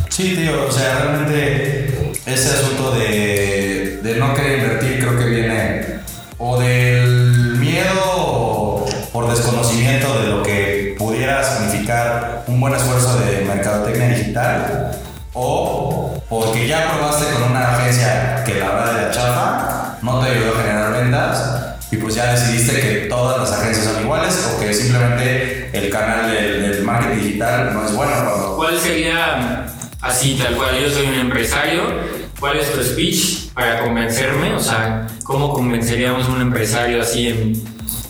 Sí, 0.09 0.35
tío, 0.35 0.65
o 0.67 0.71
sea, 0.71 0.99
realmente 0.99 2.11
ese 2.25 2.49
asunto 2.49 2.91
de, 2.91 3.99
de 4.01 4.15
no 4.15 4.33
querer 4.33 4.59
invertir 4.59 4.99
creo 4.99 5.19
que 5.19 5.25
viene 5.25 5.85
o 6.37 6.59
del 6.59 7.57
miedo 7.59 8.01
o 8.05 8.85
por 9.13 9.29
desconocimiento 9.29 10.19
de 10.19 10.27
lo 10.27 10.43
que 10.43 10.95
pudiera 10.97 11.43
significar 11.43 12.43
un 12.47 12.59
buen 12.59 12.73
esfuerzo 12.73 13.19
de 13.19 13.45
mercadotecnia 13.45 14.09
digital 14.09 14.91
o 15.39 16.21
porque 16.27 16.67
ya 16.67 16.93
probaste 16.93 17.31
con 17.33 17.51
una 17.51 17.75
agencia 17.75 18.43
que 18.45 18.55
la 18.55 18.69
verdad 18.69 18.93
de 18.93 19.01
la 19.03 19.11
chafa 19.11 19.97
no 20.01 20.19
te 20.19 20.31
ayudó 20.31 20.53
a 20.53 20.61
generar 20.61 20.91
ventas 20.91 21.59
y 21.91 21.97
pues 21.97 22.15
ya 22.15 22.33
decidiste 22.33 22.79
que 22.79 22.95
todas 23.07 23.39
las 23.39 23.59
agencias 23.59 23.85
son 23.85 24.03
iguales 24.03 24.47
o 24.53 24.59
que 24.59 24.73
simplemente 24.73 25.69
el 25.73 25.89
canal 25.89 26.31
del, 26.31 26.83
marketing 26.83 27.23
digital 27.23 27.73
no 27.73 27.85
es 27.85 27.93
bueno. 27.93 28.55
¿Cuál 28.55 28.79
sería 28.79 29.65
así, 30.01 30.39
tal 30.41 30.55
cual? 30.55 30.79
Yo 30.81 30.89
soy 30.89 31.07
un 31.07 31.15
empresario. 31.15 31.81
¿Cuál 32.39 32.57
es 32.57 32.71
tu 32.71 32.81
speech 32.81 33.51
para 33.53 33.81
convencerme? 33.81 34.53
O 34.53 34.59
sea, 34.59 35.07
¿cómo 35.23 35.53
convenceríamos 35.53 36.27
a 36.27 36.31
un 36.31 36.41
empresario 36.41 37.01
así 37.01 37.27
en 37.27 37.63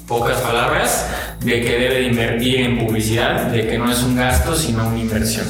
pocas 0.07 0.37
palabras 0.37 1.07
de 1.39 1.61
que 1.61 1.77
debe 1.77 2.03
invertir 2.03 2.61
en 2.61 2.85
publicidad, 2.85 3.47
de 3.47 3.67
que 3.67 3.77
no 3.77 3.91
es 3.91 4.03
un 4.03 4.15
gasto 4.15 4.55
sino 4.55 4.87
una 4.87 4.99
inversión? 4.99 5.47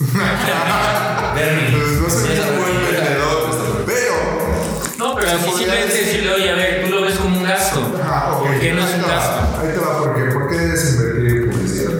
No 0.00 0.06
sé 2.10 2.40
pero. 3.86 4.14
No, 4.98 5.14
pero 5.14 5.30
así 5.30 5.50
simplemente 5.50 5.94
decirle, 5.94 6.32
oye, 6.32 6.50
a 6.50 6.54
ver, 6.54 6.84
tú 6.84 6.90
lo 6.90 7.02
ves 7.02 7.14
como 7.16 7.38
un 7.38 7.44
gasto. 7.44 7.94
Ah, 8.02 8.38
¿Por 8.40 8.58
qué 8.58 8.72
no 8.72 8.86
es 8.86 8.94
un 8.94 9.02
gasto? 9.02 9.60
Ahí 9.60 9.68
te 9.72 9.78
va, 9.78 9.98
¿por 9.98 10.14
qué? 10.14 10.22
¿Por 10.32 10.48
qué 10.48 10.58
debes 10.58 10.94
invertir 10.94 11.26
en 11.26 11.50
publicidad? 11.50 11.90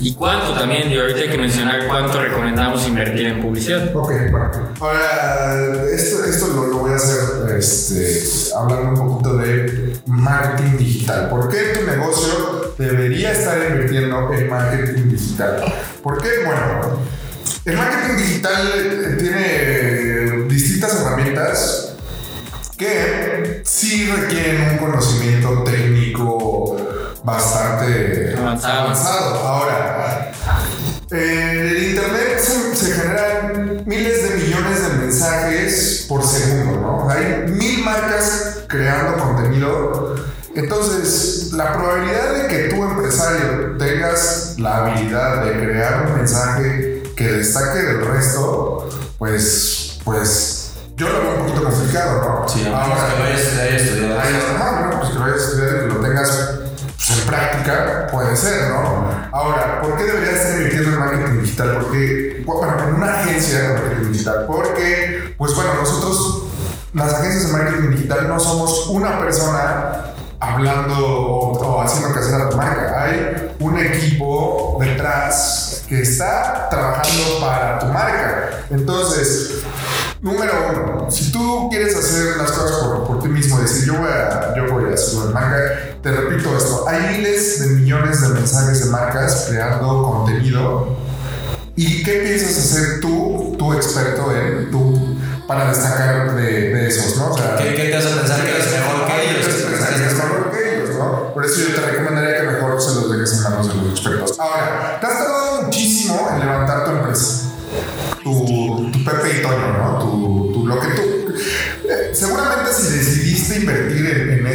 ¿Y 0.00 0.14
cuánto 0.14 0.54
también? 0.54 0.90
Y 0.90 0.96
ahorita 0.96 1.20
hay 1.20 1.28
que 1.28 1.38
mencionar 1.38 1.86
cuánto 1.88 2.20
recomendamos 2.22 2.86
invertir 2.86 3.26
en 3.26 3.42
publicidad. 3.42 3.94
Ok, 3.94 4.12
bueno. 4.30 4.50
Ahora, 4.80 5.84
esto, 5.92 6.24
esto 6.24 6.46
lo, 6.48 6.66
lo, 6.68 6.78
voy 6.78 6.92
a 6.92 6.96
hacer 6.96 7.56
este, 7.58 8.54
hablando 8.56 9.02
un 9.02 9.08
poquito 9.08 9.36
de 9.38 9.96
marketing 10.06 10.78
digital. 10.78 11.28
¿Por 11.28 11.48
qué 11.48 11.78
tu 11.78 11.84
negocio 11.84 12.74
debería 12.78 13.32
estar 13.32 13.58
invirtiendo 13.70 14.32
en 14.32 14.48
marketing 14.48 15.08
digital? 15.10 15.64
¿Por 16.02 16.22
qué? 16.22 16.28
Bueno, 16.44 17.00
el 17.68 17.76
marketing 17.76 18.16
digital 18.16 18.72
eh, 18.74 19.16
tiene 19.18 20.44
distintas 20.48 21.00
herramientas 21.00 21.92
que 22.78 23.60
sí 23.64 24.10
requieren 24.10 24.70
un 24.70 24.78
conocimiento 24.78 25.64
técnico 25.64 26.76
bastante 27.24 28.34
avanzado. 28.36 29.34
Ahora, 29.34 30.32
en 31.10 31.18
el 31.18 31.90
Internet 31.90 32.38
se, 32.38 32.92
generan 32.92 33.82
miles 33.84 34.22
de 34.22 34.36
millones 34.36 34.82
de 34.82 34.98
mensajes 35.04 36.06
por 36.08 36.24
segundo, 36.24 36.80
¿no? 36.80 37.10
Hay 37.10 37.50
mil 37.50 37.84
marcas 37.84 38.60
creando 38.66 39.22
contenido. 39.22 40.14
Entonces, 40.54 41.52
la 41.52 41.72
probabilidad 41.74 42.34
de 42.34 42.48
que 42.48 42.68
tu 42.68 42.82
empresario 42.82 43.76
tengas 43.78 44.54
la 44.58 44.76
habilidad 44.78 45.44
de 45.44 45.52
crear 45.52 46.06
un 46.06 46.16
mensaje 46.16 46.97
que 47.18 47.32
destaque 47.32 47.78
del 47.80 48.06
resto, 48.06 48.88
pues, 49.18 49.98
pues, 50.04 50.74
yo 50.94 51.08
lo 51.08 51.20
veo 51.20 51.30
un 51.32 51.46
poquito 51.46 51.64
complicado, 51.64 52.22
¿no? 52.22 52.48
Sí, 52.48 52.64
Ahora, 52.64 53.12
que 53.12 53.20
vayas 53.20 53.58
a 53.58 53.66
estudiar. 53.66 54.22
Ah, 54.56 54.78
bueno, 54.78 55.00
pues 55.00 55.10
que 55.10 55.14
lo 55.16 55.20
vayas 55.22 55.40
a 55.40 55.44
estudiar 55.44 55.68
y 55.68 55.78
que 55.80 55.94
lo 55.94 56.00
tengas 56.00 56.50
pues, 56.96 57.18
en 57.18 57.26
práctica, 57.26 58.06
puede 58.12 58.36
ser, 58.36 58.70
¿no? 58.70 59.10
Ahora, 59.32 59.82
¿por 59.82 59.96
qué 59.96 60.04
deberías 60.04 60.34
estar 60.34 60.52
invirtiendo 60.58 60.90
en 60.90 60.98
marketing 61.00 61.42
digital? 61.42 61.78
Porque, 61.80 62.42
bueno, 62.46 62.84
en 62.86 62.94
una 62.94 63.20
agencia 63.20 63.62
de 63.62 63.68
marketing 63.74 64.12
digital, 64.12 64.44
porque, 64.46 65.34
pues 65.36 65.56
bueno, 65.56 65.74
nosotros, 65.74 66.44
las 66.94 67.14
agencias 67.14 67.48
de 67.48 67.52
marketing 67.52 67.90
digital, 67.96 68.28
no 68.28 68.38
somos 68.38 68.86
una 68.90 69.18
persona 69.18 70.14
hablando 70.38 70.94
o, 70.94 71.58
o 71.58 71.82
haciendo 71.82 72.12
crecer 72.14 72.40
a 72.40 72.48
tu 72.48 72.56
marca. 72.56 73.02
Hay 73.02 73.56
un 73.58 73.76
equipo 73.76 74.78
detrás 74.80 75.77
que 75.88 76.02
está 76.02 76.68
trabajando 76.70 77.40
para 77.40 77.78
tu 77.78 77.86
marca. 77.86 78.50
Entonces, 78.70 79.62
Número 80.20 80.52
uno, 80.72 81.10
si 81.12 81.30
tú 81.30 81.68
quieres 81.70 81.94
hacer 81.94 82.38
las 82.38 82.50
cosas 82.50 82.78
por, 82.78 83.06
por 83.06 83.22
ti 83.22 83.28
mismo, 83.28 83.60
decir 83.60 83.86
yo 83.86 84.00
voy 84.00 84.10
a, 84.10 84.52
yo 84.56 84.72
voy 84.72 84.90
a 84.90 84.94
hacerlo 84.94 85.28
de 85.28 85.34
marca, 85.34 85.58
te 86.02 86.10
repito 86.10 86.56
esto, 86.56 86.88
hay 86.88 87.16
miles 87.16 87.60
de 87.60 87.66
millones 87.76 88.20
de 88.22 88.28
mensajes 88.30 88.84
de 88.84 88.90
marcas 88.90 89.46
creando 89.48 90.02
contenido. 90.02 90.96
¿Y 91.76 92.02
qué 92.02 92.14
piensas 92.14 92.58
hacer 92.58 93.00
tú, 93.00 93.54
tu 93.56 93.72
experto 93.74 94.34
en 94.34 94.72
tú, 94.72 95.16
para 95.46 95.68
destacar 95.68 96.34
de, 96.34 96.42
de 96.42 96.88
esos, 96.88 97.16
no? 97.16 97.30
O 97.30 97.38
sea, 97.38 97.56
¿Qué, 97.56 97.76
qué 97.76 97.84
te 97.84 97.96
hace 97.96 98.08
pensar 98.08 98.44
que 98.44 98.50
eres 98.50 98.72
mejor 98.72 99.06
que 99.06 99.30
ellos? 99.30 99.46
¿Qué 99.46 99.52
te 99.52 99.58
hace 99.58 99.66
pensar 99.66 99.88
que 99.94 100.00
eres 100.02 100.14
mejor 100.14 100.50
que 100.50 100.74
ellos, 100.74 100.96
no? 100.98 101.32
Por 101.32 101.44
eso 101.44 101.60
yo 101.60 101.74
te 101.76 101.80
recomendaría 101.80 102.40
que 102.40 102.46
mejor 102.48 102.82
se 102.82 102.94
los 102.96 103.12
dejes 103.12 103.32
en 103.34 103.42
manos 103.44 103.68
de 103.68 103.74
los 103.76 103.90
expertos. 103.90 104.40
Ahora, 104.40 104.98
te 105.00 105.06
has 105.06 105.17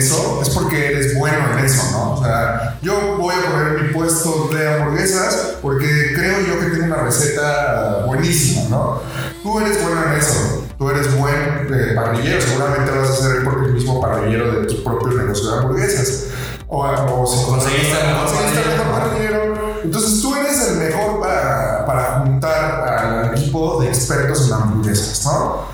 eso 0.03 0.39
es 0.41 0.49
porque 0.49 0.87
eres 0.87 1.17
bueno 1.17 1.37
en 1.53 1.65
eso, 1.65 1.91
¿no? 1.91 2.13
O 2.13 2.23
sea, 2.23 2.77
yo 2.81 3.17
voy 3.17 3.33
a 3.33 3.51
poner 3.51 3.81
mi 3.81 3.93
puesto 3.93 4.49
de 4.53 4.67
hamburguesas 4.67 5.55
porque 5.61 6.13
creo 6.13 6.41
yo 6.41 6.59
que 6.59 6.65
tengo 6.67 6.85
una 6.85 7.03
receta 7.03 8.03
buenísima, 8.05 8.69
¿no? 8.69 9.01
Tú 9.41 9.59
eres 9.59 9.81
bueno 9.81 10.03
en 10.07 10.19
eso. 10.19 10.65
Tú 10.77 10.89
eres 10.89 11.17
buen 11.17 11.69
eh, 11.73 11.93
parrillero, 11.95 12.41
seguramente 12.41 12.91
vas 12.91 13.09
a 13.09 13.15
ser 13.15 13.37
el 13.37 13.43
propio 13.43 13.69
mismo 13.69 14.01
parrillero 14.01 14.59
de 14.59 14.67
tu 14.67 14.83
propio 14.83 15.17
negocio 15.17 15.49
de 15.49 15.57
hamburguesas. 15.57 16.25
O, 16.67 16.83
o 16.83 17.27
si 17.27 17.45
Conseguiste 17.45 17.95
mejor 18.03 18.91
parrillero. 18.91 19.72
Entonces 19.83 20.21
tú 20.21 20.33
eres 20.35 20.67
el 20.69 20.77
mejor 20.77 21.19
para, 21.19 21.85
para 21.85 22.19
juntar 22.19 22.87
al 22.87 23.37
equipo 23.37 23.81
de 23.81 23.89
expertos 23.89 24.47
en 24.47 24.53
hamburguesas, 24.53 25.25
¿no? 25.25 25.65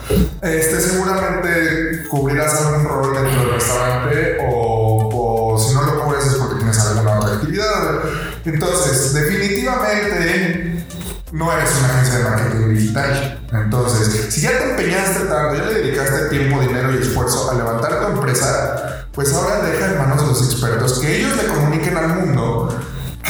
Este, 0.42 0.80
seguramente 0.82 2.08
cubrirás 2.10 2.62
algún 2.62 2.86
rol 2.86 3.14
dentro 3.14 3.42
del 3.42 3.52
restaurante 3.52 4.38
o, 4.50 5.54
o 5.54 5.60
si 5.60 5.76
no 5.76 5.84
lo 5.84 6.04
cubres 6.04 6.26
es 6.26 6.34
porque 6.36 6.56
tienes 6.56 6.80
alguna 6.80 7.20
otra 7.20 7.36
actividad. 7.36 8.00
Entonces, 8.46 9.14
definitivamente 9.14 10.86
no 11.32 11.52
eres 11.54 11.70
una 11.78 11.88
agencia 11.90 12.18
de 12.18 12.24
marketing 12.24 12.74
digital. 12.74 13.40
Entonces, 13.52 14.34
si 14.34 14.42
ya 14.42 14.58
te 14.58 14.72
empeñaste 14.72 15.26
tanto, 15.26 15.56
ya 15.56 15.66
le 15.66 15.74
dedicaste 15.76 16.30
tiempo, 16.30 16.60
dinero 16.62 16.94
y 16.94 17.02
esfuerzo 17.02 17.52
a 17.52 17.56
levantar 17.56 18.00
tu 18.00 18.08
empresa, 18.14 19.06
pues 19.12 19.34
ahora 19.34 19.62
deja 19.62 19.92
en 19.92 19.98
manos 19.98 20.22
de 20.22 20.28
los 20.28 20.52
expertos 20.52 21.00
que 21.00 21.18
ellos 21.18 21.36
le 21.38 21.48
comuniquen 21.50 21.98
al 21.98 22.08
mundo 22.10 22.79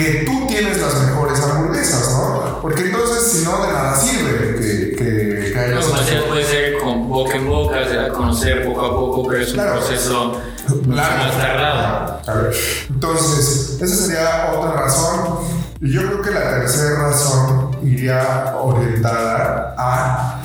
que 0.04 0.24
tú 0.26 0.48
tienes 0.48 0.80
las 0.82 0.96
mejores 1.02 1.40
hamburguesas, 1.42 2.10
¿no? 2.12 2.60
Porque 2.62 2.82
entonces, 2.86 3.32
si 3.32 3.44
no, 3.46 3.66
de 3.66 3.74
nada 3.74 3.96
sirve 3.96 4.56
que, 4.60 4.96
que, 4.96 5.52
que 5.54 5.76
No, 5.76 6.28
puede 6.30 6.46
ser 6.46 6.78
con 6.80 7.10
boca 7.10 7.36
en 7.36 7.48
boca, 7.48 7.88
se 7.88 7.96
da 7.96 8.10
conocer 8.10 8.66
poco 8.66 8.86
a 8.86 8.90
poco, 8.92 9.28
pero 9.28 9.42
es 9.42 9.50
un 9.50 9.54
Claro. 9.56 9.74
proceso 9.80 10.42
más 10.88 11.38
tardado. 11.38 12.22
A 12.28 12.34
ver, 12.34 12.54
Entonces, 12.90 13.78
esa 13.82 13.96
sería 13.96 14.52
otra 14.58 14.72
razón. 14.82 15.40
Y 15.82 15.92
yo 15.94 16.02
creo 16.02 16.22
que 16.22 16.32
la 16.32 16.50
tercera 16.60 17.08
razón 17.10 17.78
iría 17.84 18.56
orientada 18.62 19.76
a- 19.78 20.36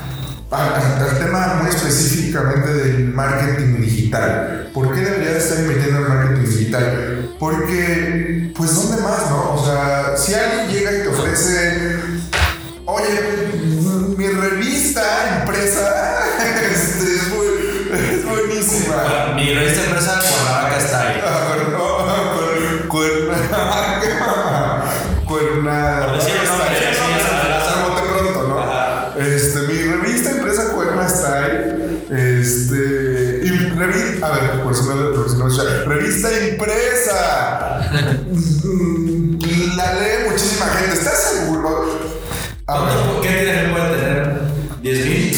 al 0.51 1.19
tema 1.19 1.59
muy 1.61 1.71
específicamente 1.71 2.73
del 2.73 3.05
marketing 3.13 3.81
digital. 3.81 4.64
¿Por 4.75 4.93
qué 4.93 5.03
deberías 5.03 5.45
estar 5.45 5.61
invirtiendo 5.61 6.01
en 6.01 6.09
marketing 6.09 6.51
digital? 6.51 7.31
Porque, 7.39 8.53
pues, 8.57 8.75
¿dónde 8.75 9.03
más, 9.03 9.31
no? 9.31 9.55
O 9.55 9.65
sea, 9.65 10.17
si 10.17 10.35
alguien 10.35 10.69
llega 10.69 10.93
y 10.93 11.03
te 11.03 11.09
ofrece, 11.09 11.97
oye, 12.85 13.44
no, 35.57 35.65
por 35.65 35.95
no 35.95 36.01
escucha, 36.01 36.29
revista 36.29 36.29
impresa. 36.49 37.91
Mm, 38.65 39.77
La 39.77 39.95
lee 39.95 40.29
muchísima 40.31 40.67
gente. 40.67 40.95
¿Estás 40.95 41.23
seguro? 41.35 41.69
A 42.67 42.81
ver. 42.85 42.89
¿Cuánto- 42.95 43.21
¿Qué 43.23 43.29
tienes 43.29 43.63
que 43.65 43.69
puede 43.71 43.89
tener? 43.99 44.33
¿10 44.83 45.07
mil? 45.07 45.37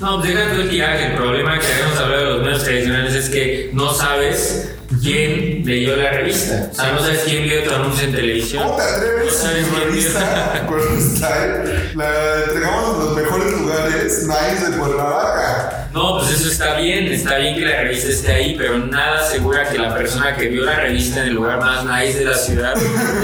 No, 0.00 0.20
pues 0.20 0.32
tú 0.54 0.60
el 0.62 0.70
tiraje. 0.70 1.06
El 1.06 1.14
problema 1.16 1.58
que 1.58 1.66
habíamos 1.66 1.98
hablado 1.98 2.22
de 2.24 2.30
los 2.34 2.42
medios 2.42 2.64
tradicionales 2.64 3.14
es 3.14 3.28
que 3.30 3.70
no 3.72 3.94
sabes 3.94 4.72
quién 5.02 5.62
leyó 5.64 5.96
la 5.96 6.10
revista. 6.10 6.68
O 6.70 6.74
sea, 6.74 6.92
no 6.92 7.00
sabes 7.00 7.20
quién 7.24 7.44
vio 7.44 7.62
tu 7.64 7.74
anuncio 7.74 8.04
en 8.08 8.14
televisión. 8.14 8.62
¿Cómo 8.64 8.76
te 8.76 8.82
No 8.82 8.88
atreves? 8.90 9.34
quién 9.42 9.70
vio- 9.70 9.84
revista 9.84 10.64
Cuerna 10.68 11.00
Style 11.00 11.90
la 11.94 12.44
entregamos 12.44 12.94
en 12.94 13.06
los 13.06 13.16
mejores 13.16 13.52
lugares 13.52 14.26
nice 14.26 14.70
de 14.70 14.76
Cuernavaca. 14.76 15.85
No, 15.96 16.18
pues 16.18 16.30
eso 16.30 16.50
está 16.50 16.74
bien, 16.74 17.06
está 17.06 17.38
bien 17.38 17.54
que 17.54 17.64
la 17.64 17.80
revista 17.80 18.10
esté 18.10 18.30
ahí, 18.30 18.54
pero 18.58 18.76
nada 18.76 19.20
asegura 19.20 19.66
que 19.66 19.78
la 19.78 19.94
persona 19.94 20.36
que 20.36 20.48
vio 20.48 20.62
la 20.62 20.76
revista 20.76 21.22
en 21.22 21.28
el 21.28 21.34
lugar 21.36 21.58
más 21.58 21.86
nice 21.86 22.18
de 22.18 22.26
la 22.26 22.34
ciudad 22.34 22.74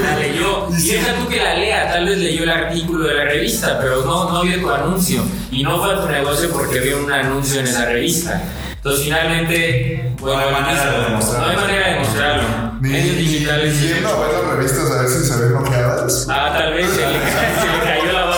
la 0.01 0.17
leyó. 0.17 0.69
Y 0.79 0.87
deja 0.87 1.13
tú 1.13 1.27
que 1.27 1.37
la 1.37 1.53
lea, 1.53 1.91
tal 1.93 2.05
vez 2.05 2.17
leyó 2.17 2.41
el 2.41 2.49
artículo 2.49 3.07
de 3.07 3.13
la 3.13 3.25
revista, 3.25 3.77
pero 3.79 4.03
no, 4.03 4.31
no 4.31 4.41
vio 4.41 4.59
tu 4.59 4.71
anuncio. 4.71 5.23
Y 5.51 5.61
no 5.61 5.83
fue 5.83 5.93
a 5.93 6.01
tu 6.01 6.09
negocio 6.09 6.49
porque 6.49 6.79
vio 6.79 6.97
un 6.97 7.11
anuncio 7.11 7.59
en 7.59 7.67
esa 7.67 7.85
revista. 7.85 8.41
Entonces 8.71 9.03
finalmente, 9.03 10.11
bueno, 10.19 10.41
No 10.41 10.47
hay 10.47 10.53
manera 10.63 10.91
de 10.91 11.03
demostrarlo. 11.03 11.45
No 11.45 11.51
hay 11.51 11.55
manera 11.55 11.87
de 11.87 11.93
demostrarlo. 11.93 12.43
Ni, 12.81 12.89
Medios 12.89 13.17
digitales. 13.17 13.75
ni 13.75 13.87
a 13.87 13.93
ver 13.93 14.33
las 14.33 14.55
revistas 14.55 14.91
a 14.91 15.01
ver 15.03 15.09
si 15.09 15.23
se 15.23 15.39
ven 15.39 15.49
bloqueadas. 15.49 16.27
Ah, 16.27 16.55
tal 16.57 16.73
vez 16.73 16.89
se 16.89 17.01
le, 17.01 17.05
se 17.61 17.77
le 17.77 17.83
cayó 17.83 18.11
la 18.11 18.32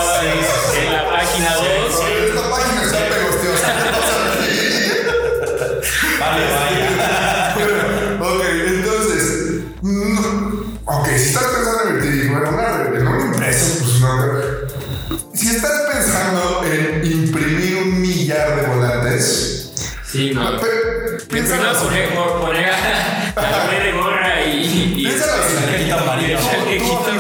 no. 20.35 20.59
piensa 21.29 21.55
poner, 21.81 22.13
poner 22.13 22.69
a, 22.69 23.83
de 23.83 23.91
gorra 23.93 24.45
y. 24.45 24.93
y 24.97 25.03
piensa 25.03 25.25
amarillo. 25.99 26.37
Amigo, 26.39 27.03
tú, 27.05 27.11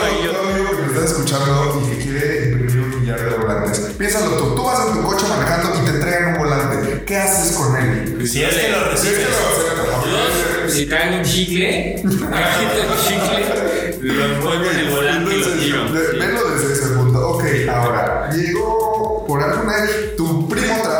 amigo 0.49 0.71
que 0.71 0.81
me 0.83 0.87
estás 0.87 1.11
escuchando 1.11 1.81
y 1.83 1.89
que 1.95 2.03
quiere 2.03 2.51
imprimir 2.51 2.79
un 2.79 3.01
millar 3.01 3.19
de 3.29 3.37
volantes, 3.37 3.79
piénsalo 3.97 4.31
tú. 4.37 4.55
Tú 4.55 4.63
vas 4.63 4.87
en 4.87 4.93
tu 4.93 5.01
coche 5.03 5.25
manejando 5.27 5.81
y 5.81 5.85
te 5.85 5.91
entregan 5.91 6.33
un 6.33 6.37
volante. 6.39 7.03
¿Qué 7.05 7.17
haces 7.17 7.55
con 7.55 7.75
él? 7.77 8.27
Si 8.27 8.43
es 8.43 8.53
que 8.53 8.69
lo 8.69 8.77
Si 8.97 9.07
es 9.07 9.13
recibes. 9.17 9.17
que 9.17 9.23
lo- 9.31 9.65
Dos, 10.05 10.71
si 10.73 10.85
traen 10.85 11.13
un 11.19 11.23
chicle, 11.23 12.01
un 12.03 12.11
chicle, 12.11 13.97
lo 14.01 14.25
envuelven 14.25 14.69
en 14.71 14.85
el 14.85 14.89
volante 14.95 15.35
y 15.35 15.69
lo 15.69 15.91
velo 15.91 16.49
desde 16.51 16.73
ese 16.73 16.87
punto. 16.93 17.29
Ok, 17.29 17.43
ahora, 17.73 18.29
llegó 18.31 19.25
por 19.27 19.41
alguna 19.41 19.73
tu 20.17 20.47
primo 20.47 20.75
trabaja 20.81 20.94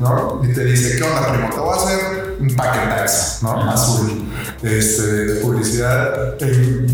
¿no? 0.00 0.40
Y 0.44 0.52
te 0.54 0.64
dice, 0.64 0.96
¿qué 0.96 1.02
onda, 1.02 1.32
primo? 1.32 1.50
Te 1.50 1.60
voy 1.60 1.74
a 1.78 1.82
hacer 1.82 2.36
un 2.40 2.56
paquetazo, 2.56 3.38
¿no? 3.46 3.70
Azul, 3.70 4.28
este, 4.62 5.02
de 5.02 5.40
publicidad 5.40 6.34
en... 6.42 6.86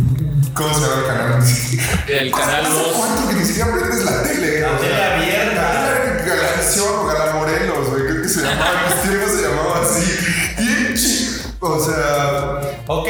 ¿Cómo 0.55 0.73
se 0.75 0.81
llama 0.81 0.95
el 1.01 1.07
canal? 1.07 1.43
El 2.09 2.31
canal 2.33 2.65
¿Hace 2.67 2.73
2. 2.75 2.83
cuánto 2.97 3.29
que 3.29 3.35
ni 3.35 3.45
siquiera 3.45 3.73
prendes 3.73 4.05
la 4.05 4.23
tele? 4.23 4.61
La 4.61 4.79
tele 4.79 5.03
abierta. 5.05 5.75
la 5.75 6.03
tele 6.03 6.25
Galavisión 6.31 6.89
o 6.99 7.07
Galamorelos, 7.07 7.91
güey, 7.91 8.03
creo 8.07 8.23
que 8.23 8.29
se 8.29 8.41
llamaba, 8.43 8.71
en 9.03 9.09
tiempos 9.09 9.33
se 9.33 9.43
llamaba 9.43 9.81
así. 9.85 10.13
Y, 10.59 11.55
o 11.61 11.85
sea, 11.85 12.61
Ok, 12.89 13.09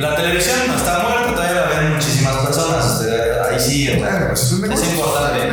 la 0.00 0.16
televisión 0.16 0.56
no 0.68 0.76
está 0.76 0.98
muerta, 1.00 1.34
todavía 1.34 1.60
la 1.60 1.66
ven 1.80 1.94
muchísimas 1.94 2.34
personas. 2.46 3.02
ahí 3.50 3.60
sí, 3.60 3.88
o 3.90 3.92
sea, 3.92 4.00
bueno, 4.10 4.26
pues 4.28 4.42
es 4.42 4.52
un 4.52 4.72
es 4.72 4.84
importante 4.90 5.47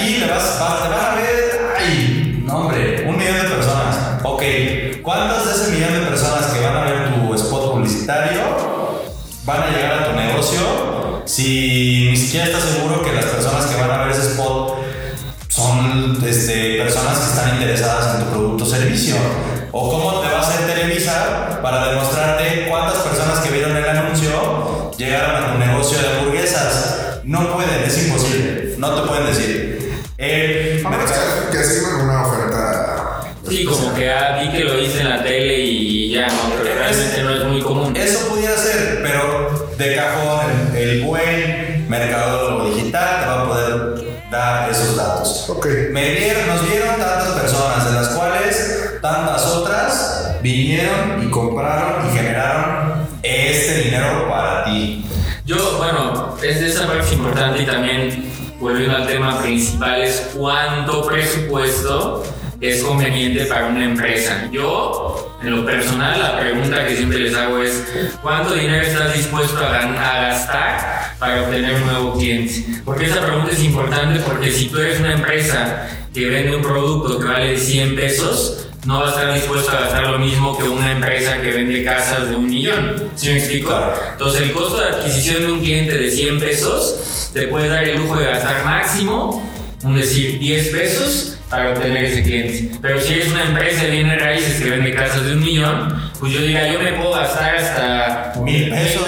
Aquí 0.00 0.16
le 0.18 0.26
vas, 0.26 0.58
vas- 0.60 0.82
a 0.82 1.14
ver, 1.16 1.74
ay, 1.78 2.42
no 2.46 2.66
un 2.68 3.16
millón 3.16 3.34
de 3.36 3.48
personas. 3.48 3.96
Ok, 4.22 4.42
¿cuántas 5.02 5.44
de 5.46 5.52
ese 5.62 5.72
millón 5.72 5.92
de 5.94 6.06
personas 6.10 6.46
que 6.46 6.60
van 6.60 6.76
a 6.76 6.80
ver 6.84 7.14
tu 7.14 7.34
spot 7.34 7.72
publicitario 7.72 8.40
van 9.44 9.62
a 9.62 9.66
llegar 9.70 9.92
a 10.02 10.04
tu 10.10 10.12
negocio 10.16 11.22
si 11.26 12.08
ni 12.10 12.16
siquiera 12.16 12.46
estás 12.46 12.62
seguro 12.64 13.02
que 13.02 13.12
las 13.12 13.24
personas 13.26 13.66
que 13.66 13.76
van 13.80 13.90
a 13.90 14.04
ver 14.04 14.12
ese 14.12 14.30
spot 14.32 14.74
son 15.48 16.18
este, 16.26 16.76
personas 16.82 17.18
que 17.18 17.24
están 17.26 17.54
interesadas 17.54 18.14
en 18.16 18.24
tu 18.24 18.30
producto 18.30 18.64
o 18.64 18.66
servicio. 18.66 19.16
O 19.72 19.90
cómo 19.90 20.20
te 20.20 20.28
va 20.28 20.38
a 20.38 20.40
hacer 20.40 20.66
Televisa 20.66 21.60
para 21.62 21.88
demostrarte 21.90 22.66
cuántas 22.68 22.98
personas 23.02 23.38
que 23.40 23.50
vieron 23.50 23.76
el 23.76 23.84
anuncio 23.88 24.90
llegaron 24.96 25.44
a 25.44 25.52
tu 25.52 25.58
negocio 25.58 25.98
de 25.98 26.08
hamburguesas. 26.18 26.96
No 27.24 27.52
pueden, 27.54 27.82
es 27.84 28.06
imposible. 28.06 28.74
No 28.78 28.94
te 28.94 29.08
pueden 29.08 29.26
decir. 29.26 29.70
El 30.18 30.84
A 30.84 30.90
menos 30.90 31.06
mercado- 31.06 31.50
que, 31.50 31.56
que 31.56 31.62
asignen 31.62 31.94
una 32.02 32.26
oferta. 32.26 33.20
Sí, 33.48 33.64
como 33.64 33.94
que 33.94 34.10
ah, 34.10 34.38
vi 34.42 34.50
que 34.50 34.64
lo 34.64 34.69
hice 34.80 35.00
en 35.00 35.08
la 35.08 35.22
tele 35.22 35.58
y 35.58 36.12
ya, 36.12 36.26
¿no? 36.28 36.54
Pero 36.56 36.74
realmente 36.74 37.22
no 37.22 37.30
es 37.30 37.44
muy 37.44 37.62
común. 37.62 37.96
Eso 37.96 38.28
pudiera 38.28 38.56
ser, 38.56 39.00
pero 39.02 39.68
de 39.76 39.96
cajón 39.96 40.76
el, 40.76 41.02
buen 41.02 41.86
mercadólogo 41.88 42.74
digital 42.74 43.20
te 43.20 43.26
va 43.26 43.42
a 43.42 43.48
poder 43.48 44.04
dar 44.30 44.70
esos 44.70 44.96
datos. 44.96 45.48
Ok. 45.50 45.66
Me 45.90 46.10
vieron, 46.14 46.46
nos 46.46 46.68
vieron 46.68 46.98
tantas 46.98 47.28
personas, 47.40 47.86
de 47.86 47.92
las 47.92 48.08
cuales 48.08 48.98
tantas 49.00 49.46
otras 49.46 50.36
vinieron 50.42 51.22
y 51.26 51.30
compraron 51.30 52.08
y 52.08 52.16
generaron 52.16 53.08
este 53.22 53.82
dinero 53.82 54.28
para 54.28 54.64
ti. 54.64 55.04
Yo, 55.44 55.78
bueno, 55.78 56.36
es 56.42 56.60
de 56.60 56.68
esa 56.68 56.86
parte 56.86 57.04
es 57.06 57.12
importante 57.12 57.62
y 57.62 57.66
también, 57.66 58.32
volviendo 58.60 58.96
al 58.96 59.06
tema 59.06 59.40
principal, 59.40 60.02
es 60.02 60.30
cuánto 60.34 61.06
presupuesto 61.06 62.22
es 62.60 62.82
conveniente 62.82 63.46
para 63.46 63.66
una 63.66 63.84
empresa. 63.84 64.48
Yo, 64.52 65.38
en 65.42 65.50
lo 65.50 65.64
personal, 65.64 66.20
la 66.20 66.38
pregunta 66.38 66.86
que 66.86 66.96
siempre 66.96 67.18
les 67.20 67.34
hago 67.34 67.62
es, 67.62 67.86
¿cuánto 68.22 68.54
dinero 68.54 68.82
estás 68.82 69.14
dispuesto 69.14 69.58
a, 69.58 69.70
gastar 69.70 71.14
para 71.18 71.42
obtener 71.42 71.74
un 71.74 71.86
nuevo 71.86 72.18
cliente? 72.18 72.82
Porque 72.84 73.06
esa 73.06 73.24
pregunta 73.24 73.52
es 73.52 73.62
importante 73.62 74.20
porque 74.20 74.50
si 74.50 74.66
tú 74.66 74.78
eres 74.78 75.00
una 75.00 75.14
empresa 75.14 75.88
que 76.12 76.26
vende 76.26 76.56
un 76.56 76.62
producto 76.62 77.18
que 77.18 77.26
vale 77.26 77.56
100 77.56 77.96
pesos, 77.96 78.66
no 78.84 79.00
va 79.00 79.06
a 79.06 79.10
estar 79.10 79.34
dispuesto 79.34 79.70
a 79.70 79.80
gastar 79.80 80.08
lo 80.08 80.18
mismo 80.18 80.56
que 80.56 80.64
una 80.64 80.92
empresa 80.92 81.40
que 81.40 81.50
vende 81.52 81.82
casas 81.84 82.28
de 82.28 82.36
un 82.36 82.46
millón. 82.46 83.10
¿Sí 83.14 83.28
me 83.28 83.38
explico? 83.38 83.74
Entonces, 84.12 84.42
el 84.42 84.52
costo 84.52 84.80
de 84.80 84.86
adquisición 84.86 85.42
de 85.42 85.52
un 85.52 85.60
cliente 85.60 85.96
de 85.96 86.10
100 86.10 86.40
pesos 86.40 87.30
te 87.32 87.48
puede 87.48 87.68
dar 87.68 87.84
el 87.84 87.98
lujo 87.98 88.18
de 88.18 88.26
gastar 88.26 88.64
máximo, 88.64 89.50
un 89.82 89.96
decir, 89.96 90.38
10 90.38 90.68
pesos 90.68 91.39
para 91.50 91.70
obtener 91.72 92.04
ese 92.04 92.22
cliente. 92.22 92.78
Pero 92.80 93.00
si 93.00 93.14
eres 93.14 93.32
una 93.32 93.44
empresa 93.44 93.82
de 93.84 93.90
bienes 93.90 94.20
raíces 94.22 94.62
que 94.62 94.70
vende 94.70 94.94
casas 94.94 95.24
de 95.24 95.32
un 95.32 95.40
millón, 95.40 96.10
pues 96.18 96.32
yo 96.32 96.40
diría, 96.40 96.72
yo 96.72 96.78
me 96.80 96.92
puedo 96.92 97.12
gastar 97.12 97.56
hasta 97.56 98.32
Mil 98.40 98.70
pesos. 98.70 99.02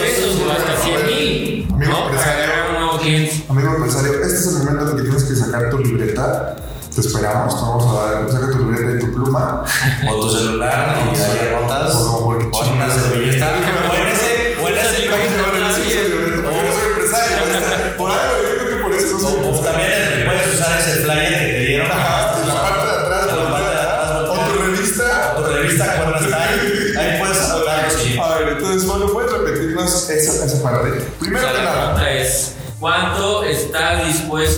o 0.47 0.51
hasta 0.51 0.77
100 0.83 1.07
mil, 1.07 1.69
Amigo 1.73 1.93
¿no? 1.93 1.95
Para 1.95 2.05
empresario. 2.11 2.45
agarrar 2.45 2.71
un 2.71 2.83
nuevo 2.83 2.99
cliente. 2.99 3.45
Amigo 3.49 3.75
empresario, 3.77 4.13
este 4.15 4.27
es 4.27 4.47
el 4.49 4.53
momento 4.59 4.83
en 4.83 4.89
el 4.89 4.97
que 4.97 5.03
tienes 5.03 5.25
que 5.25 5.35
sacar 5.37 5.71
tu 5.71 5.79
libreta. 5.79 6.57
Te 6.95 7.01
esperamos, 7.01 7.55
te 7.57 7.63
vamos 7.63 7.85
a 7.87 8.13
dar. 8.13 8.31
Saca 8.31 8.51
tu 8.53 8.59
libreta 8.59 8.97
y 8.97 9.01
tu 9.07 9.15
pluma. 9.15 9.65
O 10.11 10.21
tu 10.21 10.31
celular 10.37 10.95
y 11.15 11.17
ahí 11.17 11.55
anotas. 11.57 11.95
O. 11.95 12.29
O 12.29 12.65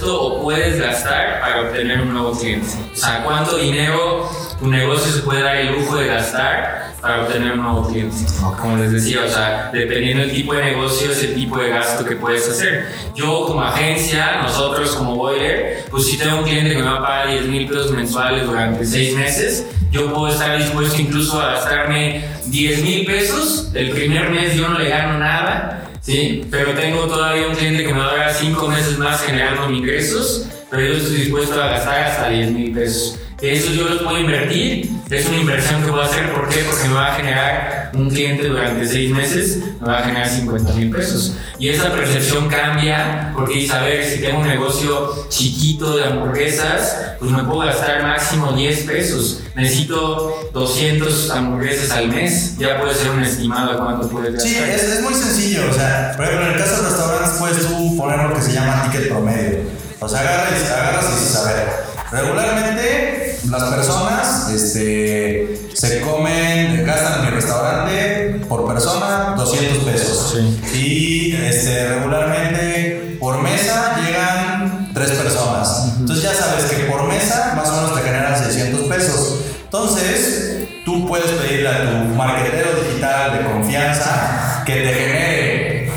o 0.07 0.43
puedes 0.43 0.79
gastar 0.81 1.41
para 1.41 1.63
obtener 1.63 2.01
un 2.01 2.13
nuevo 2.13 2.33
cliente? 2.33 2.67
O 2.93 2.97
sea, 2.97 3.23
¿cuánto 3.25 3.57
dinero 3.57 4.29
tu 4.59 4.69
negocio 4.69 5.13
se 5.13 5.21
puede 5.21 5.43
dar 5.43 5.57
el 5.57 5.73
lujo 5.73 5.97
de 5.97 6.07
gastar 6.07 6.93
para 7.01 7.23
obtener 7.23 7.53
un 7.53 7.63
nuevo 7.63 7.89
cliente? 7.89 8.17
Como 8.61 8.77
les 8.77 8.93
decía, 8.93 9.23
o 9.25 9.29
sea, 9.29 9.71
dependiendo 9.73 10.23
del 10.23 10.33
tipo 10.33 10.55
de 10.55 10.65
negocio, 10.65 11.11
es 11.11 11.23
el 11.23 11.35
tipo 11.35 11.59
de 11.59 11.71
gasto 11.71 12.05
que 12.05 12.17
puedes 12.17 12.49
hacer. 12.49 12.87
Yo 13.15 13.47
como 13.47 13.63
agencia, 13.63 14.43
nosotros 14.43 14.95
como 14.97 15.17
Boiler, 15.17 15.85
pues 15.91 16.07
si 16.07 16.19
tengo 16.19 16.39
un 16.39 16.45
cliente 16.45 16.71
que 16.71 16.83
me 16.83 16.89
va 16.89 16.97
a 16.97 17.03
pagar 17.03 17.29
10 17.29 17.47
mil 17.47 17.69
pesos 17.69 17.91
mensuales 17.93 18.47
durante 18.47 18.85
6 18.85 19.17
meses, 19.17 19.67
yo 19.91 20.13
puedo 20.13 20.29
estar 20.29 20.59
dispuesto 20.59 21.01
incluso 21.01 21.41
a 21.41 21.53
gastarme 21.53 22.25
10 22.47 22.83
mil 22.83 23.07
pesos. 23.07 23.71
El 23.75 23.91
primer 23.91 24.31
mes 24.31 24.55
yo 24.57 24.69
no 24.69 24.79
le 24.79 24.89
gano 24.89 25.19
nada. 25.19 25.84
¿Sí? 26.05 26.45
Pero 26.51 26.73
tengo 26.75 27.07
todavía 27.07 27.49
un 27.49 27.55
cliente 27.55 27.85
que 27.85 27.93
me 27.93 28.01
va 28.01 28.13
a 28.13 28.17
dar 28.17 28.35
5 28.35 28.69
meses 28.69 28.99
más 28.99 29.23
generando 29.23 29.71
ingresos, 29.71 30.47
pero 30.71 30.87
yo 30.87 30.95
estoy 30.95 31.17
dispuesto 31.17 31.61
a 31.61 31.67
gastar 31.69 32.05
hasta 32.05 32.29
10 32.29 32.51
mil 32.53 32.73
pesos. 32.73 33.19
Eso 33.41 33.73
yo 33.73 33.89
los 33.89 34.03
puedo 34.03 34.19
invertir, 34.19 34.89
es 35.11 35.27
una 35.27 35.37
inversión 35.37 35.83
que 35.83 35.91
voy 35.91 36.01
a 36.01 36.05
hacer, 36.05 36.33
¿por 36.33 36.49
qué? 36.49 36.65
Porque 36.65 36.89
me 36.89 36.95
va 36.95 37.13
a 37.13 37.15
generar 37.15 37.91
un 37.95 38.09
cliente 38.09 38.49
durante 38.49 38.87
6 38.87 39.11
meses, 39.11 39.59
me 39.81 39.87
va 39.87 39.99
a 39.99 40.03
generar 40.03 40.29
50 40.29 40.73
mil 40.73 40.91
pesos. 40.91 41.37
Y 41.59 41.69
esa 41.69 41.93
percepción 41.93 42.49
cambia, 42.49 43.31
porque 43.35 43.55
dices, 43.55 43.73
a 43.73 43.83
ver, 43.83 44.05
si 44.05 44.21
tengo 44.21 44.41
un 44.41 44.49
negocio 44.49 45.27
chiquito 45.29 45.97
de 45.97 46.05
hamburguesas, 46.05 47.17
pues 47.19 47.31
me 47.31 47.45
puedo 47.45 47.61
gastar 47.61 48.03
máximo 48.03 48.53
10 48.53 48.81
pesos. 48.85 49.43
Necesito 49.55 50.51
200 50.53 51.31
hamburguesas 51.31 51.91
al 51.91 52.09
mes, 52.09 52.57
ya 52.59 52.81
puede 52.81 52.95
ser 52.95 53.11
un 53.11 53.23
estimado 53.23 53.73
de 53.73 53.79
cuánto 53.79 54.09
puedes 54.09 54.33
gastar. 54.35 54.51
Sí, 54.51 54.57
es, 54.57 54.83
es 54.83 55.03
muy 55.03 55.15
sencillo. 55.15 55.71
O 55.71 55.75
sea, 55.75 56.15
por 56.17 56.25
ejemplo, 56.25 56.47
en 56.47 56.53
el 56.55 56.59
caso 56.59 56.83
de 56.83 56.89
restaurantes 56.89 57.39
puedes 57.39 57.67
tú 57.67 57.97
poner 57.97 58.19
lo 58.19 58.35
que 58.35 58.43
se 58.43 58.53
llama 58.53 58.91
ticket 58.91 59.09
promedio. 59.09 59.59
O 60.01 60.09
sea, 60.09 60.21
agarras, 60.21 60.71
agarras 60.71 61.05
y 61.05 61.21
dices, 61.21 61.37
a 61.37 61.53
ver, 61.53 61.69
regularmente 62.11 63.24
las 63.51 63.65
personas 63.65 64.51
este, 64.51 65.69
se 65.75 66.01
comen, 66.01 66.85
gastan 66.87 67.21
en 67.21 67.25
mi 67.27 67.31
restaurante 67.31 68.41
por 68.49 68.67
persona 68.67 69.35
200 69.37 69.85
pesos. 69.85 70.39
Y 70.73 71.35
este, 71.37 71.89
regularmente 71.89 73.17
por 73.21 73.43
mesa 73.43 73.97
llegan 74.05 74.91
tres 74.95 75.11
personas. 75.11 75.95
Entonces 75.99 76.25
ya 76.25 76.35
sabes 76.35 76.65
que 76.65 76.85
por 76.85 77.05
mesa 77.05 77.55
más 77.57 77.69
o 77.69 77.77
menos 77.77 77.95
te 77.95 78.03
generan 78.03 78.43
600 78.43 78.89
pesos. 78.89 79.41
Entonces, 79.65 80.69
tú 80.85 81.07
puedes 81.09 81.31
pedirle 81.33 81.69
a 81.69 81.83
tu 81.83 82.15
marketero 82.15 82.71
digital 82.81 83.39
de 83.39 83.45
confianza 83.45 84.63
que 84.65 84.73
te 84.73 84.95
genere, 84.95 85.93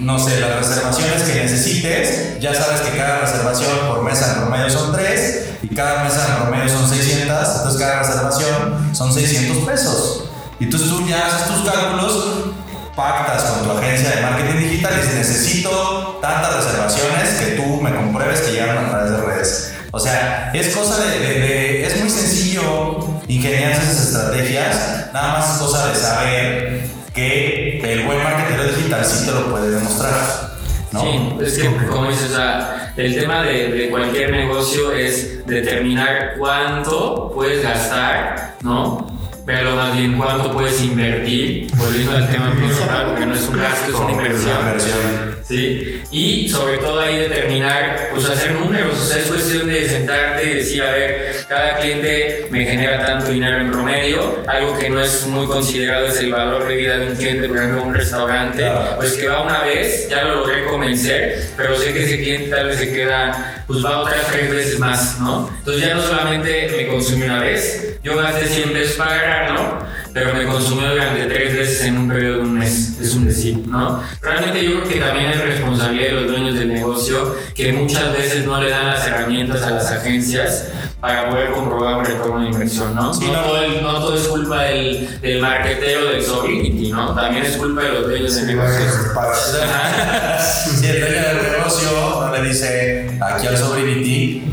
no 0.00 0.18
sé, 0.18 0.40
las 0.40 0.56
reservaciones 0.56 1.22
que 1.22 1.34
necesites. 1.34 2.40
Ya 2.40 2.54
sabes 2.54 2.80
que 2.80 2.96
cada 2.96 3.20
reservación 3.20 3.70
por 3.88 4.02
mesa 4.02 4.32
en 4.32 4.40
promedio 4.40 4.70
son 4.70 4.92
3 4.92 5.43
y 5.70 5.74
cada 5.74 6.04
mesa 6.04 6.26
en 6.28 6.42
promedio 6.42 6.68
son 6.68 6.88
600. 6.88 7.48
Entonces, 7.56 7.80
cada 7.80 8.02
reservación 8.02 8.94
son 8.94 9.12
600 9.12 9.56
pesos. 9.64 10.24
Y 10.60 10.64
entonces 10.64 10.88
tú 10.88 11.06
ya 11.06 11.26
haces 11.26 11.46
tus 11.48 11.70
cálculos, 11.70 12.54
pactas 12.94 13.42
con 13.44 13.64
tu 13.64 13.78
agencia 13.78 14.10
de 14.10 14.22
marketing 14.22 14.58
digital 14.58 14.92
y 14.94 15.00
dices, 15.00 15.14
necesito 15.14 16.18
tantas 16.20 16.56
reservaciones 16.56 17.28
que 17.40 17.46
tú 17.56 17.80
me 17.80 17.94
compruebes 17.94 18.40
que 18.42 18.52
llegaron 18.52 18.84
a 18.84 18.90
través 18.90 19.10
de 19.10 19.16
redes. 19.16 19.72
O 19.90 19.98
sea, 19.98 20.52
es 20.54 20.74
cosa 20.76 21.02
de, 21.04 21.86
es 21.86 22.00
muy 22.00 22.10
sencillo 22.10 23.22
ingeniarse 23.26 23.90
esas 23.90 24.06
estrategias, 24.08 25.12
nada 25.12 25.38
más 25.38 25.54
es 25.54 25.62
cosa 25.62 25.88
de 25.88 25.94
saber 25.96 26.86
que 27.14 27.80
el 27.92 28.04
buen 28.04 28.22
marketero 28.22 28.64
digital 28.64 29.04
sí 29.04 29.24
te 29.24 29.32
lo 29.32 29.50
puede 29.50 29.70
demostrar. 29.70 30.53
¿No? 30.94 31.00
Sí, 31.00 31.44
es 31.44 31.58
que 31.58 31.86
como 31.88 32.08
dices, 32.08 32.30
o 32.30 32.36
sea, 32.36 32.92
el 32.96 33.14
tema 33.18 33.42
de, 33.42 33.68
de 33.72 33.90
cualquier 33.90 34.30
negocio 34.30 34.92
es 34.92 35.44
determinar 35.46 36.34
cuánto 36.38 37.32
puedes 37.34 37.62
gastar, 37.62 38.54
¿no? 38.62 39.06
Pero 39.44 39.76
más 39.76 39.96
bien 39.96 40.16
cuánto 40.16 40.52
puedes 40.52 40.80
invertir, 40.82 41.70
volviendo 41.76 42.12
al 42.12 42.30
tema 42.30 42.52
principal, 42.52 43.06
porque 43.08 43.26
no 43.26 43.34
es 43.34 43.48
un 43.48 43.58
gasto, 43.58 43.90
es 43.90 43.94
una 43.94 44.12
inversión. 44.12 44.56
Una 44.56 44.70
inversión. 44.70 45.33
¿Sí? 45.46 46.02
Y 46.10 46.48
sobre 46.48 46.78
todo 46.78 47.00
ahí 47.00 47.18
determinar, 47.18 48.08
pues 48.12 48.24
hacer 48.28 48.52
números, 48.52 48.98
o 48.98 49.04
sea, 49.04 49.18
es 49.18 49.26
cuestión 49.26 49.66
de 49.68 49.88
sentarte 49.88 50.44
y 50.44 50.54
decir, 50.54 50.82
a 50.82 50.92
ver, 50.92 51.36
cada 51.48 51.78
cliente 51.78 52.46
me 52.50 52.64
genera 52.64 53.04
tanto 53.04 53.30
dinero 53.30 53.58
en 53.58 53.70
promedio, 53.70 54.42
algo 54.46 54.78
que 54.78 54.88
no 54.90 55.00
es 55.02 55.26
muy 55.26 55.46
considerado 55.46 56.06
es 56.06 56.18
el 56.18 56.32
valor 56.32 56.66
de 56.66 56.76
vida 56.76 56.98
de 56.98 57.06
un 57.08 57.16
cliente, 57.16 57.48
por 57.48 57.56
ejemplo, 57.58 57.82
un 57.82 57.94
restaurante, 57.94 58.58
Claro. 58.58 58.96
pues 58.96 59.12
que 59.14 59.28
va 59.28 59.42
una 59.42 59.60
vez, 59.62 60.08
ya 60.08 60.24
lo 60.24 60.36
logré 60.36 60.64
convencer, 60.64 61.48
pero 61.56 61.76
sé 61.76 61.92
que 61.92 62.04
ese 62.04 62.18
cliente 62.22 62.50
tal 62.50 62.66
vez 62.68 62.78
se 62.78 62.92
queda, 62.92 63.62
pues 63.66 63.84
va 63.84 63.98
otras 64.00 64.26
tres 64.32 64.50
veces 64.50 64.78
más, 64.78 65.18
¿no? 65.20 65.50
Entonces 65.58 65.84
ya 65.86 65.94
no 65.94 66.02
solamente 66.02 66.72
me 66.76 66.86
consumí 66.88 67.22
una 67.24 67.40
vez, 67.40 67.98
yo 68.02 68.16
gasté 68.16 68.46
100 68.46 68.72
pesos 68.72 68.96
para 68.96 69.14
agarrarlo, 69.14 69.86
pero 70.14 70.32
me 70.32 70.44
consumió 70.46 70.88
durante 70.90 71.24
tres 71.26 71.54
veces 71.56 71.82
en 71.86 71.98
un 71.98 72.08
periodo 72.08 72.36
de 72.36 72.42
un 72.42 72.54
mes. 72.58 72.98
Es 73.02 73.14
un 73.14 73.26
decir, 73.26 73.58
¿no? 73.66 74.00
Realmente 74.22 74.64
yo 74.64 74.80
creo 74.80 74.88
que 74.88 75.00
también 75.00 75.30
es 75.32 75.40
responsabilidad 75.40 76.06
de 76.06 76.12
los 76.12 76.26
dueños 76.30 76.54
del 76.54 76.72
negocio 76.72 77.34
que 77.54 77.72
muchas 77.72 78.12
veces 78.12 78.46
no 78.46 78.62
le 78.62 78.70
dan 78.70 78.86
las 78.86 79.04
herramientas 79.06 79.62
a 79.64 79.70
las 79.72 79.90
agencias 79.90 80.68
para 81.00 81.28
poder 81.28 81.50
comprobar 81.50 81.96
un 81.98 82.04
retorno 82.04 82.40
de 82.40 82.46
inversión, 82.46 82.94
¿no? 82.94 83.12
Sí, 83.12 83.26
no, 83.26 83.32
no. 83.32 83.42
todo, 83.42 83.62
el- 83.64 83.82
no 83.82 83.92
todo 83.98 84.16
es 84.16 84.26
culpa 84.28 84.62
del, 84.62 85.20
del 85.20 85.42
marketero 85.42 86.06
del 86.06 86.22
Sovereignty, 86.22 86.92
¿no? 86.92 87.14
También 87.14 87.44
es 87.44 87.56
culpa 87.56 87.82
de 87.82 87.88
los 87.90 88.04
dueños 88.08 88.34
del 88.36 88.46
negocio. 88.46 88.86
Si 90.80 90.86
el 90.86 91.00
dueño 91.00 91.22
del 91.28 91.52
negocio 91.52 91.90
no 92.26 92.32
le 92.36 92.48
dice 92.48 93.10
aquí 93.20 93.46
al 93.46 93.56
Sovereignty 93.56 94.44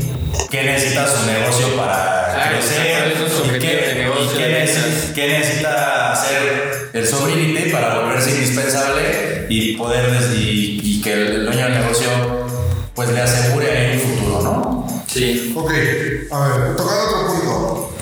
qué 0.50 0.62
necesita 0.64 1.06
su 1.06 1.26
negocio 1.26 1.68
para 1.76 2.20
Claro, 2.34 2.56
crecer 2.56 3.12
y 3.54 3.58
qué, 3.58 3.76
de 3.88 3.94
negocio, 4.04 4.24
y 4.34 4.38
qué. 4.38 4.61
Qué 5.14 5.28
necesita 5.28 6.12
hacer 6.12 6.90
el 6.92 7.06
Sovereignty 7.06 7.70
para 7.70 8.00
volverse 8.00 8.30
indispensable 8.30 9.46
y 9.48 9.76
poder 9.76 10.10
y, 10.34 10.80
y 10.82 11.02
que 11.02 11.12
el, 11.12 11.20
el 11.20 11.44
dueño 11.46 11.64
del 11.64 11.74
negocio 11.74 12.08
pues 12.94 13.10
le 13.10 13.20
asegure 13.20 13.94
un 13.94 14.00
futuro, 14.00 14.42
¿no? 14.42 15.04
Sí. 15.06 15.52
Ok, 15.56 15.70
a 16.30 16.48
ver, 16.48 16.76
tocando 16.76 17.02
otro 17.04 17.26
punto. 17.26 17.92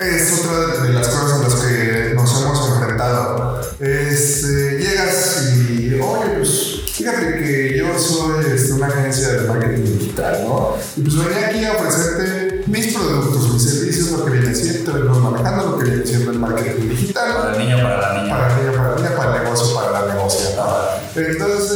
Es 0.00 0.40
otra 0.40 0.84
de 0.84 0.92
las 0.92 1.08
cosas 1.08 1.40
a 1.40 1.42
las 1.42 1.54
que 1.54 2.12
nos 2.14 2.42
hemos 2.42 2.70
enfrentado. 2.70 3.60
Es, 3.80 4.44
eh, 4.44 4.78
llegas 4.78 5.42
y, 5.56 5.94
oye, 6.00 6.30
pues, 6.36 6.82
fíjate 6.92 7.38
que 7.38 7.78
yo 7.78 7.98
soy 7.98 8.44
este, 8.54 8.74
una 8.74 8.88
agencia 8.88 9.28
de 9.28 9.48
marketing 9.48 9.98
digital, 9.98 10.44
¿no? 10.44 10.76
Y 10.96 11.00
pues 11.02 11.16
venía 11.16 11.48
aquí 11.48 11.64
a 11.64 11.72
ofrecerte 11.72 12.45
mis 12.66 12.94
productos, 12.94 13.52
mis 13.52 13.62
servicios, 13.62 14.10
lo 14.10 14.24
que 14.24 14.30
viene 14.32 14.54
siendo, 14.54 14.92
venimos 14.92 15.18
manejando 15.18 15.70
lo 15.70 15.78
que 15.78 15.84
viene 15.84 16.06
siendo 16.06 16.30
el 16.32 16.38
marketing 16.38 16.88
digital. 16.88 17.34
Para 17.34 17.56
el 17.56 17.58
niño, 17.58 17.82
para 17.82 18.00
la 18.00 18.22
niña. 18.22 18.36
Para 18.36 18.54
el 18.54 18.64
niño, 18.64 18.76
para 18.76 18.90
la 18.90 18.96
niña, 18.96 19.16
para 19.16 19.36
el 19.36 19.44
negocio, 19.44 19.74
para 19.74 19.90
la 19.92 20.14
negocia. 20.14 20.56
¿no? 20.56 21.22
Entonces, 21.22 21.75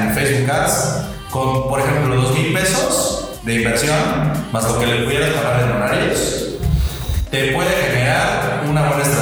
en 0.00 0.14
Facebook 0.14 0.50
Ads 0.50 1.02
con, 1.30 1.68
por 1.68 1.80
ejemplo, 1.80 2.16
dos 2.16 2.34
mil 2.34 2.52
pesos 2.52 3.30
de 3.42 3.54
inversión, 3.54 3.96
más 4.52 4.64
lo 4.64 4.78
que 4.78 4.86
le 4.86 5.04
pudieras 5.04 5.30
pagar 5.30 5.62
en 5.62 5.70
honorarios, 5.70 6.46
te 7.30 7.52
puede 7.52 7.70
generar 7.70 8.62
una 8.68 8.88
buena 8.88 9.02
estrategia 9.02 9.19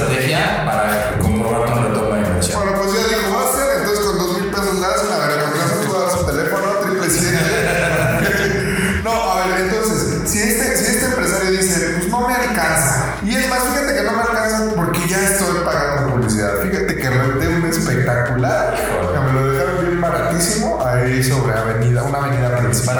una 22.08 22.18
avenida 22.18 22.58
principal. 22.58 22.98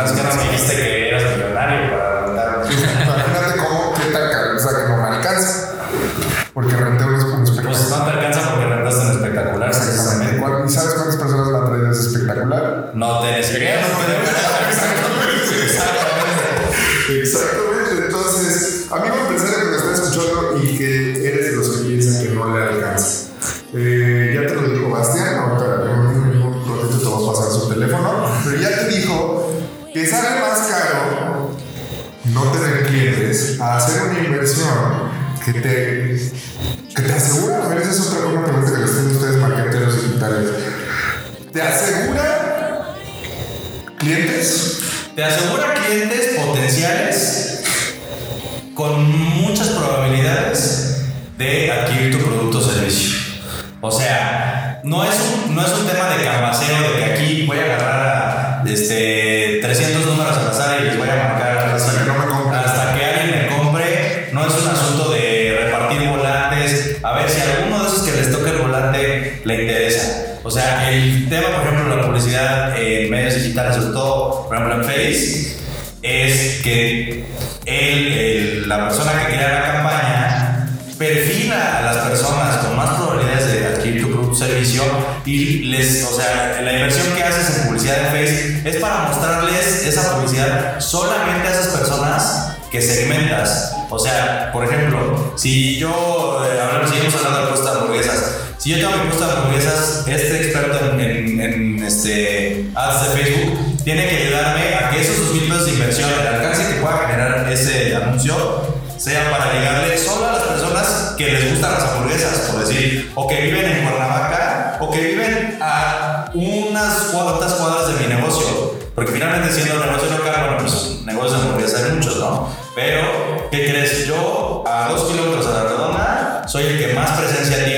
O 70.48 70.50
sea, 70.50 70.90
el 70.90 71.28
tema, 71.28 71.48
por 71.58 71.60
ejemplo, 71.66 71.90
de 71.94 71.96
la 72.00 72.06
publicidad 72.08 72.80
en 72.80 73.10
medios 73.10 73.34
digitales, 73.34 73.76
sobre 73.76 73.92
todo, 73.92 74.46
por 74.48 74.56
ejemplo, 74.56 74.76
en 74.76 74.84
Face, 74.84 75.58
es 76.00 76.62
que 76.62 77.26
él, 77.66 78.12
el- 78.14 78.66
la 78.68 78.88
persona 78.88 79.12
que 79.26 79.34
crea 79.34 79.60
la 79.60 79.72
campaña 79.74 80.68
perfila 80.98 81.78
a 81.80 81.82
las 81.82 81.96
personas 82.08 82.56
con 82.64 82.74
más 82.76 82.96
probabilidades 82.96 83.52
de 83.52 83.66
adquirir 83.66 84.00
tu 84.00 84.10
producto 84.10 84.36
servicio 84.36 84.84
y 85.26 85.64
les, 85.64 86.02
o 86.10 86.16
sea, 86.16 86.60
la 86.62 86.72
inversión 86.72 87.14
que 87.14 87.22
haces 87.24 87.58
en 87.58 87.66
publicidad 87.68 87.98
en 87.98 88.06
Face 88.06 88.62
es 88.64 88.76
para 88.76 89.08
mostrarles 89.08 89.84
esa 89.86 90.14
publicidad 90.16 90.80
solamente 90.80 91.46
a 91.46 91.50
esas 91.52 91.66
personas 91.76 92.52
que 92.70 92.80
segmentas. 92.80 93.74
O 93.90 93.98
sea, 93.98 94.50
por 94.50 94.64
ejemplo, 94.64 95.34
si 95.36 95.76
yo, 95.76 96.42
eh, 96.50 96.58
hablamos, 96.58 96.88
seguimos 96.90 97.14
hablando 97.16 97.40
de 97.42 97.46
puestas 97.48 97.76
hamburguesas, 97.76 98.34
si 98.58 98.70
yo 98.70 98.76
tengo 98.88 99.04
puesta 99.04 99.26
de 99.26 99.32
hamburguesas, 99.32 100.04
este 100.06 100.36
experto 100.46 100.92
en, 100.92 101.00
en- 101.00 101.40
en, 101.40 101.84
este, 101.84 102.66
ads 102.74 103.02
de 103.14 103.22
Facebook 103.22 103.84
tiene 103.84 104.08
que 104.08 104.16
ayudarme 104.16 104.74
a 104.74 104.90
que 104.90 105.00
esos 105.00 105.18
dos 105.20 105.32
mil 105.34 105.44
pesos 105.48 105.66
de 105.66 105.72
inversión, 105.72 106.10
el 106.20 106.26
alcance 106.34 106.66
que 106.74 106.80
pueda 106.80 106.98
generar 107.06 107.50
ese 107.52 107.94
anuncio, 107.94 108.76
sea 108.96 109.30
para 109.30 109.52
llegarle 109.52 109.96
solo 109.96 110.26
a 110.28 110.32
las 110.32 110.42
personas 110.42 111.14
que 111.16 111.30
les 111.32 111.50
gustan 111.52 111.72
las 111.72 111.82
hamburguesas, 111.84 112.50
por 112.50 112.66
decir, 112.66 113.12
o 113.14 113.28
que 113.28 113.40
viven 113.42 113.64
en 113.64 113.84
Cuernavaca, 113.88 114.78
o 114.80 114.90
que 114.90 115.00
viven 115.00 115.58
a 115.62 116.30
unas 116.34 116.94
cuantas 117.12 117.52
cuadras 117.54 117.94
de 117.96 118.06
mi 118.06 118.12
negocio. 118.14 118.76
Porque 118.94 119.12
finalmente 119.12 119.52
siendo 119.54 119.74
un 119.76 119.86
negocio 119.86 120.10
local, 120.18 120.34
bueno, 120.40 120.56
pues 120.58 121.02
negocios 121.06 121.40
de 121.40 121.46
hamburguesas 121.48 121.84
hay 121.84 121.92
muchos, 121.92 122.16
¿no? 122.18 122.52
Pero, 122.74 123.48
¿qué 123.52 123.70
crees? 123.70 124.04
Yo 124.06 124.64
a 124.66 124.88
dos 124.88 125.08
kilómetros 125.10 125.46
a 125.46 125.50
la 125.50 125.62
redonda 125.62 126.44
soy 126.48 126.64
el 126.66 126.78
que 126.78 126.94
más 126.94 127.10
presencia 127.12 127.64
tiene 127.64 127.77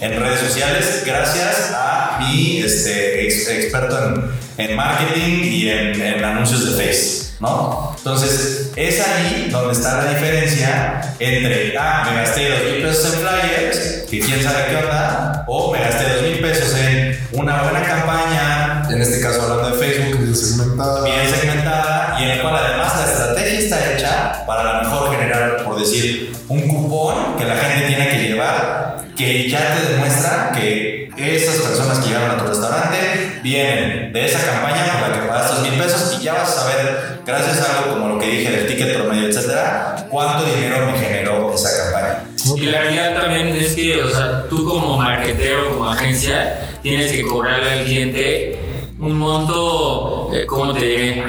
en 0.00 0.20
redes 0.20 0.40
sociales 0.40 1.02
gracias 1.06 1.72
a 1.74 2.18
mi 2.20 2.58
este, 2.62 3.26
ex- 3.26 3.48
experto 3.48 3.98
en, 4.56 4.70
en 4.70 4.76
marketing 4.76 5.42
y 5.44 5.68
en, 5.68 6.00
en 6.00 6.24
anuncios 6.24 6.64
de 6.76 6.84
Face. 6.84 7.30
¿no? 7.40 7.94
Entonces, 7.96 8.70
es 8.76 9.00
ahí 9.00 9.48
donde 9.50 9.72
está 9.72 10.02
la 10.04 10.10
diferencia 10.10 11.14
entre, 11.18 11.74
ah, 11.78 12.06
me 12.10 12.16
gasté 12.20 12.50
dos 12.50 12.62
mil 12.70 12.82
pesos 12.82 13.14
en 13.14 13.20
flyers, 13.20 13.78
que 14.10 14.20
quién 14.20 14.42
sabe 14.42 14.66
qué 14.68 14.76
onda, 14.76 15.44
o 15.46 15.72
me 15.72 15.80
gasté 15.80 16.04
dos 16.14 16.22
mil 16.22 16.38
pesos 16.40 16.74
en 16.78 17.18
una 17.32 17.62
buena 17.62 17.82
campaña, 17.82 18.82
en 18.90 19.00
este 19.00 19.20
caso 19.22 19.40
hablando 19.42 19.70
de 19.76 19.86
Facebook, 19.86 20.18
Bien 20.20 20.36
segmentada. 20.36 21.04
bien 21.04 21.30
segmentada 21.34 22.16
y 22.20 22.24
en 22.24 22.30
el 22.32 22.40
cual 22.42 22.56
además 22.56 22.92
la 22.98 23.10
estrategia 23.10 23.58
está 23.58 23.92
hecha 23.94 24.44
para 24.46 24.60
a 24.78 24.82
lo 24.82 24.90
mejor 24.90 25.10
generar, 25.16 25.64
por 25.64 25.78
decir, 25.78 26.32
un 26.48 26.68
cupón 26.68 27.36
que 27.38 27.44
la 27.46 27.56
gente 27.56 27.86
tiene 27.86 28.09
que 29.20 29.48
ya 29.50 29.76
te 29.76 29.92
demuestra 29.92 30.52
que 30.54 31.10
esas 31.16 31.56
personas 31.56 31.98
que 31.98 32.08
llegaron 32.08 32.30
a 32.30 32.38
tu 32.38 32.46
restaurante 32.46 33.40
vienen 33.42 34.12
de 34.12 34.26
esa 34.26 34.44
campaña 34.46 34.98
por 34.98 35.08
la 35.08 35.20
que 35.20 35.28
pagaste 35.28 35.68
mil 35.68 35.78
pesos 35.78 36.18
y 36.18 36.24
ya 36.24 36.34
vas 36.34 36.56
a 36.56 36.60
saber, 36.62 37.18
gracias 37.26 37.60
a 37.60 37.78
algo 37.78 37.94
como 37.94 38.08
lo 38.14 38.18
que 38.18 38.26
dije 38.26 38.50
del 38.50 38.66
ticket 38.66 38.96
promedio, 38.96 39.28
etcétera, 39.28 40.06
cuánto 40.08 40.44
dinero 40.46 40.86
me 40.90 40.98
generó 40.98 41.52
esa 41.52 41.68
campaña. 41.84 42.24
Y 42.56 42.66
la 42.66 42.80
realidad 42.80 43.20
también 43.20 43.48
es 43.48 43.74
que, 43.74 44.02
o 44.02 44.08
sea, 44.08 44.44
tú 44.48 44.64
como 44.64 44.96
marketero, 44.96 45.70
como 45.70 45.90
agencia, 45.90 46.78
tienes 46.82 47.12
que 47.12 47.22
cobrarle 47.22 47.70
al 47.70 47.84
cliente 47.84 48.58
un 48.98 49.18
monto, 49.18 50.30
eh, 50.32 50.46
¿cómo 50.46 50.72
te 50.72 50.84
diré? 50.84 51.24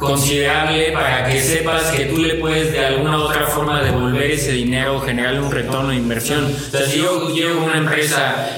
Considerable 0.00 0.92
para 0.92 1.28
que 1.28 1.38
sepas 1.38 1.90
que 1.90 2.06
tú 2.06 2.16
le 2.16 2.36
puedes 2.36 2.72
de 2.72 2.86
alguna 2.86 3.18
u 3.18 3.20
otra 3.20 3.46
forma 3.46 3.82
devolver 3.82 4.30
ese 4.30 4.52
dinero, 4.52 4.98
generarle 5.00 5.40
un 5.40 5.52
retorno 5.52 5.90
de 5.90 5.96
inversión. 5.96 6.46
O 6.46 6.70
sea, 6.70 6.86
si 6.86 7.00
yo 7.00 7.28
llego 7.28 7.60
a 7.60 7.64
una 7.64 7.76
empresa 7.76 8.48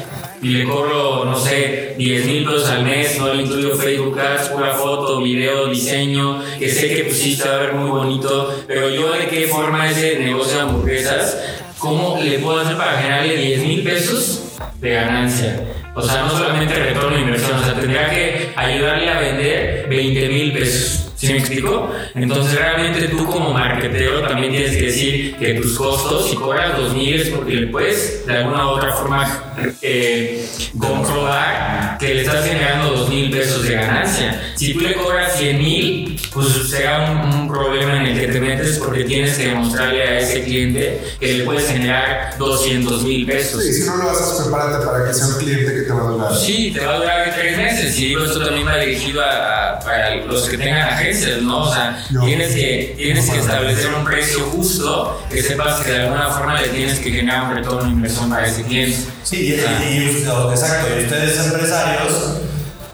y 0.40 0.51
le 0.51 0.64
cobro, 0.64 1.24
no 1.24 1.36
sé, 1.36 1.97
10 1.99 2.26
mil 2.26 2.45
pesos 2.45 2.70
al 2.70 2.84
mes, 2.84 3.18
no 3.18 3.34
le 3.34 3.43
incluyo 3.43 3.74
Facebook 3.74 4.18
Ads, 4.20 4.51
pura 4.51 4.72
foto, 4.74 5.20
video, 5.20 5.66
diseño, 5.66 6.40
que 6.61 6.68
sé 6.68 6.95
que 6.95 7.05
pues 7.05 7.18
sí 7.18 7.34
se 7.34 7.49
va 7.49 7.57
a 7.57 7.59
ver 7.59 7.72
muy 7.74 7.90
bonito, 7.90 8.64
pero 8.68 8.88
yo 8.88 9.12
de 9.12 9.26
qué 9.26 9.49
forma 9.49 9.90
ese 9.90 10.20
negocio 10.20 10.59
de 10.59 10.62
hamburguesas, 10.62 11.38
¿cómo 11.78 12.20
le 12.22 12.38
puedo 12.38 12.61
hacer 12.61 12.76
para 12.76 12.99
generarle 12.99 13.36
10 13.36 13.61
mil 13.62 13.82
pesos 13.82 14.59
de 14.80 14.90
ganancia? 14.93 15.61
O 15.95 16.03
sea, 16.03 16.22
no 16.22 16.30
solamente 16.30 16.74
retorno 16.74 17.16
de 17.16 17.22
inversión, 17.22 17.59
o 17.59 17.64
sea, 17.64 17.74
tendría 17.74 18.09
que 18.11 18.53
ayudarle 18.55 19.11
a 19.11 19.20
vender 19.20 19.86
20 19.88 20.28
mil 20.28 20.53
pesos. 20.53 21.11
¿Sí 21.23 21.33
me 21.33 21.39
explico? 21.39 21.89
Entonces 22.16 22.59
realmente 22.59 23.07
tú 23.07 23.25
como 23.27 23.53
marketero 23.53 24.23
también 24.23 24.51
tienes 24.51 24.77
que 24.77 24.87
decir 24.87 25.37
que 25.37 25.55
tus 25.55 25.79
costos, 25.79 26.29
si 26.29 26.35
cobras 26.35 26.77
2000 26.77 27.14
es 27.14 27.29
porque 27.29 27.55
le 27.55 27.66
puedes 27.68 28.27
de 28.27 28.39
alguna 28.39 28.66
u 28.66 28.70
otra 28.70 28.93
forma 28.93 29.55
eh, 29.81 30.45
comprobar 30.77 31.97
que 32.01 32.12
le 32.12 32.23
estás 32.23 32.45
generando 32.45 32.91
2000 32.97 33.31
pesos 33.31 33.62
de 33.62 33.73
ganancia. 33.73 34.51
Si 34.62 34.74
tú 34.74 34.80
le 34.80 34.94
cobras 34.94 35.36
100 35.38 35.58
mil, 35.58 36.20
pues 36.32 36.46
será 36.70 37.10
un, 37.10 37.34
un 37.34 37.48
problema 37.48 37.96
en 37.98 38.06
el 38.06 38.20
que 38.20 38.28
te 38.28 38.40
metes 38.40 38.78
porque 38.78 39.02
tienes 39.04 39.36
que 39.36 39.48
demostrarle 39.48 40.02
a 40.04 40.18
ese 40.20 40.44
cliente 40.44 41.00
que 41.18 41.32
le 41.34 41.44
puedes 41.44 41.66
generar 41.68 42.36
200 42.38 43.02
mil 43.02 43.26
pesos. 43.26 43.60
Sí, 43.62 43.72
si 43.72 43.84
no 43.88 43.96
lo 43.96 44.10
haces, 44.10 44.40
prepárate 44.42 44.86
para 44.86 45.04
que 45.04 45.14
sea 45.14 45.26
un 45.26 45.34
cliente 45.38 45.74
que 45.74 45.80
te 45.82 45.92
va 45.92 46.00
a 46.00 46.04
durar. 46.12 46.36
Sí, 46.36 46.70
te 46.72 46.86
va 46.86 46.94
a 46.94 46.98
durar 46.98 47.34
tres 47.34 47.56
meses. 47.56 47.98
Y 47.98 48.06
digo, 48.06 48.24
esto 48.24 48.38
también 48.44 48.66
va 48.68 48.76
dirigido 48.78 49.20
a, 49.20 49.72
a- 49.72 49.80
para 49.80 50.14
los 50.16 50.48
que 50.48 50.56
tengan 50.56 50.90
agencias, 50.90 51.42
¿no? 51.42 51.64
O 51.68 51.74
sea, 51.74 52.04
Yo. 52.12 52.20
tienes 52.20 52.54
que, 52.54 52.94
tienes 52.96 53.28
que 53.28 53.36
Yo. 53.36 53.42
establecer 53.42 53.92
un 53.92 54.04
precio 54.04 54.40
justo 54.44 55.22
que 55.28 55.42
sepas 55.42 55.80
que 55.80 55.90
de 55.90 56.02
alguna 56.02 56.28
forma 56.30 56.60
le 56.60 56.68
tienes 56.68 57.00
que 57.00 57.10
generar 57.10 57.48
un 57.50 57.56
retorno 57.56 57.82
de 57.84 57.90
inversión 57.94 58.30
para 58.30 58.46
ese 58.46 58.62
cliente. 58.62 58.96
Sí, 59.24 59.36
y, 59.38 59.52
y- 59.54 60.18
y- 60.18 60.22
exacto, 60.52 60.86
y 61.00 61.02
ustedes 61.04 61.46
empresarios, 61.46 62.12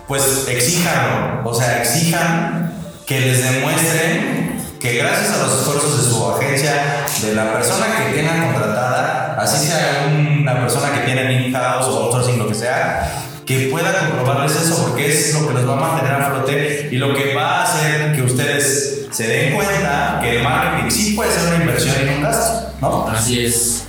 pues 0.09 0.47
exijan, 0.49 1.43
o 1.45 1.55
sea, 1.55 1.83
exijan 1.83 2.73
que 3.07 3.21
les 3.21 3.45
demuestren 3.45 4.59
que 4.81 4.95
gracias 4.95 5.33
a 5.33 5.43
los 5.43 5.61
esfuerzos 5.61 5.99
de 5.99 6.11
su 6.11 6.33
agencia, 6.33 7.05
de 7.21 7.35
la 7.35 7.53
persona 7.53 7.87
que 7.97 8.15
tengan 8.15 8.53
contratada, 8.53 9.37
así 9.39 9.67
sea 9.67 10.09
una 10.11 10.61
persona 10.61 10.93
que 10.95 11.01
tiene 11.01 11.47
in-house 11.47 11.87
o 11.87 12.05
outsourcing, 12.05 12.39
lo 12.39 12.49
que 12.49 12.55
sea, 12.55 13.25
que 13.45 13.69
pueda 13.71 13.93
comprobarles 13.99 14.57
eso, 14.57 14.87
porque 14.87 15.09
es 15.09 15.35
lo 15.35 15.47
que 15.47 15.55
los 15.55 15.69
va 15.69 15.73
a 15.75 15.77
mantener 15.77 16.15
a 16.15 16.31
flote 16.31 16.89
y 16.91 16.97
lo 16.97 17.15
que 17.15 17.35
va 17.35 17.61
a 17.61 17.65
hacer 17.65 18.15
que 18.15 18.23
ustedes 18.23 19.09
se 19.11 19.27
den 19.27 19.55
cuenta 19.55 20.21
que 20.23 20.37
el 20.37 20.43
marketing 20.43 20.91
sí 20.91 21.13
puede 21.15 21.33
ser 21.33 21.49
una 21.49 21.57
inversión 21.57 21.95
y 22.07 22.17
un 22.17 22.23
gasto, 22.23 22.73
¿no? 22.81 23.09
Así 23.09 23.45
es. 23.45 23.85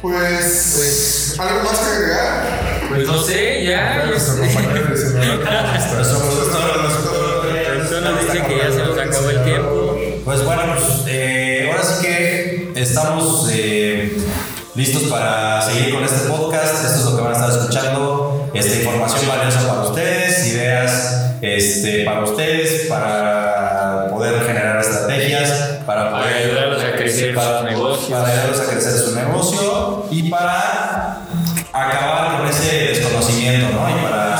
Pues, 0.00 1.36
¿algo 1.38 1.62
más 1.64 1.78
que 1.78 1.96
agregar? 1.96 2.69
Pues 2.90 3.06
no 3.06 3.22
sé, 3.22 3.64
ya. 3.64 4.04
Nuestro 4.04 4.34
compañero 4.34 4.88
nos 8.00 8.20
dice 8.20 8.42
que 8.48 8.58
ya 8.58 8.72
se 8.72 8.78
nos 8.78 8.98
acabó 8.98 9.30
el 9.30 9.44
tiempo. 9.44 9.96
Pues 10.24 10.44
bueno, 10.44 10.62
pues 10.74 11.04
eh, 11.06 11.68
ahora 11.70 11.84
sí 11.84 12.04
que 12.04 12.72
estamos 12.74 13.48
eh, 13.52 14.18
listos 14.74 15.04
para 15.04 15.62
seguir 15.62 15.94
con 15.94 16.02
este 16.02 16.28
podcast. 16.28 16.84
Esto 16.84 16.98
es 16.98 17.04
lo 17.04 17.16
que 17.16 17.22
van 17.22 17.32
a 17.32 17.36
estar 17.36 17.60
escuchando. 17.60 18.50
Esta 18.54 18.74
información 18.74 19.28
valiosa 19.28 19.68
para 19.68 19.82
ustedes, 19.82 20.48
ideas 20.48 21.36
este, 21.42 22.04
para 22.04 22.24
ustedes, 22.24 22.88
para 22.88 24.08
poder 24.10 24.42
generar 24.44 24.80
estrategias, 24.80 25.50
para 25.86 26.10
Para 26.10 26.22
poder 26.22 26.34
ayudarlos 26.44 26.82
a 26.82 26.92
crecer 26.96 27.36
para, 27.36 27.60
sus 27.60 27.70
negocios. 27.70 28.10
para 28.10 28.32
ayudarlos 28.32 28.60
a 28.60 28.64
crecer 28.64 28.92
su 28.92 29.14
negocio 29.14 30.06
y 30.10 30.28
para 30.28 30.79
desconocimiento, 33.40 33.68
¿no? 33.72 33.90
Y 33.90 34.02
para 34.02 34.34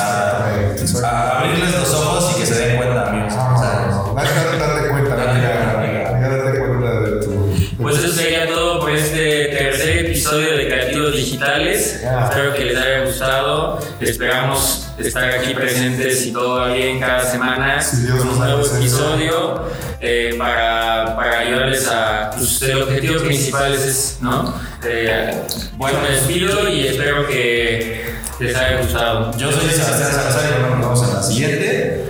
a- 1.08 1.38
abrirles 1.40 1.72
los 1.74 1.94
ojos 1.94 2.32
y 2.36 2.40
que 2.40 2.46
se 2.46 2.54
den 2.54 2.76
cuenta, 2.76 3.08
amigos. 3.08 3.32
O 3.32 3.58
sea, 3.58 3.70
Date, 4.20 4.88
cuenta, 4.90 5.16
date 5.16 6.58
cuenta 6.58 7.00
de 7.00 7.24
tu. 7.24 7.50
Pues 7.80 7.96
eso 7.98 8.12
sería 8.12 8.46
todo 8.48 8.80
por 8.80 8.90
este 8.90 9.46
tercer 9.46 9.98
episodio 10.06 10.56
de 10.56 10.66
Creativos 10.68 11.14
Digitales. 11.14 12.00
Ya. 12.02 12.24
Espero 12.24 12.54
que 12.54 12.64
les 12.66 12.76
haya 12.76 13.04
gustado. 13.06 13.78
Esperamos 14.00 14.88
estar 14.98 15.30
aquí 15.30 15.54
presentes 15.54 16.26
y 16.26 16.32
todo 16.32 16.56
va 16.60 16.68
bien 16.68 17.00
cada 17.00 17.24
semana 17.24 17.78
Dios 17.78 18.18
con 18.18 18.28
un 18.28 18.38
nuevo 18.38 18.66
episodio 18.66 19.64
eh, 20.00 20.34
para, 20.38 21.16
para 21.16 21.38
ayudarles 21.40 21.88
a. 21.88 22.30
Pues, 22.36 22.60
el 22.62 22.82
objetivo 22.82 23.20
principal 23.22 23.72
es, 23.74 24.18
¿no? 24.20 24.54
Eh, 24.84 25.40
bueno, 25.76 26.00
me 26.02 26.10
despido 26.10 26.68
y 26.68 26.86
espero 26.88 27.26
que 27.26 28.09
les 28.40 28.56
haya 28.56 28.80
gustado. 28.80 29.36
Yo 29.36 29.52
soy 29.52 29.70
Sebastián 29.70 30.12
Salazar 30.12 30.42
y 30.58 30.62
nos 30.62 30.78
vemos 30.80 31.08
en 31.08 31.14
la 31.14 31.22
siguiente. 31.22 32.04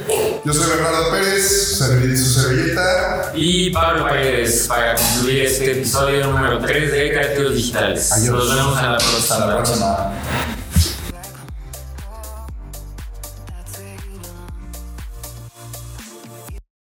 Yo 0.45 0.55
soy 0.55 0.71
Bernardo 0.71 1.11
Pérez, 1.11 1.77
serví 1.79 2.17
su 2.17 2.41
servilleta. 2.41 3.33
Y 3.35 3.71
Pablo 3.71 4.05
Paredes 4.05 4.67
para 4.69 4.95
concluir 4.95 5.43
este 5.47 5.73
episodio 5.73 6.27
número 6.27 6.59
3 6.59 6.93
de 6.93 7.11
Creativos 7.13 7.55
Digitales. 7.55 8.13
Adiós. 8.13 8.49
Nos 8.49 8.57
vemos 8.57 8.79
a 8.79 8.83
la 8.91 8.97
Hasta 8.97 9.11
próxima. 9.11 9.47
la 9.47 9.57
próxima. 9.57 10.60